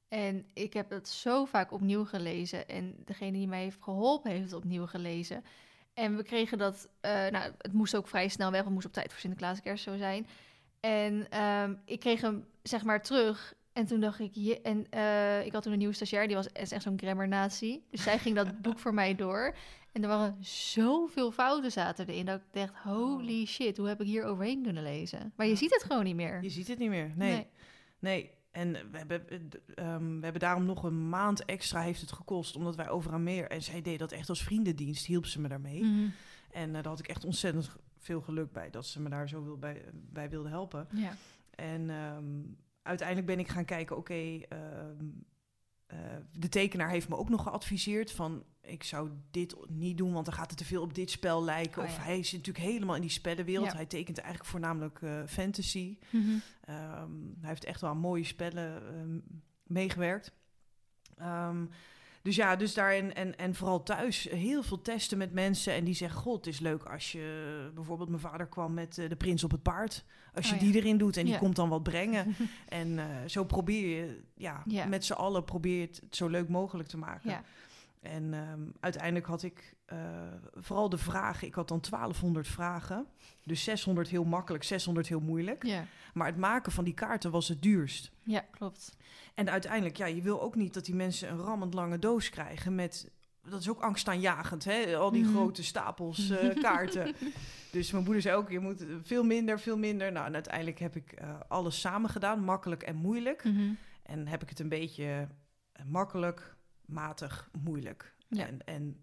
[0.08, 2.68] En ik heb het zo vaak opnieuw gelezen.
[2.68, 5.44] En degene die mij heeft geholpen, heeft het opnieuw gelezen.
[5.94, 8.64] En we kregen dat, eh, nou, het moest ook vrij snel weg.
[8.64, 10.28] Het moest op tijd voor Sinterklaas en kerst zo zijn.
[10.80, 13.54] En ehm, ik kreeg hem, zeg maar, terug.
[13.74, 16.48] En toen dacht ik, je, en eh, ik had toen een nieuwe stagiair, die was
[16.48, 17.84] is echt zo'n grammar-nazi.
[17.90, 19.56] Dus zij ging dat boek voor mij door.
[19.92, 24.08] En er waren zoveel fouten zaten erin, dat ik dacht, holy shit, hoe heb ik
[24.08, 25.34] hier overheen kunnen lezen?
[25.36, 26.44] Maar je ziet het gewoon niet meer.
[26.44, 27.12] Je ziet het niet meer.
[27.16, 27.48] Nee.
[28.00, 28.32] Nee.
[28.54, 29.38] En we hebben, eh,
[29.76, 33.50] ehm, we hebben daarom nog een maand extra heeft het gekost, omdat wij overal meer.
[33.50, 35.84] En zij deed dat echt als vriendendienst, hielp ze me daarmee.
[35.84, 36.08] Mhm.
[36.52, 39.44] En uh, daar had ik echt ontzettend veel geluk bij dat ze me daar zo
[39.44, 40.88] wil bij, bij wilde helpen.
[40.92, 41.16] Ja.
[41.56, 44.46] En um, uiteindelijk ben ik gaan kijken, oké, okay,
[45.00, 45.26] um,
[45.94, 46.00] uh,
[46.32, 50.34] de tekenaar heeft me ook nog geadviseerd van ik zou dit niet doen, want dan
[50.34, 51.82] gaat het te veel op dit spel lijken.
[51.82, 52.04] Oh, of ja.
[52.04, 53.72] hij is natuurlijk helemaal in die spellenwereld.
[53.72, 53.76] Ja.
[53.76, 55.98] Hij tekent eigenlijk voornamelijk uh, fantasy.
[56.10, 56.30] Mhm.
[56.70, 59.24] Um, hij heeft echt wel mooie spellen um,
[59.64, 60.32] meegewerkt.
[61.22, 61.70] Um,
[62.24, 65.74] dus ja, dus daarin en, en vooral thuis heel veel testen met mensen.
[65.74, 67.72] En die zeggen, god, het is leuk als je...
[67.74, 70.06] Bijvoorbeeld mijn vader kwam met uh, de prins op het paard.
[70.34, 71.40] Als je Oh, die erin doet en die Ja.
[71.40, 72.36] komt dan wat brengen.
[72.68, 76.90] en uh, zo probeer je, ja, met z'n allen probeer je het zo leuk mogelijk
[76.90, 77.44] te maken.
[78.02, 79.98] En um, uiteindelijk had ik uh,
[80.54, 81.48] vooral de vragen.
[81.48, 83.08] Ik had dan 1200 vragen.
[83.44, 85.64] Dus 600 heel makkelijk, 600 heel moeilijk.
[85.66, 85.86] Ja.
[86.14, 88.12] Maar het maken van die kaarten was het duurst.
[88.24, 88.96] ja, klopt.
[89.34, 92.76] En uiteindelijk, ja, je wil ook niet dat die mensen een rammend lange doos krijgen
[92.76, 93.12] met...
[93.50, 94.96] Dat is ook angstaanjagend, hè?
[94.96, 95.34] Al die Mhm.
[95.34, 97.16] grote stapels uh, kaarten.
[97.72, 100.12] dus mijn moeder zei ook, je moet veel minder, veel minder.
[100.12, 103.44] Nou, en uiteindelijk heb ik uh, alles samen gedaan, makkelijk en moeilijk.
[103.44, 103.74] Mhm.
[104.04, 105.28] En heb ik het een beetje
[105.86, 108.16] makkelijk, matig, moeilijk.
[108.28, 108.48] Ja.
[108.48, 108.98] En, en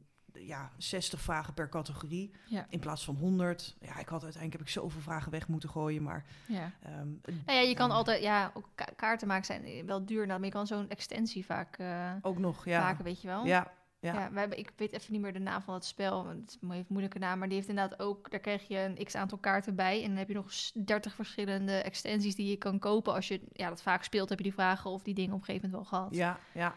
[0.47, 2.67] ja, 60 vragen per categorie Ja.
[2.69, 3.77] in plaats van 100.
[3.81, 6.25] Ja, ik had uiteindelijk heb ik zoveel vragen weg moeten gooien, maar...
[6.47, 6.73] Ja.
[7.01, 10.39] Um, Nou ja, je kan altijd, ja, ook ka- kaarten maken zijn wel duur, nou,
[10.39, 12.81] maar je kan zo'n extensie vaak uh, ook nog, ja.
[12.81, 13.45] maken, weet je wel.
[13.47, 14.15] Ja, ja.
[14.15, 16.63] Ja, we hebben, ik weet even niet meer de naam van het spel, het heeft
[16.63, 19.75] een moeilijke naam, maar die heeft inderdaad ook, daar krijg je een x aantal kaarten
[19.75, 20.53] bij en dan heb je nog
[20.85, 24.45] 30 verschillende extensies die je kan kopen als je ja, dat vaak speelt, heb je
[24.45, 26.15] die vragen of die dingen op een gegeven moment wel gehad.
[26.15, 26.75] Ja, ja.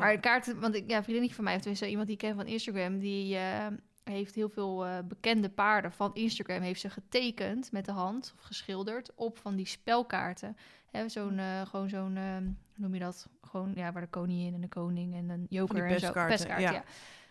[0.00, 2.34] Maar kaarten, want ik, ja, een vriendinnetje van mij, of tenminste iemand die ik ken
[2.34, 3.66] van Instagram, die uh,
[4.04, 8.44] heeft heel veel uh, bekende paarden van Instagram, heeft ze getekend met de hand, of
[8.44, 10.56] geschilderd, op van die spelkaarten.
[11.06, 13.28] Zo'n, uh, gewoon zo'n, hoe noem je dat?
[13.42, 16.12] Gewoon, ja, waar de koningin en de koning en een joker en zo.
[16.12, 16.82] Pestkaart, ja.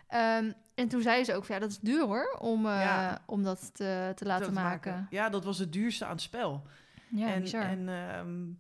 [0.10, 0.38] ja.
[0.38, 3.22] Um, en toen zei ze ook, ja, dat is duur hoor, om, ja.
[3.26, 4.92] om dat te, te laten dat maken.
[4.92, 5.08] maken.
[5.10, 6.64] Ja, dat was het duurste aan het spel.
[7.08, 7.64] Ja, en, bizar.
[7.64, 8.60] En, um,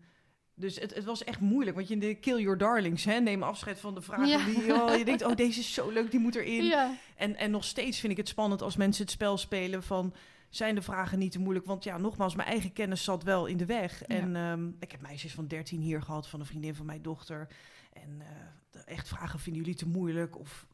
[0.59, 3.43] dus het, het, was echt moeilijk, want je in de Kill Your Darlings, hè, neem
[3.43, 4.45] afscheid van de vragen Ja.
[4.45, 6.63] die oh, je denkt, oh, deze is zo leuk, die moet erin.
[6.63, 6.95] Ja.
[7.15, 10.13] En, en nog steeds vind ik het spannend als mensen het spel spelen van,
[10.49, 11.65] zijn de vragen niet te moeilijk?
[11.65, 13.99] Want ja, nogmaals, mijn eigen kennis zat wel in de weg.
[14.07, 14.15] Ja.
[14.15, 17.47] En um, ik heb meisjes van 13 hier gehad, van een vriendin van mijn dochter.
[17.93, 18.21] En
[18.75, 20.39] uh, echt vragen, vinden jullie te moeilijk?
[20.39, 20.67] Of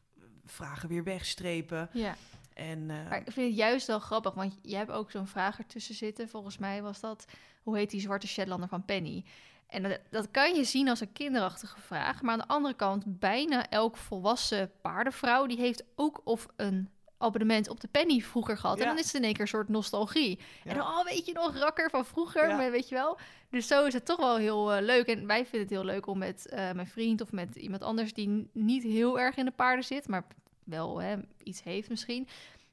[0.44, 1.88] vragen weer wegstrepen.
[1.92, 2.16] Ja.
[2.54, 5.58] En, uh, maar ik vind het juist wel grappig, want je hebt ook zo'n vraag
[5.58, 6.28] ertussen zitten.
[6.28, 7.26] Volgens mij was dat,
[7.62, 9.24] hoe heet die zwarte Shetlander van Penny?
[9.66, 12.22] En dat, dat, kan je zien als een kinderachtige vraag.
[12.22, 15.46] Maar aan de andere kant, bijna elk volwassen paardenvrouw...
[15.46, 18.76] die heeft ook of een abonnement op de Penny vroeger gehad.
[18.76, 18.82] Ja.
[18.82, 20.38] En dan is het in één keer een soort nostalgie.
[20.64, 20.70] Ja.
[20.70, 22.56] En dan, oh, weet je nog, rakker van vroeger, Ja.
[22.56, 23.18] maar weet je wel.
[23.50, 25.06] Dus zo is het toch wel heel uh, leuk.
[25.06, 28.12] En wij vinden het heel leuk om met uh, mijn vriend of met iemand anders...
[28.12, 30.26] die niet heel erg in de paarden zit, maar
[30.64, 32.28] wel hè, iets heeft misschien...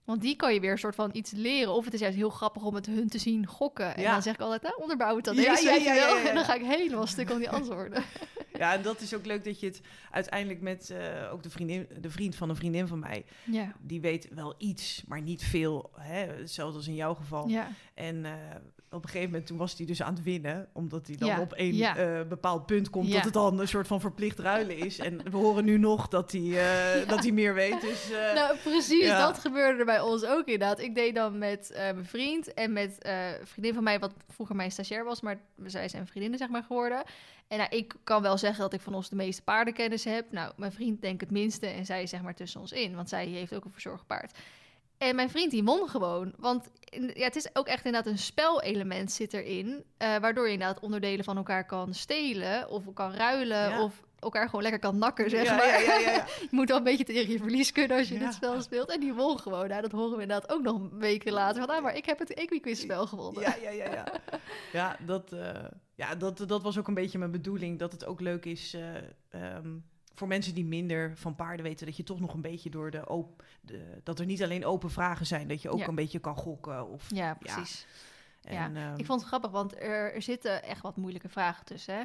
[0.06, 1.74] Want die kan je weer een soort van iets leren.
[1.74, 3.96] Of het is juist heel grappig om het hun te zien gokken.
[3.96, 4.12] En Ja.
[4.12, 6.24] dan zeg ik altijd, nou, onderbouw het dan Ja, eens, ja.
[6.30, 8.04] En dan ga ik helemaal stuk om die antwoorden.
[8.58, 11.88] Ja, en dat is ook leuk dat je het uiteindelijk met uh, ook de, vriendin,
[12.00, 13.74] de vriend van een vriendin van mij, ja.
[13.82, 15.92] die weet wel iets, maar niet veel.
[16.00, 16.26] Hè?
[16.26, 17.48] Hetzelfde als in jouw geval.
[17.48, 17.68] Ja.
[17.94, 18.32] En uh,
[18.94, 21.42] op een gegeven moment toen was hij dus aan het winnen, omdat hij dan Ja,
[21.42, 22.20] op één ja.
[22.20, 23.14] uh, bepaald punt komt Ja.
[23.14, 25.00] dat het dan een soort van verplicht ruilen is.
[25.00, 26.42] En we horen nu nog dat hij,
[27.02, 27.82] uh, dat hij meer weet.
[27.82, 30.80] Dus, uh, Nou, precies, dat gebeurde er bij ons ook inderdaad.
[30.80, 34.72] Ik deed dan met mijn vriend en met een vriendin van mij, wat vroeger mijn
[34.72, 37.04] stagiair was, maar zij zijn vriendinnen zeg maar geworden.
[37.48, 40.32] En nou, ik kan wel zeggen dat ik van ons de meeste paardenkennis heb.
[40.32, 43.26] Nou, mijn vriend denk het minste en zij zeg maar tussen ons in, want zij
[43.26, 44.38] heeft ook een verzorgd paard.
[44.98, 46.34] En mijn vriend die won gewoon.
[46.38, 46.70] Want
[47.14, 49.68] ja, het is ook echt inderdaad een spelelement zit erin.
[49.68, 53.84] Uh, waardoor je inderdaad onderdelen van elkaar kan stelen of kan ruilen Ja.
[53.84, 55.68] of elkaar gewoon lekker kan nakken, zeg Ja, maar.
[55.68, 56.26] ja, ja, ja, ja.
[56.42, 58.90] je moet wel een beetje tegen je verlies kunnen als je dit spel speelt.
[58.92, 59.68] En die won gewoon.
[59.68, 61.66] Nou, dat horen we inderdaad ook nog weken later.
[61.66, 63.42] Van, ah, maar ik heb het Equiquiz-spel gewonnen.
[63.42, 64.06] Ja, ja, ja, ja.
[64.72, 65.50] Ja, dat, uh,
[65.96, 67.80] ja dat, dat was ook een beetje mijn bedoeling.
[67.80, 68.96] Dat het ook leuk is uh,
[69.56, 71.86] um, voor mensen die minder van paarden weten...
[71.86, 74.92] dat je toch nog een beetje door de, op, de dat er niet alleen open
[74.92, 75.48] vragen zijn...
[75.48, 75.88] dat je ook Ja.
[75.88, 76.88] een beetje kan gokken.
[76.88, 77.86] Of, Ja, precies.
[78.42, 78.92] En, ja.
[78.92, 81.96] um, Ik vond het grappig, want er, er zitten echt wat moeilijke vragen tussen.
[81.96, 82.02] Hè?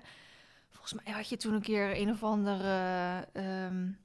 [0.71, 3.29] Volgens mij had je toen een keer een of andere...
[3.33, 3.99] um,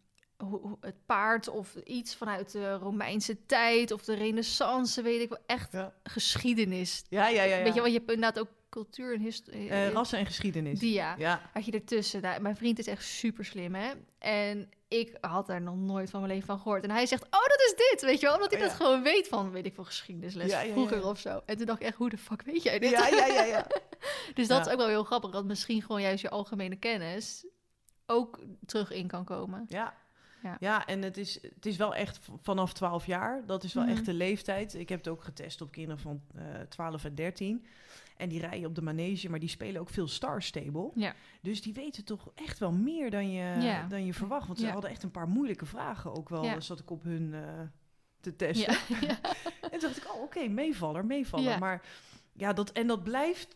[0.82, 5.40] het paard of iets vanuit de Romeinse tijd of de renaissance, weet ik wel.
[5.46, 5.94] Echt Ja.
[6.04, 7.04] geschiedenis.
[7.10, 7.58] ja, ja, ja.
[7.58, 7.64] ja.
[7.64, 9.70] Weet je, want je hebt inderdaad ook cultuur en historie.
[9.70, 10.80] Uh, rassen en geschiedenis.
[10.80, 11.16] Die ja.
[11.18, 11.42] ja.
[11.54, 12.22] had je ertussen.
[12.22, 13.92] Nou, mijn vriend is echt super slim, hè?
[14.20, 16.84] En ik had daar nog nooit van mijn leven van gehoord.
[16.84, 18.36] En hij zegt, oh, dat is dit, weet je wel?
[18.36, 21.42] Omdat hij Oh, dat gewoon weet van, weet ik veel, geschiedenisles Ja, vroeger of zo.
[21.46, 22.90] En toen dacht ik echt, hoe de fuck weet jij dit?
[22.90, 23.68] Ja, ja, ja, ja.
[24.36, 27.46] dus dat is ook wel heel grappig, dat misschien gewoon juist je algemene kennis
[28.06, 29.66] ook terug in kan komen.
[29.68, 29.94] Ja,
[30.44, 30.58] Ja.
[30.60, 33.44] Ja, en het is, het is wel echt vanaf 12 jaar.
[33.46, 33.92] Dat is wel Mhm.
[33.94, 34.74] echt de leeftijd.
[34.74, 37.66] Ik heb het ook getest op kinderen van eh 12 en 13.
[38.18, 40.92] En die rijden op de manege, maar die spelen ook veel Star Stable.
[40.96, 41.14] Ja.
[41.42, 43.88] Dus die weten toch echt wel meer dan je, Ja.
[43.88, 44.48] dan je verwacht.
[44.48, 44.72] Want ze Ja.
[44.72, 46.62] hadden echt een paar moeilijke vragen ook wel.
[46.62, 47.42] Zat ik op hun eh,
[48.20, 48.76] te testen.
[49.72, 51.60] En toen dacht ik, oh oké, meevaller, meevaller.
[51.60, 51.82] Maar
[52.36, 53.56] ja, dat, en dat blijft,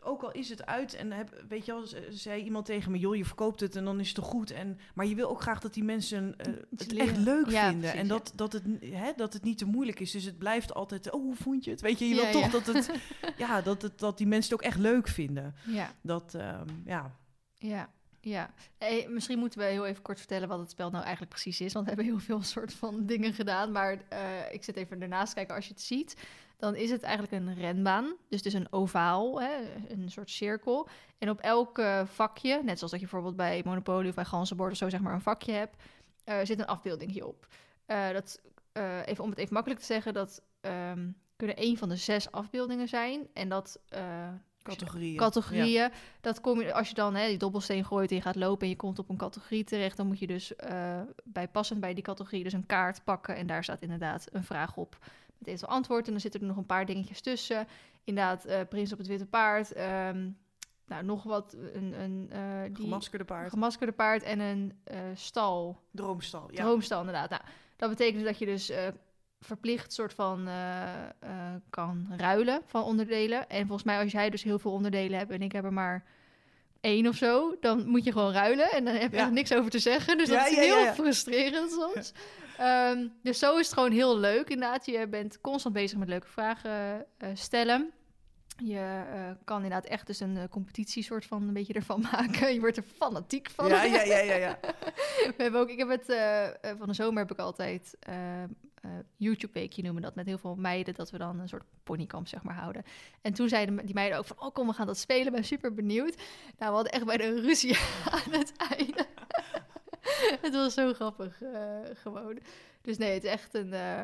[0.00, 2.98] ook al is het uit en heb, weet je wel, ze- zei iemand tegen me,
[2.98, 4.50] joh, je verkoopt het en dan is het toch goed.
[4.50, 7.08] En, maar je wil ook graag dat die mensen eh, het leren.
[7.08, 7.80] echt leuk Ja, vinden.
[7.80, 10.10] precies, en dat, dat, het, hè, dat het niet te moeilijk is.
[10.10, 11.80] Dus het blijft altijd, oh, hoe vond je het?
[11.80, 12.90] Weet je, je Ja, wil toch dat, het,
[13.36, 15.54] ja, dat, het, dat die mensen het ook echt leuk vinden.
[15.66, 15.90] ja.
[16.02, 17.16] Dat, ehm, ja,
[17.54, 18.50] Ja, ja.
[18.78, 21.72] Eh, misschien moeten we heel even kort vertellen wat het spel nou eigenlijk precies is.
[21.72, 23.72] Want we hebben heel veel soort van dingen gedaan.
[23.72, 24.20] Maar eh,
[24.52, 25.54] ik zit even ernaast kijken.
[25.54, 26.16] Als je het ziet,
[26.56, 28.04] dan is het eigenlijk een renbaan.
[28.04, 29.50] Dus het is een ovaal, hè,
[29.88, 30.88] een soort cirkel.
[31.18, 34.70] En op elk eh, vakje, net zoals dat je bijvoorbeeld bij Monopoly of bij Ganzenbord
[34.70, 35.76] of zo zeg maar een vakje hebt,
[36.24, 37.46] eh, zit een afbeelding op.
[37.86, 38.40] Eh, dat,
[39.04, 42.88] even om het even makkelijk te zeggen, dat ehm, kunnen een van de zes afbeeldingen
[42.88, 43.28] zijn.
[43.32, 43.80] En dat
[44.62, 45.16] categorieën.
[45.16, 45.90] categorieën.
[46.20, 48.68] Dat kom je, als je dan hè, die dobbelsteen gooit en je gaat lopen en
[48.68, 50.52] je komt op een categorie terecht, dan moet je dus
[51.24, 53.36] bij passend bij die categorie dus een kaart pakken.
[53.36, 54.98] En daar staat inderdaad een vraag op
[55.38, 56.06] met eventueel antwoord.
[56.06, 57.66] En dan zitten er nog een paar dingetjes tussen.
[58.04, 59.72] Inderdaad, eh, Prins op het Witte Paard.
[59.72, 60.28] ehm,
[60.86, 61.56] nou, nog wat.
[61.72, 63.50] Een, een, eh, die Gemaskerde paard.
[63.50, 65.80] gemaskerde paard en een eh, stal.
[65.92, 66.62] Droomstal, ja.
[66.64, 67.30] Droomstal, inderdaad.
[67.30, 67.42] Nou,
[67.76, 68.72] dat betekent dus dat je dus
[69.40, 70.48] verplicht soort van
[71.70, 73.48] kan ruilen van onderdelen.
[73.48, 76.04] En volgens mij als jij dus heel veel onderdelen hebt en ik heb er maar
[76.80, 79.24] één of zo, dan moet je gewoon ruilen en dan heb je Ja.
[79.26, 80.18] er niks over te zeggen.
[80.18, 82.12] Dus Ja, dat is ja, heel frustrerend soms.
[82.58, 84.86] Ehm, dus zo is het gewoon heel leuk inderdaad.
[84.86, 87.90] Je bent constant bezig met leuke vragen eh, stellen.
[88.64, 92.54] Je eh, kan inderdaad echt dus een eh, competitie soort van een beetje ervan maken.
[92.54, 93.68] Je wordt er fanatiek van.
[93.68, 94.58] Ja, ja, ja, ja, ja.
[95.36, 96.06] We hebben ook, ik heb het
[96.78, 98.42] van de zomer heb ik altijd eh,
[98.86, 102.28] eh, YouTube weekje noemen dat met heel veel meiden dat we dan een soort ponykamp
[102.28, 102.82] zeg maar houden.
[103.20, 105.74] En toen zeiden die meiden ook van oh kom we gaan dat spelen, ben super
[105.74, 106.16] benieuwd.
[106.58, 107.76] Nou we hadden echt bij de ruzie
[108.16, 109.06] aan het einde.
[110.46, 112.38] het was zo grappig eh, gewoon.
[112.82, 114.02] Dus nee, het is echt een eh,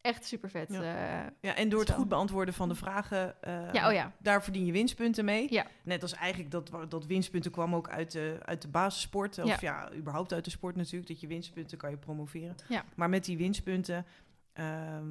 [0.00, 0.68] echt super vet.
[0.72, 1.32] Ja.
[1.40, 4.12] Ja, en door het goed beantwoorden van de vragen, eh, ja, oh ja.
[4.18, 5.46] daar verdien je winstpunten mee.
[5.50, 5.66] Ja.
[5.82, 9.38] Net als eigenlijk dat, dat winstpunten kwam ook uit de, uit de basissport.
[9.38, 9.92] Of ja.
[9.94, 11.08] überhaupt uit de sport natuurlijk.
[11.08, 12.56] Dat je winstpunten kan je promoveren.
[12.68, 12.84] Ja.
[12.94, 14.06] Maar met die winstpunten
[14.52, 15.08] ehm,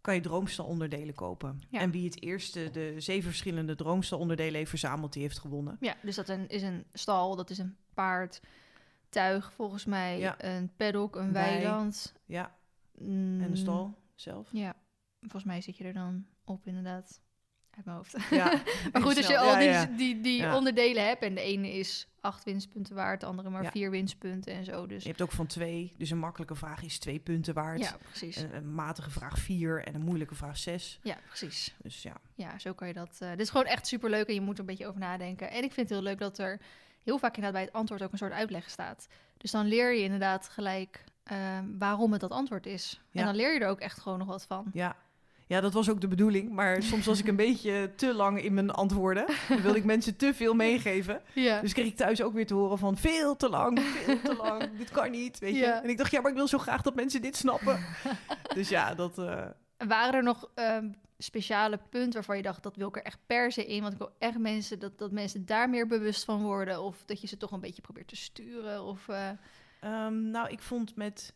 [0.00, 1.60] kan je droomstalonderdelen kopen.
[1.68, 1.80] Ja.
[1.80, 5.76] En wie het eerste de zeven verschillende droomstalonderdelen heeft verzameld, die heeft gewonnen.
[5.80, 8.40] Ja, dus dat een, is een stal, dat is een paard,
[9.08, 10.34] tuig volgens mij, Ja.
[10.44, 11.50] een paddock, een Wei.
[11.54, 12.14] weiland.
[12.26, 12.56] Ja,
[13.00, 14.48] Mm, en de stal zelf.
[14.52, 14.74] Ja,
[15.20, 17.20] volgens mij zit je er dan op inderdaad.
[17.70, 18.16] Uit mijn hoofd.
[18.30, 18.44] Ja,
[18.92, 21.22] maar goed, als je al Ja, die, die, die onderdelen hebt...
[21.22, 24.86] en de ene is acht winstpunten waard, de andere maar vier winstpunten en zo.
[24.86, 25.94] Dus Je hebt ook van twee.
[25.98, 27.80] Dus een makkelijke vraag is twee punten waard.
[27.80, 28.36] ja, precies.
[28.36, 30.98] Een, een matige vraag vier en een moeilijke vraag zes.
[31.02, 31.74] Ja, precies.
[31.82, 33.16] Dus ja, Ja, zo kan je dat...
[33.20, 35.50] eh dit is gewoon echt superleuk en je moet er een beetje over nadenken.
[35.50, 36.60] En ik vind het heel leuk dat er
[37.08, 39.06] heel vaak inderdaad bij het antwoord ook een soort uitleg staat.
[39.36, 41.36] Dus dan leer je inderdaad gelijk eh,
[41.78, 43.00] waarom het dat antwoord is.
[43.10, 43.20] Ja.
[43.20, 44.70] En dan leer je er ook echt gewoon nog wat van.
[44.72, 44.96] Ja.
[45.46, 46.50] ja, dat was ook de bedoeling.
[46.52, 49.26] Maar soms was ik een beetje te lang in mijn antwoorden.
[49.48, 51.20] Dan wilde ik mensen te veel meegeven.
[51.34, 51.60] Ja.
[51.60, 54.70] Dus kreeg ik thuis ook weer te horen van veel te lang, veel te lang.
[54.78, 55.60] dit kan niet, weet je.
[55.60, 55.82] Ja.
[55.82, 57.78] En ik dacht, ja, maar ik wil zo graag dat mensen dit snappen.
[58.54, 59.18] dus ja, dat...
[59.18, 59.44] eh,
[59.76, 60.88] En waren er nog ehm,
[61.18, 63.80] speciale punten waarvan je dacht, dat wil ik er echt per se in?
[63.80, 66.82] Want ik wil echt mensen, dat, dat mensen daar meer bewust van worden.
[66.82, 68.84] Of dat je ze toch een beetje probeert te sturen.
[68.84, 69.30] Of, eh,
[69.80, 71.34] ehm, nou, ik vond met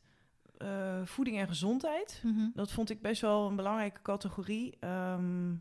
[0.59, 2.21] eh, voeding en gezondheid...
[2.23, 2.49] mhm.
[2.55, 4.77] Dat vond ik best wel een belangrijke categorie.
[4.81, 5.55] Ehm,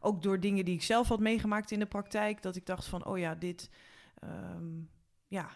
[0.00, 2.42] ook door dingen die ik zelf had meegemaakt in de praktijk.
[2.42, 3.70] Dat ik dacht van, oh ja, dit,
[4.14, 4.80] ehm,
[5.26, 5.50] ja,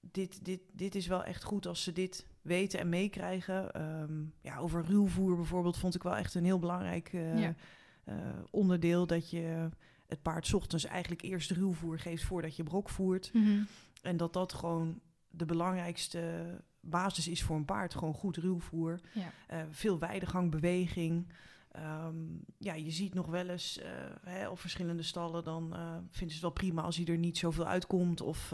[0.00, 3.72] dit, dit, dit is wel echt goed als ze dit weten en meekrijgen.
[3.72, 7.54] Ehm, ja, over ruwvoer bijvoorbeeld vond ik wel echt een heel belangrijk eh, Ja.
[8.04, 8.16] eh,
[8.50, 9.06] onderdeel.
[9.06, 9.68] Dat je
[10.06, 13.30] het paard 's ochtends eigenlijk eerst ruwvoer geeft voordat je brok voert.
[13.32, 13.62] Mhm.
[14.02, 16.44] En dat dat gewoon de belangrijkste
[16.80, 17.94] basis is voor een paard.
[17.94, 19.00] Gewoon goed ruwvoer.
[19.14, 19.32] Ja.
[19.46, 21.32] Eh, veel weidegang, beweging.
[21.70, 22.14] Ehm,
[22.58, 23.80] ja, je ziet nog wel eens
[24.24, 25.44] hè, op verschillende stallen...
[25.44, 25.62] dan
[26.00, 28.20] vinden ze het wel prima als hij er niet zoveel uitkomt.
[28.20, 28.52] Of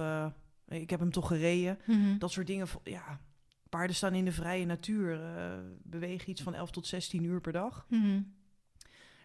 [0.68, 1.78] ik heb hem toch gereden.
[1.86, 2.18] Mhm.
[2.18, 2.66] Dat soort dingen.
[2.84, 3.20] Ja,
[3.68, 5.22] paarden staan in de vrije natuur.
[5.22, 7.86] eh, bewegen iets van 11 tot 16 uur per dag.
[7.88, 8.20] Mhm.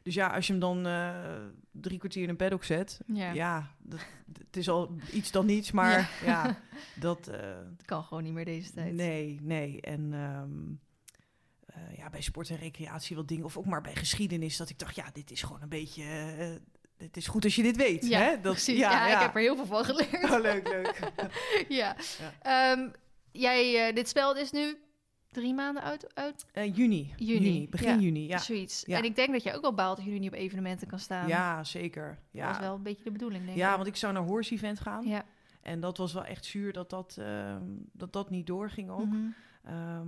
[0.04, 3.02] Dus ja, als je hem dan eh, drie kwartier in een paddock zet...
[3.08, 3.32] Ja.
[3.32, 4.00] Ja, dat,
[4.38, 6.58] het is al iets dan niets, maar ja,
[7.00, 7.26] dat...
[7.26, 8.94] Dat kan gewoon niet meer deze tijd.
[8.94, 9.82] Nee, nee.
[9.82, 10.52] En ehm,
[11.66, 13.46] eh, ja, bij sport en recreatie wat dingen.
[13.46, 14.58] Of ook maar bij geschiedenis.
[14.58, 16.04] Dat ik dacht, ja, dit is gewoon een beetje...
[17.02, 18.08] het is goed als je dit weet.
[18.08, 18.42] Ja, hè?
[18.42, 18.78] Dat, precies.
[18.78, 20.24] Ja, ik heb er heel veel van geleerd.
[20.24, 21.00] Oh, leuk, leuk.
[21.70, 21.96] ja.
[22.20, 22.76] Ja.
[22.76, 22.90] Ehm,
[23.32, 24.78] jij, eh, dit spel is nu
[25.30, 27.14] drie maanden uit, uit Eh, juni.
[27.18, 27.96] Juni, Begin ja.
[28.00, 28.38] juni, ja.
[28.38, 28.84] zoiets.
[28.86, 28.98] Ja.
[28.98, 31.28] En ik denk dat jij ook wel baalt dat jullie niet op evenementen kan staan.
[31.28, 32.08] Ja, zeker.
[32.08, 32.52] Dat Ja.
[32.52, 33.76] is wel een beetje de bedoeling, denk ja, ik.
[33.76, 35.08] want ik zou naar Horse Event gaan.
[35.08, 35.26] Ja.
[35.62, 39.06] En dat was wel echt zuur dat dat, ehm, dat, dat niet doorging ook.
[39.06, 39.18] Mhm.
[39.64, 40.08] Ehm,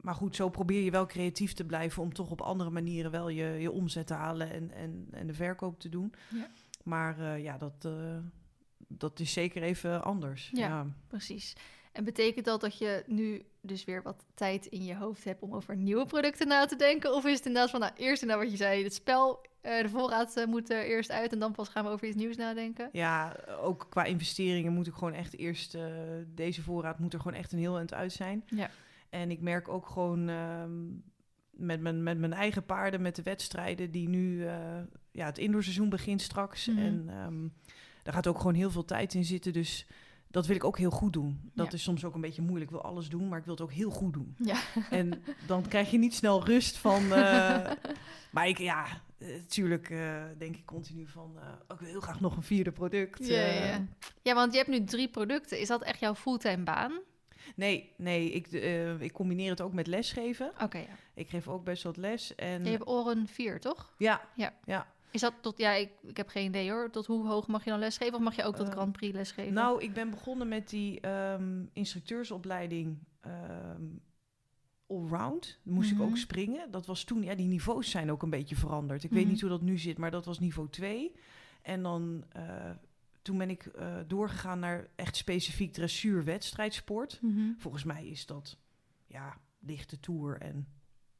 [0.00, 3.28] maar goed, zo probeer je wel creatief te blijven om toch op andere manieren wel
[3.28, 6.14] je, je omzet te halen en, en, en de verkoop te doen.
[6.28, 6.48] Ja.
[6.84, 8.16] Maar eh, ja, dat, eh,
[8.88, 10.50] dat is zeker even anders.
[10.52, 10.68] Ja.
[10.68, 10.86] Ja.
[11.06, 11.52] Precies.
[11.92, 15.54] En betekent dat dat je nu dus weer wat tijd in je hoofd hebt om
[15.54, 17.14] over nieuwe producten na te denken?
[17.14, 19.88] Of is het inderdaad van, nou, eerst inderdaad wat je zei, het spel, eh, de
[19.88, 22.88] voorraad moet er eerst uit en dan pas gaan we over iets nieuws nadenken?
[22.92, 25.76] Ja, ook qua investeringen moet ik gewoon echt eerst...
[26.34, 28.42] deze voorraad moet er gewoon echt een heel eind uit zijn.
[28.46, 28.70] Ja.
[29.10, 30.84] En ik merk ook gewoon ehm,
[31.50, 33.90] met, mijn, met mijn eigen paarden, met de wedstrijden...
[33.90, 34.46] die nu...
[34.46, 34.78] eh,
[35.12, 36.66] ja, het indoorseizoen begint straks.
[36.66, 36.78] Mhm.
[36.78, 37.48] En ehm,
[38.02, 39.52] daar gaat ook gewoon heel veel tijd in zitten.
[39.52, 39.86] Dus
[40.28, 41.50] dat wil ik ook heel goed doen.
[41.54, 41.72] Dat Ja.
[41.72, 42.70] is soms ook een beetje moeilijk.
[42.70, 44.34] Ik wil alles doen, maar ik wil het ook heel goed doen.
[44.38, 44.60] Ja.
[44.90, 47.02] En dan krijg je niet snel rust van...
[47.12, 47.70] eh,
[48.32, 48.86] maar ik, ja,
[49.18, 49.88] natuurlijk
[50.38, 51.32] denk ik continu van...
[51.38, 53.26] eh, ik wil heel graag nog een vierde product.
[53.26, 53.68] Ja, eh.
[53.70, 53.86] ja.
[54.22, 55.60] ja, want je hebt nu drie producten.
[55.60, 56.92] Is dat echt jouw fulltime baan?
[57.56, 60.52] Nee, nee ik, eh, ik combineer het ook met lesgeven.
[60.62, 60.86] Oké, ja.
[61.14, 62.34] Ik geef ook best wat les.
[62.34, 63.94] En Je hebt oren 4, toch?
[63.98, 64.52] ja, Ja.
[64.64, 64.86] ja.
[65.12, 66.90] Is dat tot, ja, ik, ik heb geen idee hoor.
[66.90, 68.14] Tot hoe hoog mag je dan lesgeven?
[68.14, 69.52] Of mag je ook tot Eh, Grand Prix lesgeven?
[69.52, 73.82] Nou, ik ben begonnen met die ehm, instructeursopleiding ehm
[74.86, 75.58] allround.
[75.62, 76.06] Moest ik Mhm.
[76.06, 76.70] ook springen.
[76.70, 79.04] Dat was toen, ja, die niveaus zijn ook een beetje veranderd.
[79.04, 79.30] Ik weet Mhm.
[79.30, 81.12] niet hoe dat nu zit, maar dat was niveau 2.
[81.62, 82.70] En dan, eh,
[83.22, 87.18] toen ben ik eh, doorgegaan naar echt specifiek dressuur wedstrijdsport.
[87.22, 87.52] Mhm.
[87.58, 88.56] Volgens mij is dat,
[89.06, 90.66] ja, lichte tour en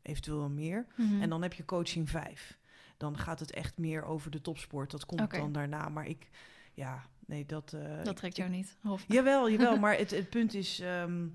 [0.02, 0.86] eventueel meer.
[0.96, 1.22] Mhm.
[1.22, 2.58] En dan heb je coaching 5.
[2.96, 4.90] Dan gaat het echt meer over de topsport.
[4.90, 5.88] Dat komt dan daarna.
[5.88, 6.28] Maar ik,
[6.74, 7.72] ja, nee, dat...
[7.72, 8.76] eh, dat ik- trekt jou niet.
[8.84, 9.04] Of...
[9.08, 9.78] Jawel, jawel.
[9.84, 11.26] maar het, het punt is, ehm,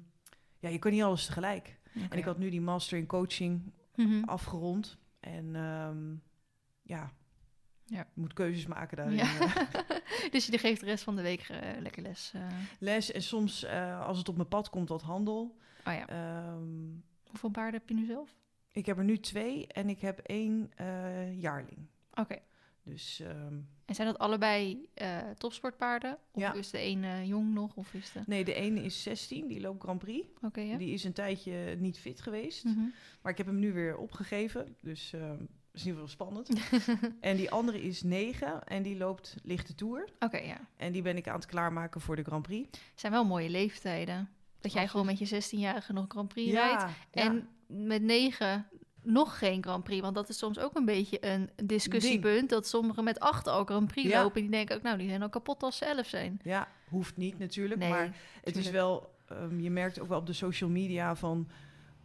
[0.60, 1.80] ja, je kan niet alles tegelijk.
[2.10, 4.24] En ik had nu die master in coaching Mhm.
[4.24, 4.98] afgerond.
[5.20, 6.16] En ehm,
[6.82, 7.12] ja,
[7.88, 8.08] Ja.
[8.14, 9.16] je moet keuzes maken daarin.
[9.16, 9.68] Ja.
[10.32, 12.32] dus je geeft de rest van de week eh, lekker les.
[12.36, 12.48] eh.
[12.80, 15.58] Les en soms, eh, als het op mijn pad komt, wat handel.
[15.88, 16.08] Oh ja.
[16.08, 16.64] Ehm,
[17.30, 18.34] Hoeveel paarden heb je nu zelf?
[18.72, 20.72] ik heb er nu twee en ik heb één
[21.40, 21.78] jaarling.
[22.14, 22.40] Oké.
[22.84, 23.56] Dus ehm,
[23.86, 24.90] En zijn dat allebei
[25.38, 26.18] topsportpaarden?
[26.32, 26.54] Of Ja.
[26.54, 27.76] is de een jong nog?
[27.76, 28.22] Of is de...
[28.26, 30.28] nee, de ene is 16, die loopt Grand Prix.
[30.42, 30.78] Oké, ja.
[30.78, 32.64] Die is een tijdje niet fit geweest.
[32.64, 32.80] Mhm.
[33.22, 34.76] Maar ik heb hem nu weer opgegeven.
[34.82, 35.14] Dus
[35.76, 36.50] dat is in ieder geval spannend.
[37.20, 40.10] en die andere is 9 en die loopt lichte tour.
[40.20, 40.58] Oké, ja.
[40.78, 42.80] En die ben ik aan het klaarmaken voor de Grand Prix.
[42.96, 44.30] zijn wel mooie leeftijden.
[44.60, 46.82] Dat jij gewoon met je 16-jarige nog Grand Prix rijdt.
[46.82, 46.90] ja.
[47.12, 48.68] En met negen
[49.02, 50.02] nog geen Grand Prix.
[50.02, 52.50] Want dat is soms ook een beetje een discussiepunt.
[52.50, 54.22] Dat sommigen met acht al Grand Prix Ja.
[54.22, 54.36] lopen.
[54.36, 56.40] En die denken ook, nou, die zijn al kapot als ze elf zijn.
[56.44, 57.80] ja, hoeft niet natuurlijk.
[57.80, 61.48] Nee, maar het is wel, ehm, je merkt ook wel op de social media van.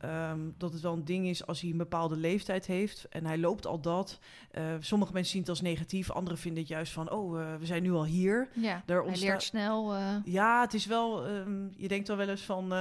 [0.00, 3.38] Ehm, dat het wel een ding is als hij een bepaalde leeftijd heeft en hij
[3.38, 4.18] loopt al dat.
[4.50, 7.66] Eh, sommige mensen zien het als negatief, anderen vinden het juist van, oh, eh, we
[7.66, 8.48] zijn nu al hier.
[8.54, 9.94] Ja, Daar hij leert snel.
[9.94, 12.72] eh, Ja, het is wel, ehm, je denkt dan wel eens van,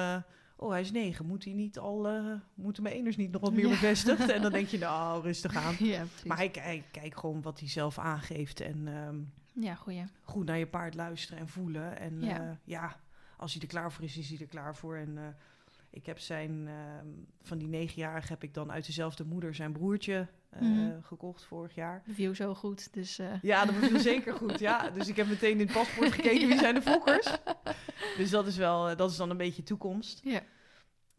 [0.55, 2.07] oh, hij is negen, moet hij niet al,
[2.53, 3.69] moeten mijn eners niet nog wat meer Ja.
[3.69, 4.29] bevestigd?
[4.29, 5.75] En dan denk je, nou, rustig aan.
[5.79, 6.03] ja.
[6.25, 9.17] Maar hij kijkt kijk gewoon wat hij zelf aangeeft en ehm,
[9.65, 10.03] Ja, goeie.
[10.23, 11.99] goed naar je paard luisteren en voelen.
[11.99, 12.27] En Ja.
[12.27, 12.95] ja, ja
[13.37, 14.95] als hij er klaar voor is, is hij er klaar voor.
[14.95, 15.35] En
[15.89, 17.07] ik heb zijn, ehm,
[17.41, 21.01] van die negenjarige heb ik dan uit dezelfde moeder zijn broertje eh, Mhm.
[21.01, 22.01] gekocht vorig jaar.
[22.05, 23.19] De view zo goed, dus...
[23.19, 24.59] eh, Ja, dat beviel zeker goed.
[24.59, 27.33] Ja, dus ik heb meteen in het paspoort gekeken wie zijn de fokkers.
[28.17, 30.19] Dus dat is wel, eh, dat is dan een beetje toekomst.
[30.23, 30.41] Ja.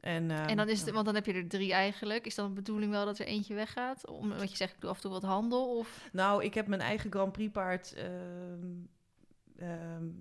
[0.01, 2.27] En, ehm, en dan is het, want dan heb je er drie eigenlijk.
[2.27, 4.07] Is dan de bedoeling wel dat er eentje weggaat?
[4.09, 5.77] Omdat je zegt, ik doe af en toe wat handel?
[5.79, 6.09] Of...
[6.13, 8.69] Nou, ik heb mijn eigen Grand Prix paard, ehm,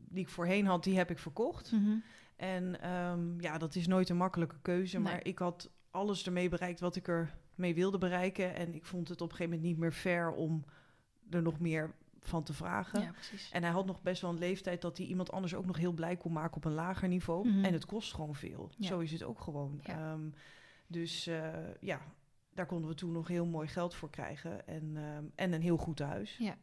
[0.10, 1.72] die ik voorheen had, die heb ik verkocht.
[1.72, 1.96] Mhm.
[2.40, 5.00] En ehm, ja, dat is nooit een makkelijke keuze.
[5.00, 5.12] Nee.
[5.12, 8.56] Maar ik had alles ermee bereikt wat ik er mee wilde bereiken.
[8.56, 10.66] En ik vond het op een gegeven moment niet meer fair om
[11.30, 13.02] er nog meer van te vragen.
[13.02, 13.14] Ja.
[13.52, 15.92] En hij had nog best wel een leeftijd dat hij iemand anders ook nog heel
[15.92, 17.48] blij kon maken op een lager niveau.
[17.48, 17.66] Mhm.
[17.66, 18.72] En het kost gewoon veel.
[18.78, 18.88] Ja.
[18.88, 19.80] Zo is het ook gewoon.
[19.84, 20.12] Ja.
[20.12, 20.30] Ehm,
[20.88, 22.02] dus eh, ja,
[22.54, 24.68] daar konden we toen nog heel mooi geld voor krijgen.
[24.68, 26.38] En, ehm, en een heel goed huis.
[26.38, 26.58] Ja.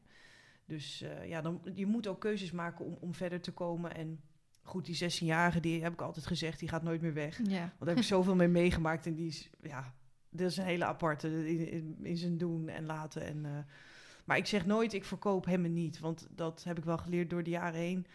[0.65, 3.95] Dus eh, ja, dan, je moet ook keuzes maken om, om verder te komen.
[3.95, 4.21] En
[4.67, 7.39] goed, die 16-jarige, die heb ik altijd gezegd, die gaat nooit meer weg.
[7.39, 7.59] Ja.
[7.61, 9.07] Want daar heb ik zoveel mee meegemaakt.
[9.07, 9.95] En die is, ja,
[10.31, 13.23] dat is een hele aparte in, in, in zijn doen en laten.
[13.23, 13.59] En, eh,
[14.25, 15.99] maar ik zeg nooit, ik verkoop hem niet.
[15.99, 18.07] Want dat heb ik wel geleerd door de jaren heen.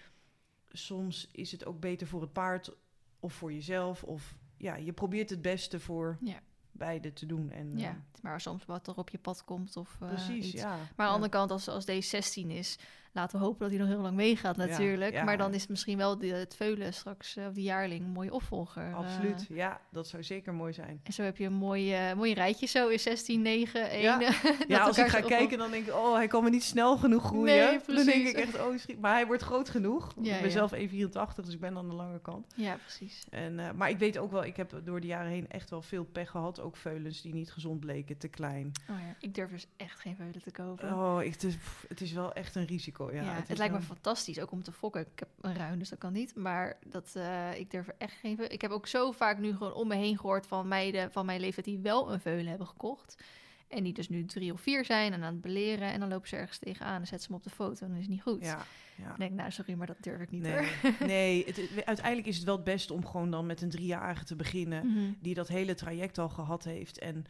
[0.69, 2.71] Soms is het ook beter voor het paard
[3.19, 4.03] of voor jezelf.
[4.03, 6.39] Of ja, je probeert het beste voor Ja.
[6.71, 7.49] beide te doen.
[7.51, 10.61] En, ja, maar soms wat er op je pad komt of eh, precies, iets.
[10.61, 10.67] ja.
[10.67, 11.07] Maar aan de ja.
[11.07, 12.77] andere kant, als, als deze 16 is,
[13.13, 15.13] Laten we hopen dat hij nog heel lang meegaat natuurlijk.
[15.13, 15.23] ja.
[15.23, 18.11] Maar dan is het misschien wel de, het veulen straks, eh, of de jaarling, een
[18.11, 18.83] mooie opvolger.
[18.87, 18.95] eh.
[18.95, 19.45] Absoluut.
[19.49, 20.99] Ja, dat zou zeker mooi zijn.
[21.03, 24.01] en zo heb je een mooi, mooi rijtje zo in 16, 9, 1.
[24.67, 24.79] Ja.
[24.85, 27.55] als ik ga kijken, dan denk ik, oh, hij kan me niet snel genoeg groeien.
[27.55, 28.29] Nee, dan denk precies.
[28.31, 28.99] ik echt, oh, schiet.
[28.99, 30.13] Maar hij wordt groot genoeg.
[30.21, 32.53] Ja, ik ben zelf 1,84, dus ik ben aan de lange kant.
[32.55, 33.25] Ja, precies.
[33.29, 36.03] En, maar ik weet ook wel, ik heb door de jaren heen echt wel veel
[36.03, 36.59] pech gehad.
[36.59, 38.71] Ook veulens die niet gezond bleken, te klein.
[38.89, 40.93] Oh ja, ik durf dus echt geen veulen te kopen.
[40.93, 43.00] Oh, ik, het, is, pff, het is wel echt een risico.
[43.09, 45.01] Ja, Ja, het, lijkt me fantastisch, ook om te fokken.
[45.01, 46.35] Ik heb een ruin, dus dat kan niet.
[46.35, 48.51] Maar dat, eh, ik durf er echt geen.
[48.51, 51.39] Ik heb ook zo vaak nu gewoon om me heen gehoord van meiden van mijn
[51.39, 53.23] leeftijd die wel een veulen hebben gekocht.
[53.67, 55.91] En die dus nu drie of vier zijn en aan het beleren.
[55.91, 57.97] En dan lopen ze ergens tegenaan en zetten ze hem op de foto en dan
[57.97, 58.41] is het niet goed.
[58.45, 58.65] Ja,
[58.97, 59.07] ja.
[59.07, 61.07] Dan denk ik, nou sorry, maar dat durf ik niet Nee, hoor.
[61.07, 64.23] nee het, het- uiteindelijk is het wel het beste om gewoon dan met een driejarige
[64.23, 64.87] te beginnen.
[64.87, 65.11] Mhm.
[65.19, 66.99] Die dat hele traject al gehad heeft.
[66.99, 67.25] En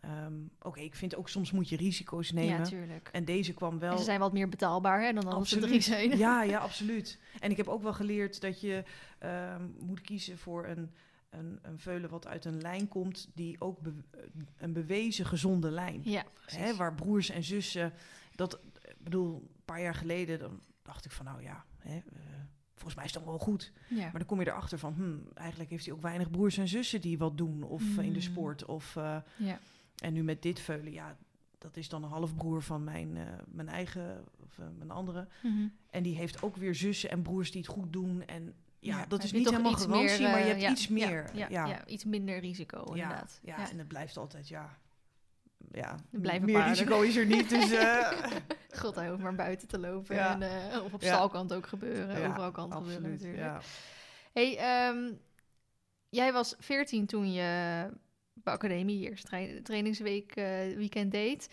[0.00, 2.58] ehm, oké, ik vind ook soms moet je risico's nemen.
[2.58, 3.08] Ja, tuurlijk.
[3.12, 3.92] en deze kwam wel...
[3.92, 6.18] En ze zijn wat meer betaalbaar hè, dan als ze drie zijn.
[6.18, 7.18] Ja, ja, absoluut.
[7.40, 8.84] En ik heb ook wel geleerd dat je
[9.18, 10.90] ehm, moet kiezen voor een,
[11.30, 14.04] een, een veulen wat uit een lijn komt die ook be-
[14.56, 16.00] een bewezen gezonde lijn.
[16.04, 16.24] Ja.
[16.46, 17.92] Hè, waar broers en zussen,
[18.34, 22.02] dat, ik bedoel, een paar jaar geleden dan dacht ik van nou ja, hè, eh,
[22.74, 23.72] volgens mij is het dan wel goed.
[23.88, 24.02] ja.
[24.02, 27.00] Maar dan kom je erachter van, hmm, eigenlijk heeft hij ook weinig broers en zussen
[27.00, 28.20] die wat doen of eh, in de Mm.
[28.24, 28.64] sport.
[28.64, 29.58] Of, eh, ja.
[30.00, 31.16] En nu met dit veulen, ja,
[31.58, 35.28] dat is dan een halfbroer van mijn, eh, mijn eigen, of eh, mijn andere.
[35.42, 35.68] Mhm.
[35.90, 38.24] En die heeft ook weer zussen en broers die het goed doen.
[38.26, 40.88] En ja, Ja, dat is niet helemaal garantie, meer, maar je eh, hebt ja, iets
[40.88, 41.30] meer.
[41.34, 43.40] Ja, ja, iets minder risico inderdaad.
[43.42, 44.78] ja, en het blijft altijd, ja.
[45.72, 46.68] Ja, Er meer paarden.
[46.68, 47.48] risico is er niet.
[47.50, 47.70] Dus
[48.80, 50.18] God, hij hoeft maar buiten te lopen.
[50.18, 50.42] En,
[50.82, 52.28] of op stalkant ook gebeuren.
[52.28, 53.10] Overal kan gebeuren absoluut.
[53.10, 53.42] natuurlijk.
[53.42, 53.60] Ja.
[54.32, 55.12] Hey, ehm,
[56.08, 57.90] jij was 14 toen je
[58.44, 60.44] academie hier tra trainingsweek eh,
[60.76, 61.48] weekend deed.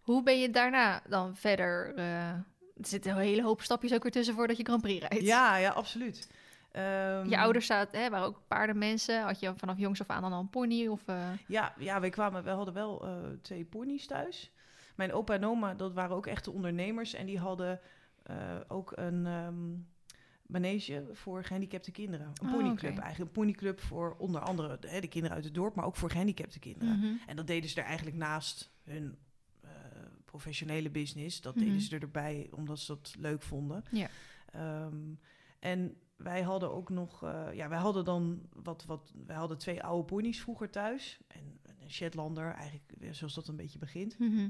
[0.00, 1.94] Hoe ben je daarna dan verder?
[1.96, 5.24] eh, er zitten een hele hoop stapjes ook weer tussen voordat je Grand Prix rijdt.
[5.24, 6.30] ja, ja, absoluut.
[6.72, 9.22] Ehm, Je ouders zaten, hè, waren ook paardenmensen.
[9.22, 10.86] Had je vanaf jongs af aan dan al een pony?
[10.86, 13.04] Of, eh, Ja, ja wij kwamen, we hadden wel
[13.42, 14.52] twee ponies thuis.
[14.94, 17.14] Mijn opa en oma, dat waren ook echte ondernemers.
[17.14, 17.80] En die hadden
[18.68, 19.72] ook een ehm,
[20.46, 22.26] manege voor gehandicapte kinderen.
[22.26, 23.18] Een Oh, ponyclub eigenlijk.
[23.18, 26.10] Een ponyclub voor onder andere de, hè, de kinderen uit het dorp, maar ook voor
[26.10, 26.98] gehandicapte kinderen.
[26.98, 27.14] mhm.
[27.26, 29.16] En dat deden ze er eigenlijk naast hun
[29.60, 29.70] eh,
[30.24, 31.40] professionele business.
[31.40, 31.64] Dat Mhm.
[31.64, 33.84] deden ze erbij omdat ze dat leuk vonden.
[33.90, 34.08] Ja.
[34.52, 34.96] Ehm,
[35.58, 39.82] en wij hadden ook nog, eh, ja, wij hadden dan wat, wat, wij hadden twee
[39.82, 41.18] oude ponies vroeger thuis.
[41.26, 44.18] En een Shetlander, eigenlijk weer zoals dat een beetje begint.
[44.18, 44.48] Mhm.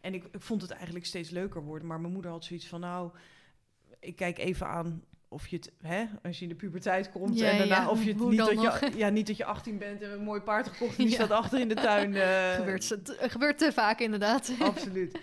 [0.00, 1.88] En ik, ik vond het eigenlijk steeds leuker worden.
[1.88, 3.12] Maar mijn moeder had zoiets van, nou,
[4.00, 7.38] ik kijk even aan of je het, hè, als je in de puberteit komt.
[7.38, 9.78] Ja, en daarna ja, of je het niet dat je, ja, niet dat je 18
[9.78, 12.14] bent en een mooi paard gekocht en die staat achter in de tuin.
[12.14, 14.52] eh, gebeurt, ze- t- gebeurt te vaak inderdaad.
[14.60, 15.20] Absoluut.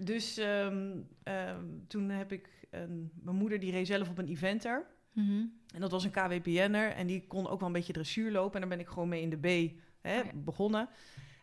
[0.00, 4.86] Dus ehm, ehm, toen heb ik een, mijn moeder die reed zelf op een eventer.
[5.12, 5.44] Mhm.
[5.74, 8.54] En dat was een KWPN'er en die kon ook wel een beetje dressuur lopen.
[8.54, 9.36] En daar ben ik gewoon mee in de
[9.68, 10.88] B hè, Oh begonnen.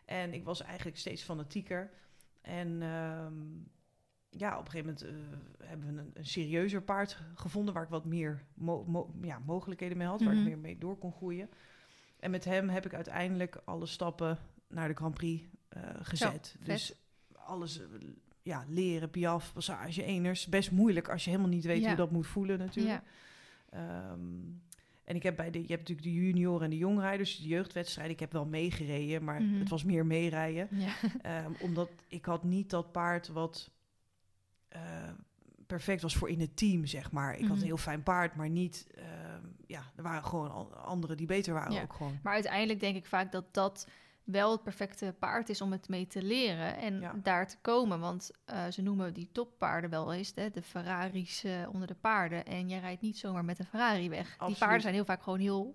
[0.04, 1.90] En ik was eigenlijk steeds fanatieker.
[2.42, 3.32] En ehm,
[4.36, 5.02] ja, op een gegeven moment
[5.62, 7.74] eh, hebben we een, een serieuzer paard gevonden...
[7.74, 10.42] waar ik wat meer mo- mo- ja, mogelijkheden mee had, waar Mhm.
[10.42, 11.48] ik meer mee door kon groeien.
[12.20, 16.56] En met hem heb ik uiteindelijk alle stappen naar de Grand Prix eh, gezet.
[16.64, 16.94] dus
[17.32, 17.86] alles eh,
[18.42, 20.46] ja, leren, piaf, passage, eners.
[20.46, 21.86] Best moeilijk als je helemaal niet weet Ja.
[21.86, 23.02] hoe dat moet voelen natuurlijk.
[23.70, 24.08] Ja.
[24.10, 24.20] Ehm,
[25.04, 28.12] en ik heb bij de, je hebt natuurlijk de junior en de jongrijders, de jeugdwedstrijden.
[28.14, 29.58] Ik heb wel meegereden, maar Mhm.
[29.58, 30.68] het was meer meerijden.
[31.22, 33.70] Ehm, omdat ik had niet dat paard wat
[35.66, 37.32] perfect was voor in het team, zeg maar.
[37.34, 37.58] Ik had Mhm.
[37.58, 38.86] een heel fijn paard, maar niet...
[38.94, 41.82] ehm, ja, er waren gewoon anderen die beter waren Ja.
[41.82, 42.18] ook gewoon.
[42.22, 43.86] Maar uiteindelijk denk ik vaak dat dat
[44.24, 47.14] wel het perfecte paard is om het mee te leren en Ja.
[47.22, 48.00] daar te komen.
[48.00, 52.44] Want eh, ze noemen die toppaarden wel eens hè, de Ferraris eh, onder de paarden.
[52.46, 54.36] En jij rijdt niet zomaar met een Ferrari weg.
[54.46, 55.74] Die paarden zijn heel vaak gewoon heel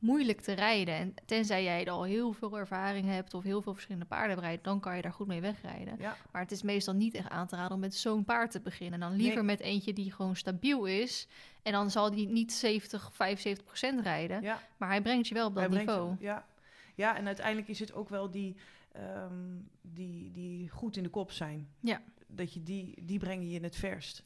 [0.00, 0.94] moeilijk te rijden.
[0.94, 4.62] En tenzij jij er al heel veel ervaring hebt of heel veel verschillende paarden rijden,
[4.64, 5.94] dan kan je daar goed mee wegrijden.
[5.98, 8.60] Ja, Maar het is meestal niet echt aan te raden om met zo'n paard te
[8.60, 9.00] beginnen.
[9.00, 9.44] Dan liever Nee.
[9.44, 11.26] met eentje die gewoon stabiel is.
[11.62, 14.42] En dan zal die niet 70, 75 procent rijden.
[14.42, 14.62] ja.
[14.76, 16.16] Maar hij brengt je wel op dat Hij brengt- niveau.
[16.20, 16.46] Ja.
[16.94, 18.56] ja, en uiteindelijk is het ook wel die,
[18.92, 19.34] ehm,
[19.82, 21.68] die, die goed in de kop zijn.
[21.80, 22.00] Ja.
[22.26, 24.22] Dat je die, die brengen je in het verst.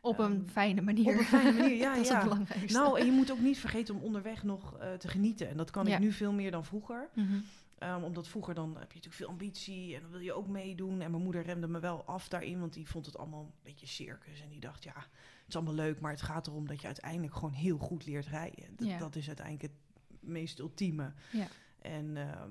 [0.00, 1.12] Op een Ehm, fijne manier.
[1.12, 2.14] Op een fijne manier, ja, dat is ja.
[2.14, 2.78] het belangrijkste.
[2.78, 5.48] Nou, en je moet ook niet vergeten om onderweg nog eh, te genieten.
[5.48, 5.94] En dat kan Ja.
[5.94, 7.08] ik nu veel meer dan vroeger.
[7.14, 7.34] Mhm.
[7.78, 11.00] Ehm, omdat vroeger dan heb je natuurlijk veel ambitie en dan wil je ook meedoen.
[11.00, 13.86] En mijn moeder remde me wel af daarin, want die vond het allemaal een beetje
[13.86, 14.40] circus.
[14.40, 17.34] En die dacht, ja, het is allemaal leuk, maar het gaat erom dat je uiteindelijk
[17.34, 18.64] gewoon heel goed leert rijden.
[18.76, 18.98] Dat, Ja.
[18.98, 21.12] dat is uiteindelijk het meest ultieme.
[21.32, 21.46] Ja.
[21.78, 22.50] En, ehm,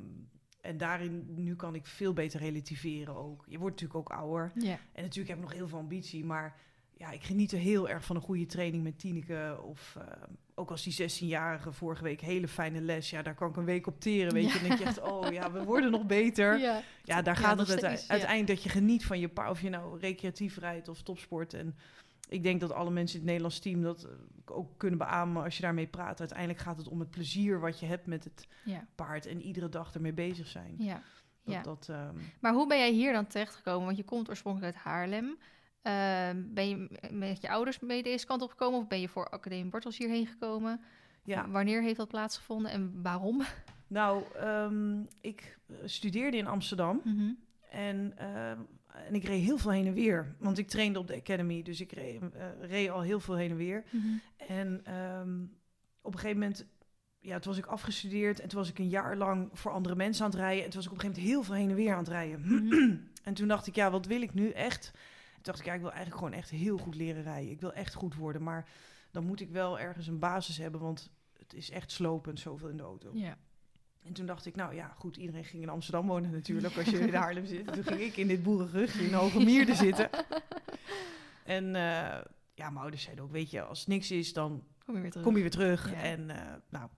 [0.62, 3.46] en daarin, nu kan ik veel beter relativeren ook.
[3.48, 4.52] Je wordt natuurlijk ook ouder.
[4.56, 4.78] Ja.
[4.92, 6.56] En natuurlijk heb ik nog heel veel ambitie, maar
[6.98, 9.60] ja, ik geniet er heel erg van een goede training met Tineke.
[9.64, 10.24] Of eh,
[10.56, 13.10] ook als die 16-jarige vorige week hele fijne les.
[13.10, 14.34] Ja, daar kan ik een week op teren.
[14.34, 16.60] Weet je, dan denk je echt, oh ja, we worden nog beter.
[16.60, 19.50] Ja, Ja, daar gaat het steeds, uiteindelijk dat je geniet van je paard.
[19.50, 21.54] Of je nou recreatief rijdt of topsport.
[21.54, 21.76] En
[22.30, 25.56] ik denk dat alle mensen in het Nederlands team dat eh, ook kunnen beamen als
[25.56, 26.20] je daarmee praat.
[26.20, 28.48] Uiteindelijk gaat het om het plezier wat je hebt met het
[28.96, 29.26] paard.
[29.26, 30.76] En iedere dag ermee bezig zijn.
[30.78, 31.02] ja.
[31.44, 31.62] Dat, ja.
[31.62, 33.86] dat, ehm, Maar hoe ben jij hier dan terechtgekomen?
[33.86, 35.38] Want je komt oorspronkelijk uit Haarlem.
[35.86, 38.80] Ehm, ben je met je ouders mee deze kant op gekomen?
[38.80, 40.82] Of ben je voor Academie Bartels hierheen gekomen?
[41.24, 41.50] ja.
[41.50, 43.42] Wanneer heeft dat plaatsgevonden en waarom?
[43.88, 47.02] Nou, ehm, ik studeerde in Amsterdam.
[47.04, 47.32] Mhm.
[47.70, 48.60] En, ehm,
[49.08, 50.36] en ik reed heel veel heen en weer.
[50.40, 53.50] Want ik trainde op de Academy, dus ik reed, eh, reed al heel veel heen
[53.50, 53.84] en weer.
[53.90, 54.08] Mhm.
[54.38, 54.84] En
[56.02, 56.66] op een gegeven moment,
[57.20, 60.26] ja, toen was ik afgestudeerd en toen was ik een jaar lang voor andere mensen
[60.26, 60.64] aan het rijden.
[60.64, 62.08] En toen was ik op een gegeven moment heel veel heen en weer aan het
[62.08, 62.42] rijden.
[62.42, 62.96] Mhm.
[63.28, 64.92] en toen dacht ik, ja, wat wil ik nu echt?
[65.46, 67.52] Dacht ik, ja, ik wil eigenlijk gewoon echt heel goed leren rijden.
[67.52, 68.70] Ik wil echt goed worden, maar
[69.12, 72.78] dan moet ik wel ergens een basis hebben, want het is echt slopend zoveel in
[72.78, 73.10] de auto.
[73.14, 73.38] Ja.
[74.04, 77.00] En toen dacht ik, nou ja, goed, iedereen ging in Amsterdam wonen natuurlijk, als je
[77.00, 77.74] in Haarlem zit.
[77.74, 80.10] Toen ging ik in dit boerenrug in Hogermierde zitten.
[81.44, 82.22] En eh,
[82.54, 85.10] ja, mijn ouders zeiden ook, weet je, als het niks is, dan Kom je weer
[85.12, 85.26] terug.
[85.26, 85.92] kom je weer terug.
[85.92, 86.02] Ja.
[86.02, 86.90] En eh, nou,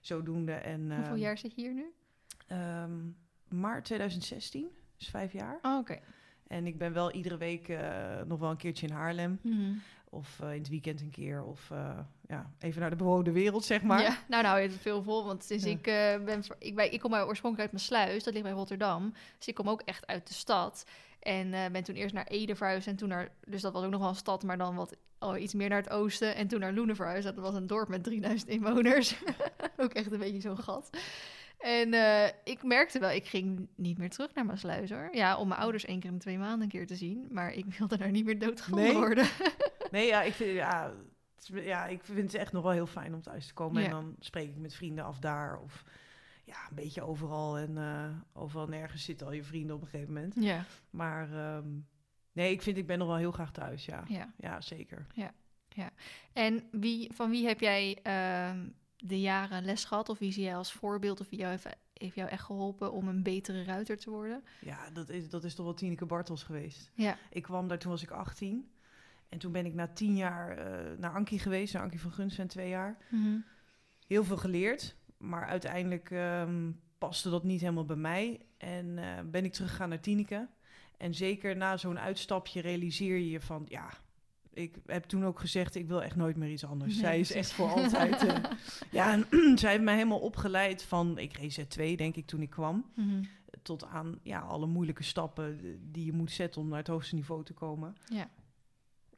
[0.00, 0.52] zodoende.
[0.52, 1.92] En, Hoeveel jaar zit je hier nu?
[2.46, 3.00] ehm,
[3.48, 5.58] maart 2016, dus vijf jaar.
[5.62, 5.98] Oh, oké.
[6.52, 7.80] En ik ben wel iedere week eh,
[8.26, 9.38] nog wel een keertje in Haarlem.
[9.42, 9.72] Mhm.
[10.10, 11.44] Of eh, in het weekend een keer.
[11.44, 11.98] Of eh,
[12.28, 14.02] ja, even naar de bewoonde wereld, zeg maar.
[14.02, 15.24] Ja, nou, nou, je het veel vol.
[15.24, 15.70] Want sinds Ja.
[15.70, 15.82] ik
[16.24, 16.42] ben...
[16.58, 18.24] Ik, ben, ik kom oorspronkelijk uit mijn sluis.
[18.24, 19.12] Dat ligt bij Rotterdam.
[19.38, 20.86] Dus ik kom ook echt uit de stad.
[21.20, 22.86] En ben toen eerst naar Ede verhuisd.
[22.86, 23.28] En toen naar...
[23.46, 25.82] Dus dat was ook nog wel een stad, maar dan wat oh, iets meer naar
[25.82, 26.34] het oosten.
[26.34, 27.24] En toen naar Loenen verhuisd.
[27.24, 29.14] Dat was een dorp met 3000 inwoners.
[29.76, 30.90] ook echt een beetje zo'n gat.
[31.62, 35.08] En eh, ik merkte wel, ik ging niet meer terug naar mijn sluis hoor.
[35.12, 37.26] Ja, om mijn ouders één keer in twee maanden een keer te zien.
[37.30, 38.96] Maar ik wilde daar niet meer doodgevonden Nee?
[38.96, 39.26] worden.
[39.90, 40.92] Nee, ja, ik vind, ja,
[41.38, 43.80] is- ja, ik vind het echt nog wel heel fijn om thuis te komen.
[43.82, 43.86] Ja.
[43.88, 45.58] En dan spreek ik met vrienden af daar.
[45.60, 45.84] Of
[46.44, 47.58] ja, een beetje overal.
[47.58, 50.34] En eh, overal nergens zitten al je vrienden op een gegeven moment.
[50.40, 51.68] ja, Maar ehm,
[52.32, 54.04] nee, ik vind ik ben nog wel heel graag thuis, ja.
[54.08, 54.32] ja.
[54.36, 55.06] Ja, zeker.
[56.32, 58.68] En wie, van wie heb jij ehm,
[59.02, 60.08] de jaren les gehad?
[60.08, 61.20] Of wie zie jij als voorbeeld?
[61.20, 64.44] Of wie jou heeft, heeft jou echt geholpen om een betere ruiter te worden?
[64.60, 66.90] Ja, dat is, dat is toch wel Tineke Bartels geweest.
[66.94, 67.16] Ja.
[67.30, 68.70] Ik kwam daar, toen was ik 18.
[69.28, 71.72] En toen ben ik na tien jaar eh, naar Ankie geweest.
[71.72, 72.96] Naar Ankie van Gunsven, twee jaar.
[74.06, 74.96] heel veel geleerd.
[75.16, 78.40] Maar uiteindelijk ehm, paste dat niet helemaal bij mij.
[78.56, 80.48] En eh, ben ik teruggegaan naar Tineke.
[80.96, 83.64] En zeker na zo'n uitstapje realiseer je je van...
[83.68, 83.90] ja,
[84.54, 85.74] ik heb toen ook gezegd...
[85.74, 86.92] ik wil echt nooit meer iets anders.
[86.92, 88.26] Nee, zij is echt voor altijd...
[88.26, 88.50] eh,
[88.90, 89.26] ja, en
[89.58, 91.18] zij heeft mij helemaal opgeleid van...
[91.18, 92.90] ik reed Z2, denk ik, toen ik kwam.
[92.94, 93.22] Mhm.
[93.62, 96.60] Tot aan ja, alle moeilijke stappen eh, die je moet zetten...
[96.60, 97.96] om naar het hoogste niveau te komen.
[98.04, 98.28] Ja.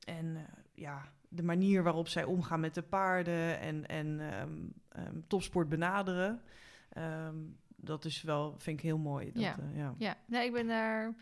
[0.05, 0.43] En eh,
[0.75, 4.53] ja, de manier waarop zij omgaan met de paarden en, en ehm,
[4.89, 6.41] ehm, topsport benaderen,
[6.89, 7.37] ehm,
[7.77, 9.33] dat is wel, vind ik heel mooi.
[9.33, 9.57] Dat, Ja.
[9.75, 9.95] ja.
[9.99, 11.15] Ja, nee, ik ben daar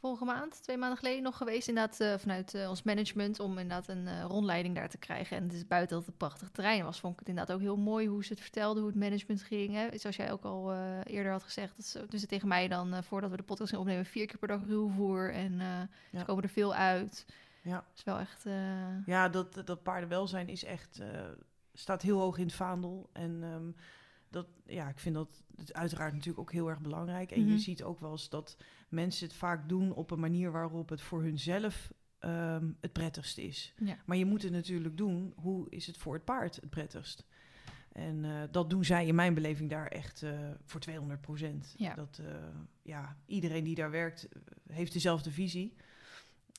[0.00, 1.68] vorige maand, twee maanden geleden nog geweest.
[1.68, 5.36] Inderdaad, eh, vanuit eh, ons management om inderdaad een eh, rondleiding daar te krijgen.
[5.36, 7.60] En het is buiten dat het een prachtig terrein was, vond ik het inderdaad ook
[7.60, 9.74] heel mooi hoe ze het vertelden, hoe het management ging.
[9.74, 9.98] Hè.
[9.98, 13.36] Zoals jij ook al eerder had gezegd, dat ze, dus tegen mij dan, voordat we
[13.36, 15.32] de podcast gaan opnemen, vier keer per dag ruwvoer.
[15.32, 15.52] En
[16.10, 16.18] Ja.
[16.18, 17.26] ze komen er veel uit.
[17.62, 17.84] Ja.
[17.96, 18.44] is wel echt...
[19.06, 21.02] ja, dat, dat paardenwelzijn is echt,
[21.74, 23.08] staat heel hoog in het vaandel.
[23.12, 23.70] En ehm,
[24.30, 27.30] dat, ja, ik vind dat het uiteraard natuurlijk ook heel erg belangrijk.
[27.30, 27.50] En Mhm.
[27.50, 28.56] je ziet ook wel eens dat
[28.88, 33.74] mensen het vaak doen op een manier waarop het voor hunzelf ehm het prettigst is.
[33.84, 33.96] Ja.
[34.06, 37.26] Maar je moet het natuurlijk doen, hoe is het voor het paard het prettigst?
[37.92, 41.74] En eh, dat doen zij in mijn beleving daar echt eh, voor 200 procent.
[41.76, 41.94] Ja.
[41.94, 42.34] Dat, eh,
[42.82, 44.28] ja, iedereen die daar werkt,
[44.68, 45.74] heeft dezelfde visie.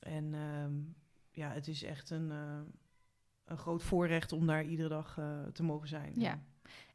[0.02, 0.72] En ehm,
[1.30, 2.30] ja, het is echt een,
[3.44, 5.18] een groot voorrecht om daar iedere dag
[5.52, 6.12] te mogen zijn.
[6.16, 6.42] Ja.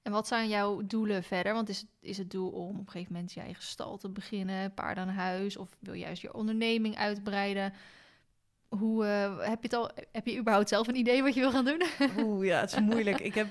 [0.05, 1.53] En wat zijn jouw doelen verder?
[1.53, 4.09] Want is het, is het doel om op een gegeven moment je eigen stal te
[4.09, 7.73] beginnen, paarden aan huis, of wil je juist je onderneming uitbreiden?
[8.67, 9.89] Hoe eh, heb je het al?
[10.11, 11.81] Heb je überhaupt zelf een idee wat je wil gaan doen?
[12.25, 13.19] Oeh, ja, het is moeilijk.
[13.19, 13.47] Ik heb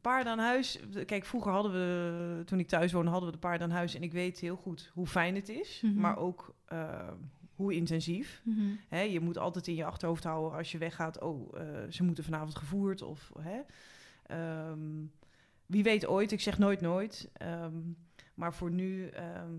[0.00, 0.78] paarden aan huis.
[1.06, 3.94] Kijk, vroeger hadden we, toen ik thuis woonde, hadden we de paarden aan huis.
[3.94, 6.00] En ik weet heel goed hoe fijn het is, Mhm.
[6.00, 7.08] maar ook eh,
[7.54, 8.42] hoe intensief.
[8.88, 11.20] Hè, je moet altijd in je achterhoofd houden als je weggaat.
[11.20, 13.02] Oh, eh, ze moeten vanavond gevoerd.
[13.02, 13.60] Of, hè.
[14.26, 14.80] Ehm,
[15.72, 17.30] wie weet ooit, ik zeg nooit nooit.
[17.32, 17.80] Ehm,
[18.34, 19.54] maar voor nu ehm,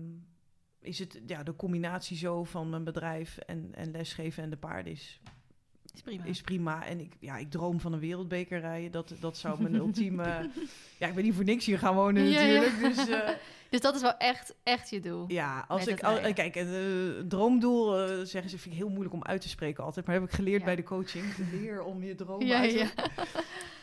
[0.80, 4.92] is het ja, de combinatie zo van mijn bedrijf en, en lesgeven en de paarden
[4.92, 5.20] is
[5.94, 6.24] Is prima.
[6.24, 6.86] is prima.
[6.86, 8.90] En ik, ja, ik droom van een wereldbeker rijden.
[8.90, 10.24] Dat, dat zou mijn ultieme...
[10.98, 12.60] Ja, ik ben niet voor niks hier gaan wonen Ja, ja.
[12.60, 12.96] natuurlijk.
[12.96, 13.28] Dus eh,
[13.70, 15.24] Dus dat is wel echt, echt je doel.
[15.28, 16.02] ja, als ik...
[16.02, 16.66] Al, kijk, eh,
[17.28, 20.06] droomdoel, eh, zeggen ze, vind ik heel moeilijk om uit te spreken altijd.
[20.06, 20.64] Maar heb ik geleerd Ja.
[20.64, 21.24] bij de coaching.
[21.52, 22.90] Leer om je droom Ja, uit te ja.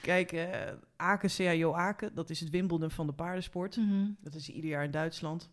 [0.02, 0.48] Kijk,
[0.96, 3.78] Aken, CAO Aken, dat is het Wimbledon van de paardensport.
[3.78, 4.06] Mhm.
[4.20, 5.50] Dat is ieder jaar in Duitsland.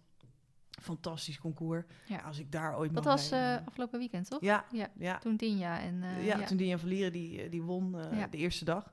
[0.80, 1.84] Fantastisch concours.
[2.06, 2.18] Ja.
[2.18, 4.40] Als ik daar ooit Dat was eh, afgelopen weekend, toch?
[4.40, 4.88] Ja, Ja.
[4.98, 5.18] ja.
[5.18, 6.02] Toen Dinja en...
[6.22, 8.26] ja, toen Diane van Lieren die, eh, die won eh, Ja.
[8.26, 8.92] de eerste dag.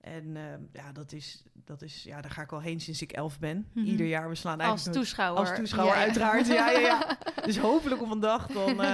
[0.00, 0.42] En eh,
[0.72, 3.68] ja, dat is, dat is, ja, daar ga ik al heen sinds ik elf ben.
[3.72, 3.84] Mhm.
[3.86, 4.96] Ieder jaar, we slaan Als eigenlijk...
[4.98, 5.40] toeschouwer.
[5.46, 6.06] als toeschouwer, Ja, ja.
[6.06, 6.46] uiteraard.
[6.46, 7.18] Ja, ja, ja.
[7.46, 8.76] Dus hopelijk op een dag dan...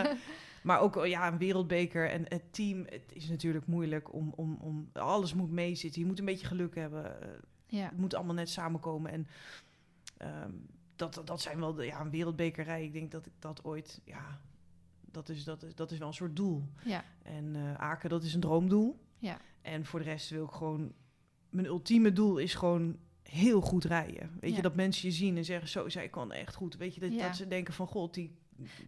[0.62, 2.85] maar ook ja, een wereldbeker en het team.
[2.89, 4.91] Het is natuurlijk moeilijk om, om, om...
[4.93, 6.01] Alles moet meezitten.
[6.01, 7.16] Je moet een beetje geluk hebben.
[7.66, 7.85] ja.
[7.85, 9.11] het moet allemaal net samenkomen.
[9.12, 9.27] En
[10.16, 10.51] ehm,
[11.01, 12.84] dat, dat zijn wel de, ja, een wereldbekerij.
[12.84, 14.40] Ik denk dat ik dat ooit, ja,
[15.01, 16.64] dat is, dat is, dat is wel een soort doel.
[16.84, 17.05] Ja.
[17.22, 19.01] En eh, Aken, dat is een droomdoel.
[19.18, 19.38] Ja.
[19.62, 20.92] En voor de rest wil ik gewoon,
[21.51, 24.36] mijn ultieme doel is gewoon heel goed rijden.
[24.40, 24.57] Weet Ja.
[24.57, 26.76] je, dat mensen je zien en zeggen, zo, zij kan echt goed.
[26.76, 27.26] Weet je, dat, Ja.
[27.26, 28.38] dat ze denken van, god, die...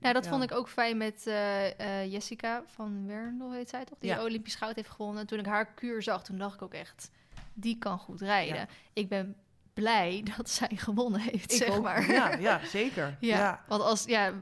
[0.00, 0.30] Nou, dat ja.
[0.30, 3.98] vond ik ook fijn met eh, eh, Jessica van Werndel, heet zij toch?
[3.98, 4.20] Die.
[4.22, 5.20] Olympisch goud heeft gewonnen.
[5.20, 7.10] En toen ik haar kuur zag, toen dacht ik ook echt,
[7.52, 8.68] die kan goed rijden.
[8.92, 9.36] Ik ben
[9.74, 11.82] blij dat zij gewonnen heeft, Ik zeg ook.
[11.82, 12.10] maar.
[12.12, 13.16] Ja, ja, zeker.
[13.20, 13.64] Ja, ja.
[13.68, 14.32] want als, ja,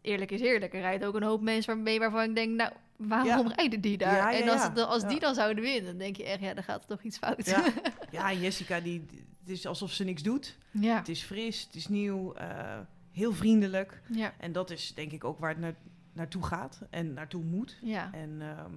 [0.00, 3.48] eerlijk is eerlijk, er rijdt ook een hoop mensen waarmee waarvan ik denk, nou, waarom
[3.48, 3.54] Ja.
[3.56, 4.14] rijden die daar?
[4.14, 6.64] Ja, en als, het- als die dan zouden winnen, dan denk je echt, ja, dan
[6.64, 7.46] gaat er toch iets fout.
[7.46, 7.64] Ja.
[8.10, 9.06] Ja, Jessica, die,
[9.40, 10.56] het is alsof ze niks doet.
[10.70, 10.96] ja.
[10.96, 12.78] Het is fris, het is nieuw, eh,
[13.10, 14.00] heel vriendelijk.
[14.08, 14.32] ja.
[14.38, 15.74] En dat is denk ik ook waar het naar,
[16.12, 17.78] naartoe gaat en naartoe moet.
[17.82, 18.10] ja.
[18.12, 18.74] En ehm,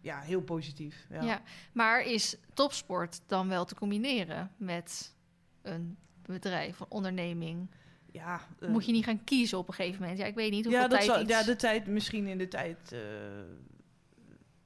[0.00, 1.06] ja, heel positief.
[1.10, 1.22] Ja.
[1.22, 1.42] Ja.
[1.72, 5.13] maar is topsport dan wel te combineren met
[5.64, 7.68] een bedrijf, een onderneming?
[8.12, 10.18] Ja, eh, Moet je niet gaan kiezen op een gegeven moment?
[10.18, 11.30] Ja, ik weet niet hoeveel ja, dat tijd zal, iets...
[11.30, 13.00] ja, de tijd, misschien in de tijd eh,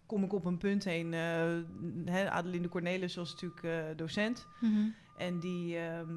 [0.07, 1.15] kom ik op een punt heen.
[1.15, 1.59] eh
[2.05, 4.47] hè, Adelinde Cornelis was natuurlijk eh, docent.
[4.61, 4.89] Mhm.
[5.19, 6.15] En die, ehm,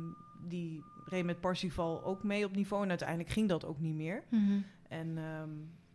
[0.48, 2.84] die reed met Parsifal ook mee op niveau.
[2.84, 4.24] En uiteindelijk ging dat ook niet meer.
[4.30, 4.60] Mhm.
[4.88, 5.50] En ehm,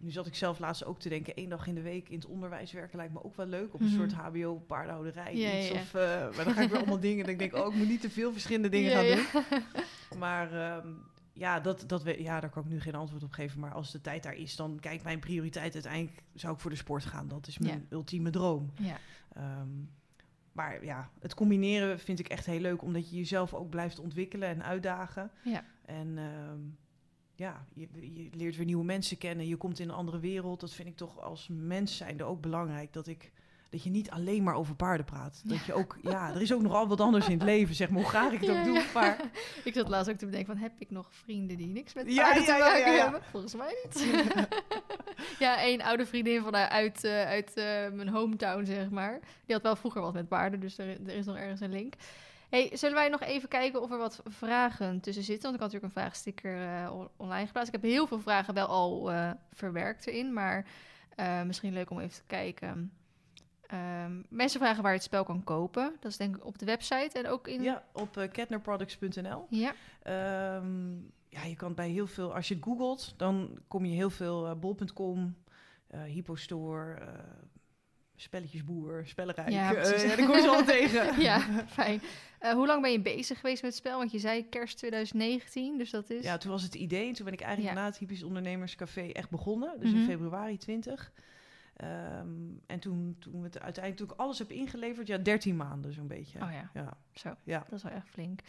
[0.06, 2.26] nu zat ik zelf laatst ook te denken, één dag in de week in het
[2.26, 3.74] onderwijs werken lijkt me ook wel leuk.
[3.74, 3.96] Op een Mhm.
[3.96, 5.68] soort hbo, paardenhouderij, Ja, iets.
[5.68, 5.74] ja.
[5.74, 7.26] Of, eh, maar dan ga ik weer allemaal dingen.
[7.26, 9.62] Ik denk, oh, ik moet niet te veel verschillende dingen Ja, gaan doen.
[10.18, 10.88] Maar ehm,
[11.32, 13.60] ja, dat, dat we, ja, daar kan ik nu geen antwoord op geven.
[13.60, 16.76] Maar als de tijd daar is, dan kijk mijn prioriteit uiteindelijk zou ik voor de
[16.76, 17.28] sport gaan.
[17.28, 18.70] Dat is mijn ultieme droom.
[18.78, 18.96] Ja.
[19.32, 19.68] Ehm,
[20.52, 24.48] maar ja, het combineren vind ik echt heel leuk, omdat je jezelf ook blijft ontwikkelen
[24.48, 25.30] en uitdagen.
[25.44, 25.64] Ja.
[25.84, 26.60] En ehm,
[27.36, 29.46] ja, je, je leert weer nieuwe mensen kennen.
[29.48, 30.60] Je komt in een andere wereld.
[30.60, 32.92] Dat vind ik toch als mens zijnde ook belangrijk.
[32.92, 33.32] Dat, ik,
[33.70, 35.42] dat je niet alleen maar over paarden praat.
[35.44, 38.00] Dat je ook, ja, er is ook nogal wat anders in het leven, zeg maar.
[38.00, 38.74] Hoe graag ik het Ja, ook doe.
[38.74, 38.84] ja.
[38.94, 39.20] Maar
[39.64, 42.42] Ik zat laatst ook te bedenken van, heb ik nog vrienden die niks met paarden
[42.42, 43.22] ja, te maken hebben?
[43.30, 44.06] Volgens mij niet.
[45.38, 49.20] ja, een oude vriendin van haar uit, eh, uit eh, mijn hometown, zeg maar.
[49.20, 51.94] Die had wel vroeger wat met paarden, dus er, er is nog ergens een link.
[52.48, 55.42] Hey, zullen wij nog even kijken of er wat vragen tussen zitten?
[55.42, 57.74] Want ik had natuurlijk een vraagsticker eh, on- online geplaatst.
[57.74, 60.66] Ik heb heel veel vragen wel al eh, verwerkt erin, maar
[61.16, 62.92] eh, misschien leuk om even te kijken.
[63.66, 65.96] Ehm, mensen vragen waar je het spel kan kopen.
[66.00, 67.62] Dat is denk ik op de website en ook in...
[67.62, 69.46] ja, op ketnerproducts.nl.
[69.50, 69.72] Ja.
[70.02, 70.94] Ehm,
[71.28, 74.56] ja, je kan bij heel veel, als je het googelt, dan kom je heel veel
[74.58, 75.36] bol.com,
[76.06, 76.98] Hypostore,
[78.16, 79.48] Spelletjesboer, Spellenrijk.
[79.50, 80.02] Ja, Ja, precies.
[80.10, 81.20] ja, daar kom je zo al tegen.
[81.20, 82.00] ja, fijn.
[82.42, 83.98] Uh, hoe lang ben je bezig geweest met het spel?
[83.98, 86.22] Want je zei kerst 2019, dus dat is...
[86.24, 87.08] Ja, toen was het idee.
[87.08, 87.80] En toen ben ik eigenlijk Ja.
[87.80, 89.80] na het Hypisch Ondernemerscafé echt begonnen.
[89.80, 89.98] Dus Mhm.
[90.00, 91.12] in februari 20.
[91.76, 92.28] Ehm,
[92.66, 96.06] en toen, toen we het uiteindelijk toen ik alles heb ingeleverd, ja, 13 maanden zo'n
[96.06, 96.38] beetje.
[96.42, 97.34] Oh ja, Ja, zo.
[97.44, 97.58] ja.
[97.68, 98.40] Dat is wel echt flink.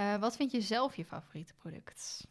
[0.00, 2.26] Uh, wat vind je zelf je favoriete product?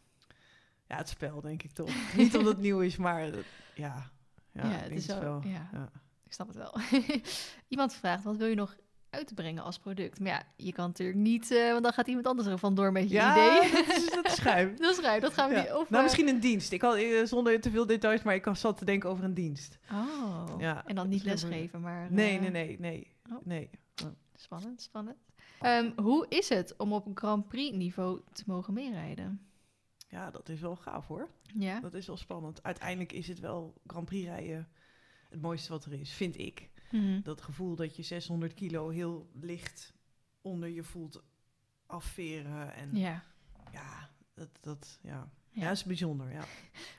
[0.86, 1.90] ja, het spel denk ik toch.
[2.16, 3.34] Niet omdat het nieuw is, maar uh,
[3.74, 4.10] ja.
[4.52, 5.42] Ja, het is wel- wel.
[5.44, 5.68] ja.
[5.72, 5.90] Ja.
[6.28, 6.74] Ik snap het wel.
[7.68, 8.76] Iemand vraagt, wat wil je nog
[9.10, 10.20] uitbrengen als product?
[10.20, 13.02] Maar ja, je kan natuurlijk niet, uh, want dan gaat iemand anders er vandoor met
[13.08, 13.70] je Ja, idee.
[13.72, 14.76] dat is, dat is schuim.
[14.78, 15.60] dat is ruim, dat gaan we Ja.
[15.62, 15.86] niet over.
[15.92, 16.72] Nou, misschien een dienst.
[16.72, 19.34] Ik had eh, zonder te veel details, maar ik had zat te denken over een
[19.34, 19.78] dienst.
[19.92, 22.12] Oh, Ja, en dan niet lesgeven, maar...
[22.12, 23.16] Nee, eh, nee, nee, nee.
[23.32, 23.38] Oh.
[23.44, 23.70] nee.
[24.34, 25.16] Spannend, spannend.
[25.62, 29.46] Um, hoe is het om op Grand Prix niveau te mogen meerijden?
[30.08, 31.28] Ja, dat is wel gaaf hoor.
[31.54, 31.80] Ja?
[31.80, 32.62] Dat is wel spannend.
[32.62, 34.68] Uiteindelijk is het wel Grand Prix rijden
[35.28, 36.70] het mooiste wat er is, vind ik.
[36.90, 37.20] Mhm.
[37.22, 39.94] Dat gevoel dat je 600 kilo heel licht
[40.40, 41.22] onder je voelt
[41.86, 42.74] afveren.
[42.74, 43.22] En ja,
[43.72, 44.08] Ja.
[44.34, 45.30] dat, dat, ja.
[45.50, 45.70] Ja.
[45.70, 46.44] is bijzonder, ja.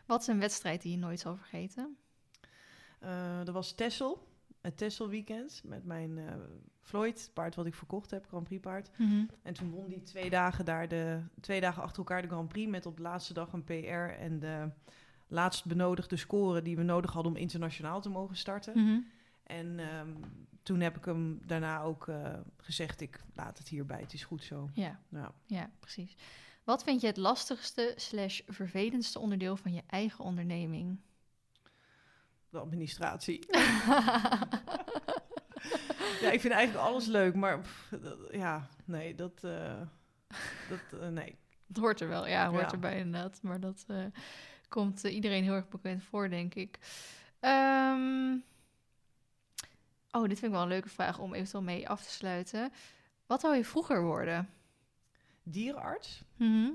[0.06, 1.98] Wat is een wedstrijd die je nooit zal vergeten?
[3.00, 4.28] Eh, er was Tessel,
[4.62, 6.34] het Tessel weekend, met mijn eh,
[6.82, 8.90] Floyd, het paard wat ik verkocht heb, Grand Prix paard.
[9.44, 12.72] En toen won die twee dagen daar de twee dagen achter elkaar de Grand Prix
[12.72, 13.74] met op de laatste dag een PR
[14.20, 14.70] en de
[15.30, 18.84] laatst benodigde score die we nodig hadden om internationaal te mogen starten.
[18.84, 19.00] Mhm.
[19.44, 20.10] En ehm,
[20.64, 24.44] toen heb ik hem daarna ook eh, gezegd, ik laat het hierbij, het is goed
[24.44, 24.70] zo.
[24.74, 25.32] Ja, Ja.
[25.46, 26.16] ja, precies.
[26.64, 31.00] Wat vind je het lastigste slash vervelendste onderdeel van je eigen onderneming?
[32.50, 33.46] De administratie.
[36.22, 39.82] ja, ik vind eigenlijk alles leuk, maar pff, dat- ja, nee, dat, eh,
[40.70, 41.38] dat, eh, nee.
[41.68, 42.72] Het hoort er wel, ja, hoort Ja.
[42.72, 43.40] erbij inderdaad.
[43.42, 43.86] Maar dat
[44.70, 46.80] komt eh, iedereen heel erg bekend voor, denk ik.
[47.40, 48.32] Ehm,
[50.12, 52.72] oh, dit vind ik wel een leuke vraag om eventueel mee af te sluiten.
[53.26, 54.50] Wat zou je vroeger worden?
[55.44, 56.24] Dierenarts.
[56.36, 56.70] Mhm.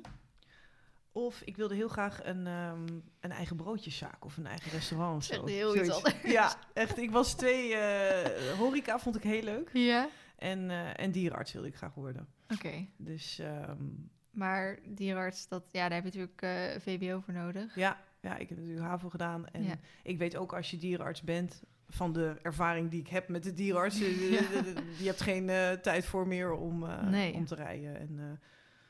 [1.12, 2.86] Of ik wilde heel graag een, ehm,
[3.20, 5.16] een eigen broodjeszaak of een eigen restaurant.
[5.16, 5.47] Of zo.
[5.61, 6.22] heel iets anders.
[6.22, 6.99] Ja, echt.
[6.99, 7.74] Ik was twee...
[7.74, 9.70] eh, horeca vond ik heel leuk.
[9.72, 10.09] Ja?
[10.36, 12.28] En, eh, en dierenarts wilde ik graag worden.
[12.49, 12.86] Oké.
[12.97, 13.84] Dus ehm,
[14.35, 17.74] Maar dierenarts, dat, ja, daar heb je natuurlijk eh, VWO voor nodig.
[17.76, 19.47] ja, ja, ik heb natuurlijk HAVO gedaan.
[19.49, 19.74] En Ja.
[20.03, 21.62] ik weet ook als je dierenarts bent...
[21.89, 24.01] van de ervaring die ik heb met de dierenarts...
[24.03, 24.41] eh, Ja.
[24.99, 27.32] je hebt geen eh, tijd voor meer om, eh, Nee.
[27.35, 27.99] om te rijden.
[27.99, 28.49] En, eh,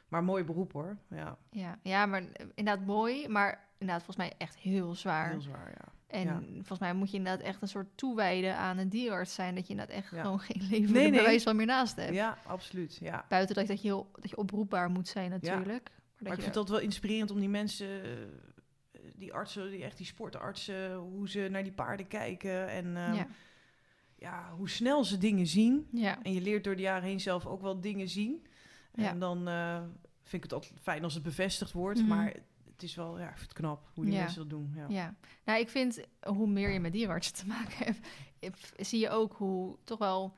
[0.09, 0.97] maar mooi beroep hoor.
[1.11, 5.31] Ja, Ja, ja, maar eh, inderdaad mooi, maar inderdaad volgens mij echt heel zwaar.
[5.31, 5.93] heel zwaar, ja.
[6.15, 6.41] En ja.
[6.55, 9.71] volgens mij moet je inderdaad echt een soort toewijden aan een dierenarts zijn, dat je
[9.71, 10.21] inderdaad echt Ja.
[10.23, 11.19] gewoon geen leven Nee, nee, nee.
[11.21, 12.15] bewijs van meer naast hebt.
[12.15, 13.25] Ja, absoluut, ja.
[13.29, 15.91] Buiten dat, dat, je heel, dat je oproepbaar moet zijn natuurlijk.
[16.19, 18.11] Maar ik vind dat wel inspirerend om die mensen, eh,
[19.17, 23.27] die artsen, die echt die sportartsen, hoe ze naar die paarden kijken en ehm, ja.
[24.19, 25.89] ja, hoe snel ze dingen zien.
[25.93, 26.23] Ja.
[26.23, 28.47] En je leert door de jaren heen zelf ook wel dingen zien.
[28.95, 29.09] Ja.
[29.09, 29.81] En dan eh,
[30.23, 32.09] vind ik het altijd fijn als het bevestigd wordt, Mhm.
[32.09, 32.33] maar
[32.75, 34.21] het is wel, ja, knap hoe die Ja.
[34.21, 34.73] mensen dat doen.
[34.77, 34.87] Ja.
[34.89, 35.15] Ja,
[35.45, 38.07] nou, ik vind hoe meer je met dierenartsen te maken hebt,
[38.39, 40.35] ik- zie je ook hoe toch wel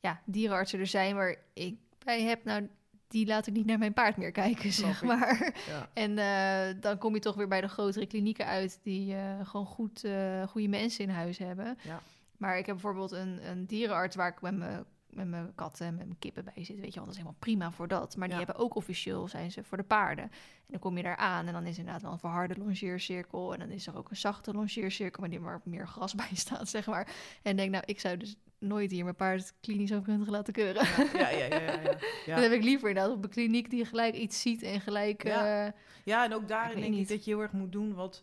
[0.00, 2.44] ja, dierenartsen er zijn waar ik bij heb.
[2.44, 2.68] Nou,
[3.08, 5.52] die laat ik niet naar mijn paard meer kijken, zeg maar.
[5.68, 5.88] Ja.
[5.92, 9.66] En eh, dan kom je toch weer bij de grotere klinieken uit die eh, gewoon
[9.66, 11.78] goed, eh, goede mensen in huis hebben.
[11.82, 12.02] Ja.
[12.36, 15.94] Maar ik heb bijvoorbeeld een, een dierenarts waar ik met mijn, met mijn katten en
[15.94, 16.80] met mijn kippen bij zit.
[16.80, 18.16] Weet je wel, dat is helemaal prima voor dat.
[18.16, 18.44] Maar die Ja.
[18.44, 20.24] hebben ook officieel, zijn ze voor de paarden.
[20.24, 20.30] En
[20.66, 23.52] dan kom je daar aan en dan is inderdaad wel een verharde longeercirkel.
[23.52, 26.68] En dan is er ook een zachte longeercirkel, maar die waar meer gras bij staat,
[26.68, 27.08] zeg maar.
[27.42, 30.86] En denk, nou, ik zou dus nooit hier mijn paard klinisch overkundig laten keuren.
[31.18, 31.96] Ja, ja, ja, ja, ja.
[32.26, 32.34] Ja.
[32.34, 35.24] Dan heb ik liever inderdaad op een kliniek die gelijk iets ziet en gelijk...
[35.24, 35.66] Ja.
[35.66, 35.72] eh,
[36.04, 38.22] Ja, en ook daarin denk ik dat je heel erg moet doen wat,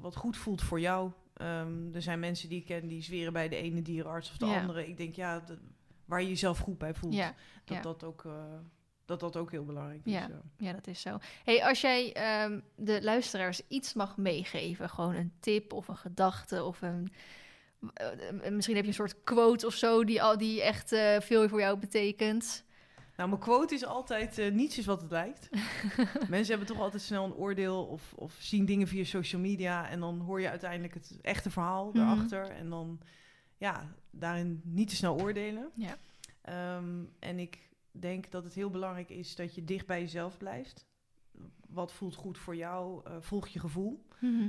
[0.00, 1.10] wat goed voelt voor jou.
[1.36, 4.44] Ehm, er zijn mensen die ik ken die zweren bij de ene dierenarts of de
[4.44, 4.88] andere.
[4.88, 5.58] Ik denk, ja, dat-
[6.12, 7.14] waar je jezelf goed bij voelt.
[7.14, 7.34] ja,
[7.64, 7.82] dat, ja.
[7.82, 8.32] dat, ook, eh,
[9.04, 10.12] dat dat ook heel belangrijk is.
[10.12, 10.18] Ja.
[10.28, 10.40] ja.
[10.56, 11.18] Ja, dat is zo.
[11.44, 16.64] Hey, als jij ehm, de luisteraars iets mag meegeven, gewoon een tip of een gedachte
[16.64, 17.12] of een.
[17.94, 21.48] eh, misschien heb je een soort quote of zo die, al, die echt eh, veel
[21.48, 22.64] voor jou betekent.
[23.16, 25.48] Nou, mijn quote is altijd, eh, niets is wat het lijkt.
[26.28, 29.88] Mensen hebben toch altijd snel een oordeel of, of zien dingen via social media.
[29.88, 31.96] En dan hoor je uiteindelijk het echte verhaal Mhm.
[31.96, 32.50] daarachter.
[32.50, 33.00] En dan,
[33.62, 35.70] ja, daarin niet te snel oordelen.
[35.74, 35.96] Ja.
[36.40, 40.86] Ehm, en ik denk dat het heel belangrijk is dat je dicht bij jezelf blijft.
[41.68, 43.00] Wat voelt goed voor jou?
[43.04, 44.06] Eh, volg je gevoel.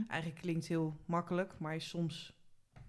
[0.07, 2.33] Eigenlijk klinkt heel makkelijk, maar is soms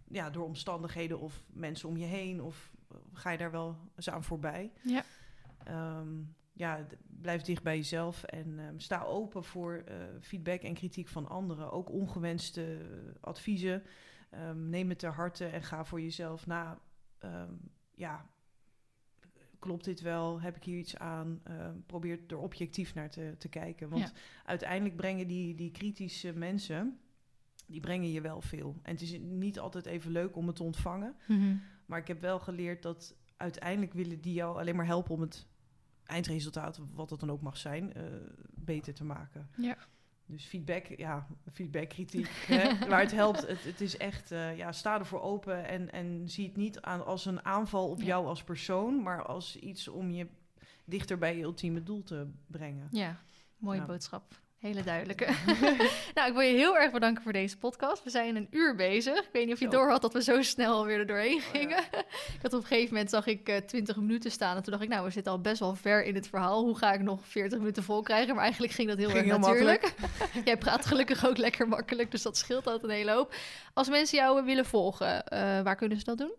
[0.09, 4.11] ja, door omstandigheden of mensen om je heen of eh, ga je daar wel eens
[4.11, 4.73] aan voorbij.
[4.83, 5.05] Ja.
[5.65, 6.23] Ehm,
[6.53, 6.87] ja,
[7.21, 11.73] blijf dicht bij jezelf en ehm, sta open voor eh, feedback en kritiek van anderen.
[11.73, 12.79] Ook ongewenste
[13.21, 13.83] adviezen.
[14.35, 16.79] Ehm, neem het ter harte en ga voor jezelf na.
[17.19, 17.53] Ehm,
[17.95, 18.27] ja,
[19.59, 20.41] klopt dit wel?
[20.41, 21.41] Heb ik hier iets aan?
[21.45, 23.89] Ehm, probeer er objectief naar te, te kijken.
[23.89, 24.11] Want Ja.
[24.45, 26.99] uiteindelijk brengen die, die kritische mensen,
[27.67, 28.77] die brengen je wel veel.
[28.83, 31.17] En het is niet altijd even leuk om het te ontvangen.
[31.29, 31.57] Mhm.
[31.87, 35.47] Maar ik heb wel geleerd dat uiteindelijk willen die jou alleen maar helpen om het
[36.05, 38.03] eindresultaat, wat dat dan ook mag zijn, eh,
[38.55, 39.49] beter te maken.
[39.57, 39.77] Ja.
[40.27, 43.47] Dus feedback, ja, feedback, kritiek, hè, waar het helpt.
[43.47, 47.05] Het, het is echt, eh, ja, sta ervoor open en, en zie het niet aan
[47.07, 48.07] als een aanval op Ja.
[48.07, 50.27] jou als persoon, maar als iets om je
[50.85, 52.89] dichter bij je ultieme doel te brengen.
[52.91, 53.21] Ja,
[53.57, 53.87] mooie Ja.
[53.87, 54.41] boodschap.
[54.65, 55.27] Hele duidelijke.
[56.15, 58.05] nou, ik wil je heel erg bedanken voor deze podcast.
[58.05, 59.19] We zijn een uur bezig.
[59.19, 61.43] Ik weet niet of je door had dat we zo snel weer er doorheen Oh,
[61.43, 61.59] ja.
[61.59, 61.79] gingen.
[62.37, 64.57] ik had op een gegeven moment zag ik eh 20 minuten staan.
[64.57, 66.63] En toen dacht ik, nou, we zitten al best wel ver in het verhaal.
[66.63, 68.35] Hoe ga ik nog 40 minuten vol krijgen?
[68.35, 69.95] Maar eigenlijk ging dat heel Ging erg heel natuurlijk.
[70.45, 73.35] Jij praat gelukkig ook lekker makkelijk, dus dat scheelt altijd een hele hoop.
[73.75, 76.33] Als mensen jou willen volgen, eh, waar kunnen ze dat doen?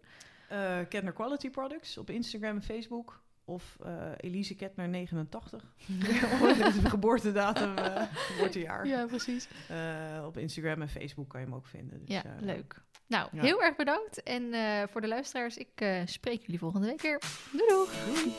[0.47, 3.23] Eh Kettner Quality Products op Instagram en Facebook.
[3.45, 5.63] Of eh Elise Kettner 89.
[5.87, 9.07] de geboortedatum, eh, geboortejaar.
[9.07, 9.47] precies.
[9.67, 11.99] Eh, op Instagram en Facebook kan je hem ook vinden.
[11.99, 12.81] Dus, Ja, eh, leuk.
[13.07, 13.41] Nou, ja.
[13.41, 14.23] heel erg bedankt.
[14.23, 14.53] En
[14.89, 17.21] voor de luisteraars, ik spreek jullie volgende week weer.
[17.51, 17.87] Doei doei!
[18.05, 18.33] Doei.